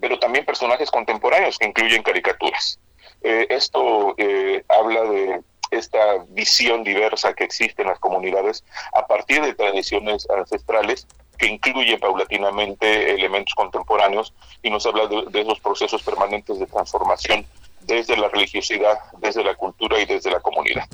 [0.00, 2.78] pero también personajes contemporáneos que incluyen caricaturas.
[3.22, 5.40] Eh, esto eh, habla de
[5.70, 8.64] esta visión diversa que existe en las comunidades
[8.94, 11.06] a partir de tradiciones ancestrales
[11.38, 17.46] que incluyen paulatinamente elementos contemporáneos y nos habla de esos procesos permanentes de transformación
[17.80, 20.86] desde la religiosidad, desde la cultura y desde la comunidad.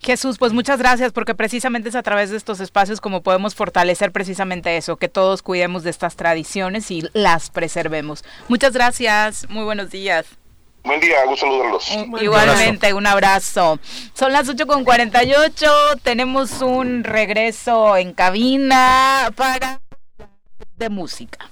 [0.00, 4.10] Jesús, pues muchas gracias porque precisamente es a través de estos espacios como podemos fortalecer
[4.10, 8.24] precisamente eso, que todos cuidemos de estas tradiciones y las preservemos.
[8.48, 10.26] Muchas gracias, muy buenos días.
[10.84, 11.90] Buen día, gusto saludarlos.
[12.20, 13.78] Igualmente, un abrazo.
[14.14, 15.70] Son las 8 con 48,
[16.02, 19.80] tenemos un regreso en cabina para
[20.76, 21.51] de música.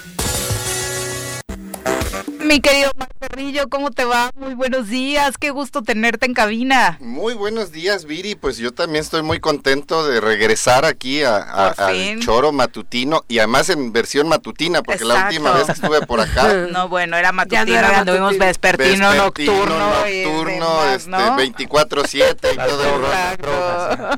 [2.51, 4.29] Mi querido Marcerrillo, ¿cómo te va?
[4.35, 6.97] Muy buenos días, qué gusto tenerte en cabina.
[6.99, 8.35] Muy buenos días, Viri.
[8.35, 13.69] Pues yo también estoy muy contento de regresar aquí a, al Choro Matutino y además
[13.69, 16.53] en versión matutina, porque la última vez que estuve por acá.
[16.71, 19.79] no, bueno, era matutino, no vimos vespertino, nocturno.
[20.03, 22.99] Nocturno, este, 24-7 y todo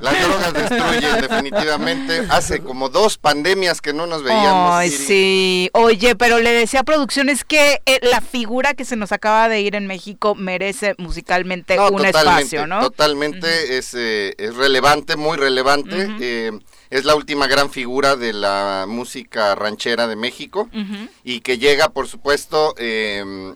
[0.01, 2.25] Las drogas destruyen, definitivamente.
[2.29, 4.73] Hace como dos pandemias que no nos veíamos.
[4.73, 5.69] Ay, sí.
[5.73, 9.61] Oye, pero le decía a producciones que eh, la figura que se nos acaba de
[9.61, 12.81] ir en México merece musicalmente un espacio, ¿no?
[12.81, 16.09] Totalmente, es, eh, es relevante, muy relevante.
[16.19, 16.51] Eh,
[16.89, 20.69] es la última gran figura de la música ranchera de México
[21.23, 23.55] y que llega, por supuesto, em,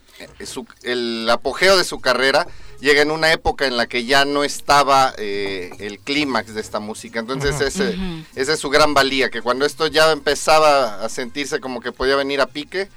[0.84, 2.48] el apogeo de su carrera
[2.80, 7.19] llega en una época en la que ya no estaba el clímax de esta música.
[7.19, 7.95] Entonces, ese,
[8.35, 12.15] esa es su gran valía, que cuando esto ya empezaba a sentirse como que podía
[12.15, 12.89] venir a pique,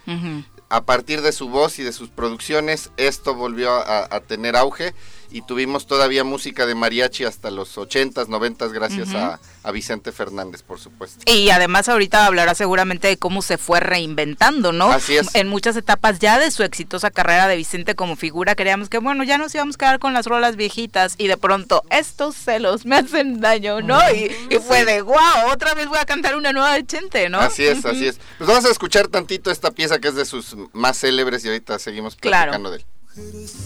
[0.70, 4.94] a partir de su voz y de sus producciones, esto volvió a, tener auge
[5.31, 9.39] y tuvimos todavía música de mariachi hasta los 80s, 90s, gracias a,
[9.73, 11.20] Vicente Fernández, por supuesto.
[11.31, 14.90] Y además ahorita hablará seguramente de cómo se fue reinventando, ¿no?
[14.90, 15.32] Así es.
[15.35, 19.23] En muchas etapas ya de su exitosa carrera de Vicente como figura, creíamos que, bueno,
[19.23, 22.97] ya nos íbamos a quedar con las rolas viejitas y de pronto, estos celos me
[22.97, 24.01] hacen daño, ¿no?
[24.12, 24.31] Y,
[24.61, 27.39] fue de, wow, otra vez voy a cantar una nueva de Chente, ¿no?
[27.39, 28.19] Así es, así es.
[28.39, 31.78] Pues vamos a escuchar tantito esta pieza que es de sus más célebres y ahorita
[31.78, 32.85] seguimos platicando de él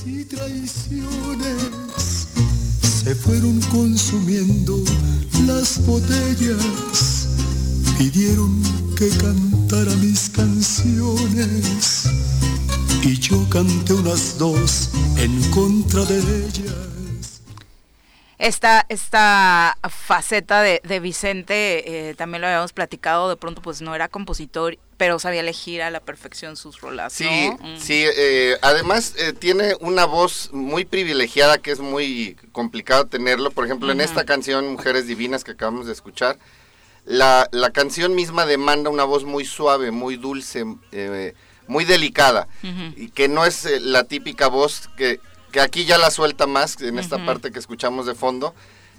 [0.07, 2.29] y traiciones
[2.81, 4.83] se fueron consumiendo
[5.47, 7.29] las botellas,
[7.99, 8.63] pidieron
[8.97, 12.05] que cantara mis canciones.
[13.03, 16.94] Y yo canté unas dos en contra de ellas
[18.45, 23.95] esta, esta faceta de, de Vicente, eh, también lo habíamos platicado, de pronto pues no
[23.95, 27.15] era compositor, pero sabía elegir a la perfección sus rolas.
[27.15, 27.79] Sí, mm.
[27.79, 33.51] sí, eh, además eh, tiene una voz muy privilegiada que es muy complicado tenerlo.
[33.51, 36.39] Por ejemplo, en esta canción Mujeres Divinas que acabamos de escuchar,
[37.07, 40.65] la, la canción misma demanda una voz muy suave, muy dulce,
[41.67, 42.47] muy delicada,
[42.97, 45.19] y que no es la típica voz que
[45.55, 48.57] que aquí ya la suelta más en esta parte que escuchamos de fondo,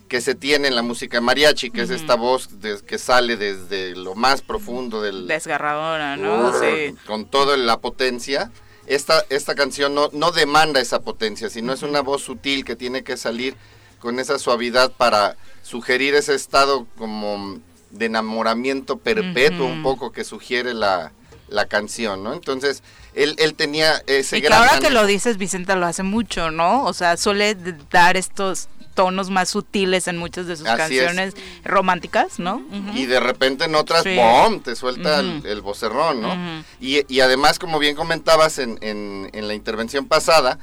[0.07, 2.47] que se tiene en la música mariachi, que es esta voz
[2.87, 5.27] que sale desde lo más profundo del...
[5.27, 6.57] Desgarradora, ¿no?
[6.57, 6.95] sí.
[7.05, 8.51] Con toda la potencia.
[8.87, 13.03] Esta, esta canción no, no demanda esa potencia, sino es una voz sutil que tiene
[13.03, 13.57] que salir
[13.99, 17.59] con esa suavidad para sugerir ese estado como
[17.91, 21.11] de enamoramiento perpetuo un poco que sugiere la,
[21.49, 22.33] la canción, ¿no?
[22.33, 22.81] Entonces,
[23.15, 26.83] él, él tenía ese y que ahora que lo dices, Vicente lo hace mucho, ¿no?
[26.83, 27.55] O sea, suele
[27.89, 32.63] dar estos tonos más sutiles en muchas de sus canciones románticas, ¿no?
[32.95, 36.63] Y de repente en otras, ¡pum!, te suelta el, vocerrón, ¿no?
[36.79, 40.57] y, y, además, como bien comentabas en, en, en, la intervención pasada,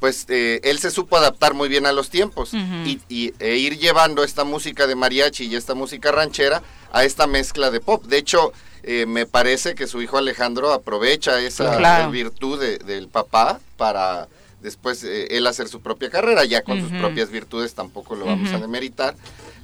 [0.00, 3.78] pues eh, él se supo adaptar muy bien a los tiempos y, y, e ir
[3.78, 6.62] llevando esta música de mariachi y esta música ranchera
[6.92, 8.04] a esta mezcla de pop.
[8.04, 8.52] De hecho,
[8.86, 14.28] eh, me parece que su hijo Alejandro aprovecha esa virtud del papá para
[14.60, 18.52] después eh, él hacer su propia carrera, ya con sus propias virtudes tampoco lo vamos
[18.52, 19.14] a demeritar,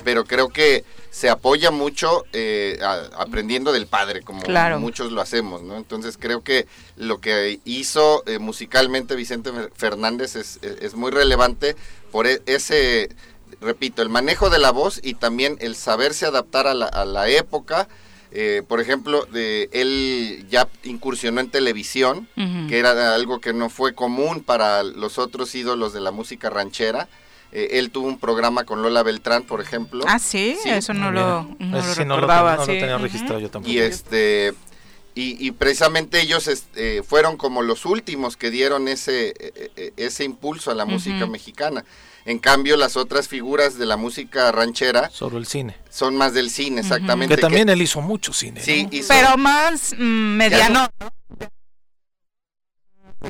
[0.05, 2.78] pero creo que se apoya mucho eh,
[3.16, 4.43] aprendiendo del padre, como
[4.78, 5.77] muchos lo hacemos, ¿no?
[5.77, 6.66] Entonces creo que
[6.97, 11.77] lo que hizo eh, musicalmente Vicente Fernández es, es, muy relevante
[12.11, 13.11] por e, ese,
[13.61, 17.28] repito, el manejo de la voz y también el saberse adaptar a la, a la
[17.28, 17.89] época,
[18.34, 22.28] eh, por ejemplo, de, él ya incursionó en televisión,
[22.68, 27.09] que era algo que no fue común para los otros ídolos de la música ranchera.
[27.52, 30.04] Eh, él tuvo un programa con Lola Beltrán, por ejemplo.
[30.09, 32.56] Ah, sí, eso no lo, no recordaba.
[32.56, 33.70] No lo, tenía registrado yo tampoco.
[33.70, 34.54] Y este...
[35.14, 40.70] Y, precisamente ellos este, fueron como los últimos que dieron ese, e, e, ese impulso
[40.70, 41.84] a la música mexicana.
[42.24, 45.11] En cambio, las otras figuras de la música ranchera...
[45.11, 45.77] Sobre el cine.
[45.90, 47.35] Son más del cine, exactamente.
[47.35, 48.61] Que también él hizo mucho cine.
[48.61, 50.89] Sí, Pero más mm, mediano.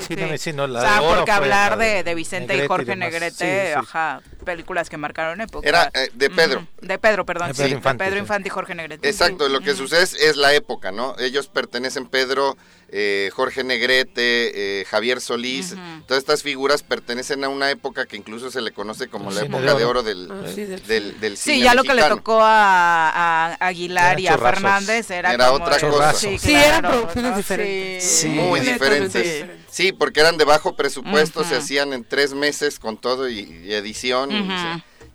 [0.01, 0.53] Sí, sí.
[0.53, 4.97] no, la o sea, porque hablar de, de, Vicente y Jorge Negrete, ajá, películas que
[4.97, 5.69] marcaron época.
[5.69, 6.67] Era eh, de Pedro.
[6.81, 7.49] De Pedro, perdón.
[7.49, 9.09] De Pedro, Infante, de Pedro Infante y Jorge Negrete.
[9.09, 11.15] Exacto, lo que sucede es la época, ¿no?
[11.19, 12.57] Ellos pertenecen, Pedro,
[12.95, 15.75] eh, Jorge Negrete, eh, Javier Solís,
[16.07, 19.75] todas estas figuras pertenecen a una época que incluso se le conoce como la época
[19.75, 20.43] de oro, del, ah,
[20.87, 21.57] del, del, cine.
[21.57, 26.13] Sí, ya lo que le tocó a, Aguilar y a Fernández era, era otra cosa.
[26.13, 28.25] Sí, eran producciones diferentes.
[28.27, 29.47] Muy diferentes.
[29.71, 34.31] Sí, porque eran de bajo presupuesto, se hacían en tres meses con todo y, edición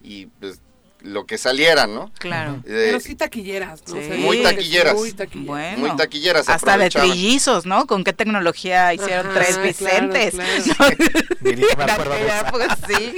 [0.01, 0.61] y, pues
[1.01, 2.11] lo que saliera, ¿no?
[2.19, 2.55] Claro.
[2.65, 3.95] Eh, Pero sí taquilleras, ¿no?
[4.17, 4.95] muy taquilleras.
[4.95, 5.47] Muy taquilleras.
[5.47, 6.49] Bueno, muy taquilleras.
[6.49, 7.85] Hasta de trillizos, ¿no?
[7.85, 10.35] ¿Con qué tecnología hicieron tres Vicentes?
[12.51, 13.15] pues sí.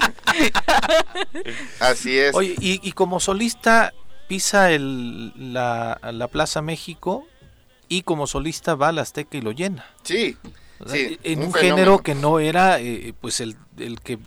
[1.79, 2.35] Así es.
[2.35, 3.93] Oye, y, y como solista
[4.27, 7.25] pisa el, la, la Plaza México
[7.89, 9.85] y como solista va a la Azteca y lo llena.
[10.03, 10.37] Sí.
[11.23, 14.17] en un, género que no era eh, pues el, el que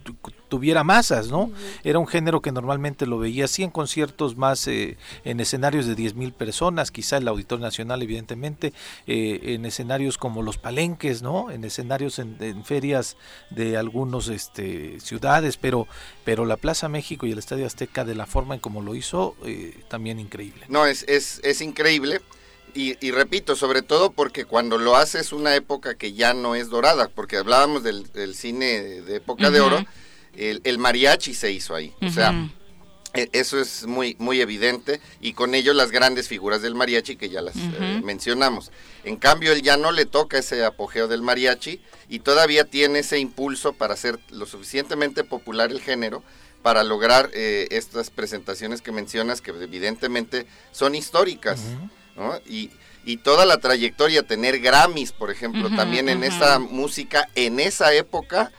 [0.53, 1.51] tuviera masas, ¿no?
[1.83, 5.97] Era un género que normalmente lo veía así en conciertos más eh, en escenarios de
[5.97, 8.75] 10.000 mil personas, quizá el Auditorio Nacional evidentemente,
[9.07, 11.51] eh, en escenarios como los palenques, ¿no?
[11.51, 13.17] En escenarios en, ferias
[13.49, 15.89] de algunos este, ciudades, pero,
[16.23, 19.35] pero la Plaza México y el Estadio Azteca de la forma en como lo hizo,
[19.47, 20.67] eh, también increíble.
[20.69, 22.21] No, es, es, es increíble.
[22.75, 26.71] Y, repito, sobre todo porque cuando lo hace es una época que ya no es
[26.71, 29.85] dorada, porque hablábamos del, cine de época de oro,
[30.37, 31.95] el, mariachi se hizo ahí.
[32.03, 32.35] O sea,
[33.15, 37.29] e, eso es muy, muy evidente y con ello las grandes figuras del mariachi que
[37.29, 38.71] ya las eh, mencionamos.
[39.05, 43.19] En cambio, él ya no le toca ese apogeo del mariachi y todavía tiene ese
[43.19, 46.23] impulso para hacer lo suficientemente popular el género
[46.63, 51.61] para lograr eh, estas presentaciones que mencionas que evidentemente son históricas.
[52.47, 52.71] y,
[53.05, 58.53] y, toda la trayectoria, tener Grammys, por ejemplo, también en esa música, en esa época,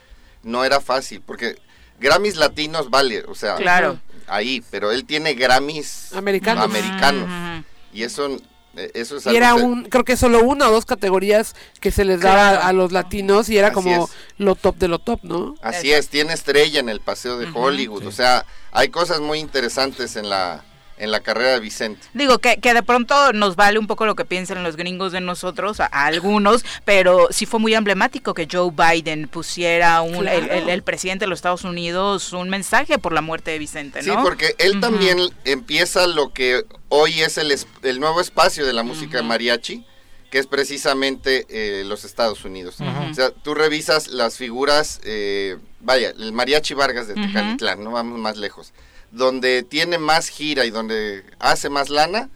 [0.44, 1.56] no era fácil, porque
[2.00, 4.00] Grammys latinos vale, o sea, claro.
[4.28, 6.64] ahí, pero él tiene Grammys americanos.
[6.64, 7.66] americanos.
[7.94, 8.38] Y eso
[8.76, 12.06] eh, eso es y era un creo que solo una o dos categorías que se
[12.06, 14.10] les daba a los latinos y era como
[14.40, 18.08] lo top de lo top no así es tiene estrella en el paseo de Hollywood
[18.08, 20.64] o sea hay cosas muy interesantes en la
[20.98, 22.08] en la carrera de Vicente.
[22.14, 25.22] Digo que, que de pronto nos vale un poco lo que piensan los gringos de
[25.22, 31.26] nosotros, a, algunos, pero sí fue muy emblemático que Joe Biden pusiera un, el, presidente
[31.26, 34.14] de los Estados Unidos un mensaje por la muerte de Vicente, ¿no?
[34.14, 37.54] Sí, porque él también empieza lo que hoy es el,
[37.84, 39.86] el nuevo espacio de la música de mariachi
[40.30, 42.78] que es precisamente eh, los Estados Unidos.
[42.82, 48.18] O sea, tú revisas las figuras, eh, vaya, el mariachi Vargas de Tecalitlán, no vamos
[48.18, 48.74] más lejos
[49.14, 52.30] donde tiene más gira y donde hace más lana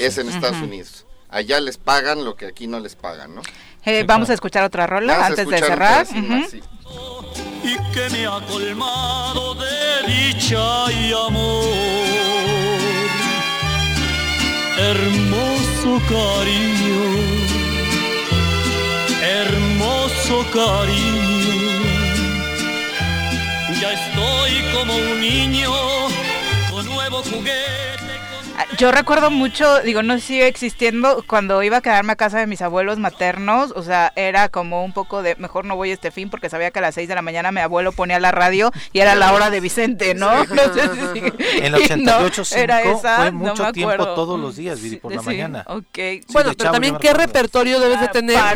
[0.00, 1.06] es en Estados Unidos.
[1.28, 3.42] Allá les pagan lo que aquí no les pagan, ¿no?
[3.84, 6.06] Eh, vamos a escuchar otra rola antes de cerrar.
[7.62, 11.64] Y que me ha colmado de dicha y amor.
[14.78, 17.02] Hermoso cariño,
[19.22, 21.35] hermoso cariño
[23.80, 25.70] ya estoy como un niño
[26.70, 27.76] con nuevo juguete.
[28.58, 32.46] Ah, yo recuerdo mucho, digo, no sigue existiendo, cuando iba a quedarme a casa de
[32.46, 36.10] mis abuelos maternos, o sea, era como un poco de, mejor no voy a este
[36.10, 38.72] fin porque sabía que a las 6 de la mañana mi abuelo ponía la radio
[38.94, 40.44] y era la hora de Vicente, ¿no?
[40.44, 45.14] no sé si En el 88 era esa, fue mucho tiempo todos los días, por
[45.14, 45.64] la mañana.
[45.66, 46.22] Okay.
[46.32, 48.38] bueno, pero también qué repertorio debes de tener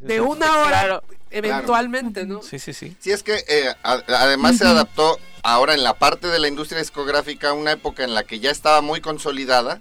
[0.00, 1.02] de una hora
[1.32, 2.42] eventualmente, ¿no?
[2.42, 2.96] Sí, sí, sí.
[3.00, 7.52] Sí, es que eh, además se adaptó ahora en la parte de la industria discográfica
[7.52, 9.78] una época en la que ya estaba muy consolidada.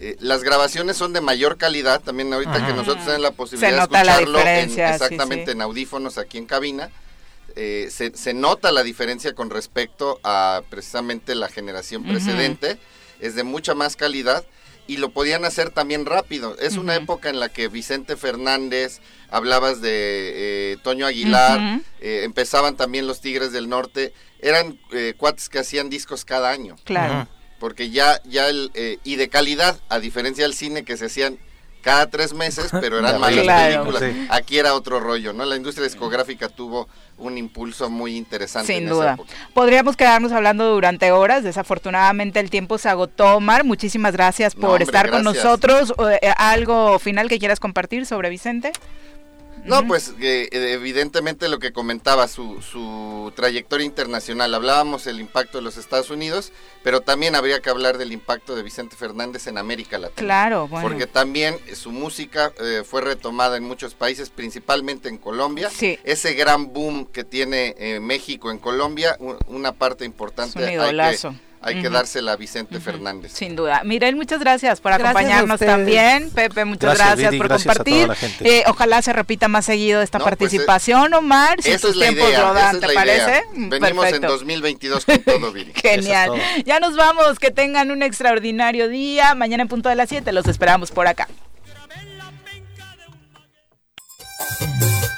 [0.00, 3.98] Eh, las grabaciones son de mayor calidad, también ahorita que nosotros tenemos la posibilidad de
[3.98, 6.90] escucharlo exactamente en audífonos aquí en cabina.
[7.56, 12.78] Eh, se, nota la diferencia con respecto a precisamente la generación precedente,
[13.20, 14.44] es de mucha más calidad
[14.88, 16.56] y lo podían hacer también rápido.
[16.58, 19.00] Es una época en la que Vicente Fernández,
[19.30, 24.76] hablabas de eh, Toño Aguilar, empezaban también los Tigres del Norte, eran
[25.16, 26.74] cuates que hacían discos cada año.
[26.82, 27.28] Claro
[27.58, 31.38] porque ya, ya el, eh, y de calidad, a diferencia del cine que se hacían
[31.88, 34.02] cada tres meses, pero eran malas películas.
[34.28, 35.46] Aquí era otro rollo, ¿no?
[35.46, 36.86] La industria discográfica tuvo
[37.16, 38.74] un impulso muy interesante.
[38.74, 39.16] Sin duda.
[39.54, 43.64] Podríamos quedarnos hablando durante horas, desafortunadamente el tiempo se agotó, Omar.
[43.64, 45.94] Muchísimas gracias por estar con nosotros.
[46.20, 48.72] Eh, ¿Algo final que quieras compartir sobre Vicente?
[49.64, 54.54] No, pues eh, evidentemente lo que comentaba, su, su trayectoria internacional.
[54.54, 56.52] Hablábamos del impacto de los Estados Unidos,
[56.82, 60.26] pero también habría que hablar del impacto de Vicente Fernández en América Latina.
[60.26, 60.88] Claro, bueno.
[60.88, 65.70] Porque también su música eh, fue retomada en muchos países, principalmente en Colombia.
[65.70, 65.98] Sí.
[66.04, 69.16] Ese gran boom que tiene eh, México en Colombia,
[69.46, 70.58] una parte importante.
[70.58, 71.47] Es un hay que
[71.90, 73.32] dársela a Vicente Fernández.
[73.32, 73.82] Sin duda.
[73.84, 76.30] Mirel, muchas gracias por acompañarnos también.
[76.30, 78.08] Pepe, muchas gracias, por compartir.
[78.40, 81.60] Eh, ojalá se repita más seguido esta pues, participación, Omar.
[81.62, 83.44] Si tus tiempos lo dan, ¿te parece?
[83.54, 85.72] Venimos en 2022 con todo, Viri.
[85.74, 86.32] Genial.
[86.64, 87.38] Ya nos vamos.
[87.38, 89.34] Que tengan un extraordinario día.
[89.34, 91.28] Mañana en punto de las 7 los esperamos por acá.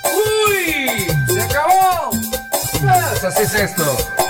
[0.04, 1.06] ¡Uy!
[1.32, 2.10] ¡Se acabó!
[2.80, 4.29] Pues así es esto.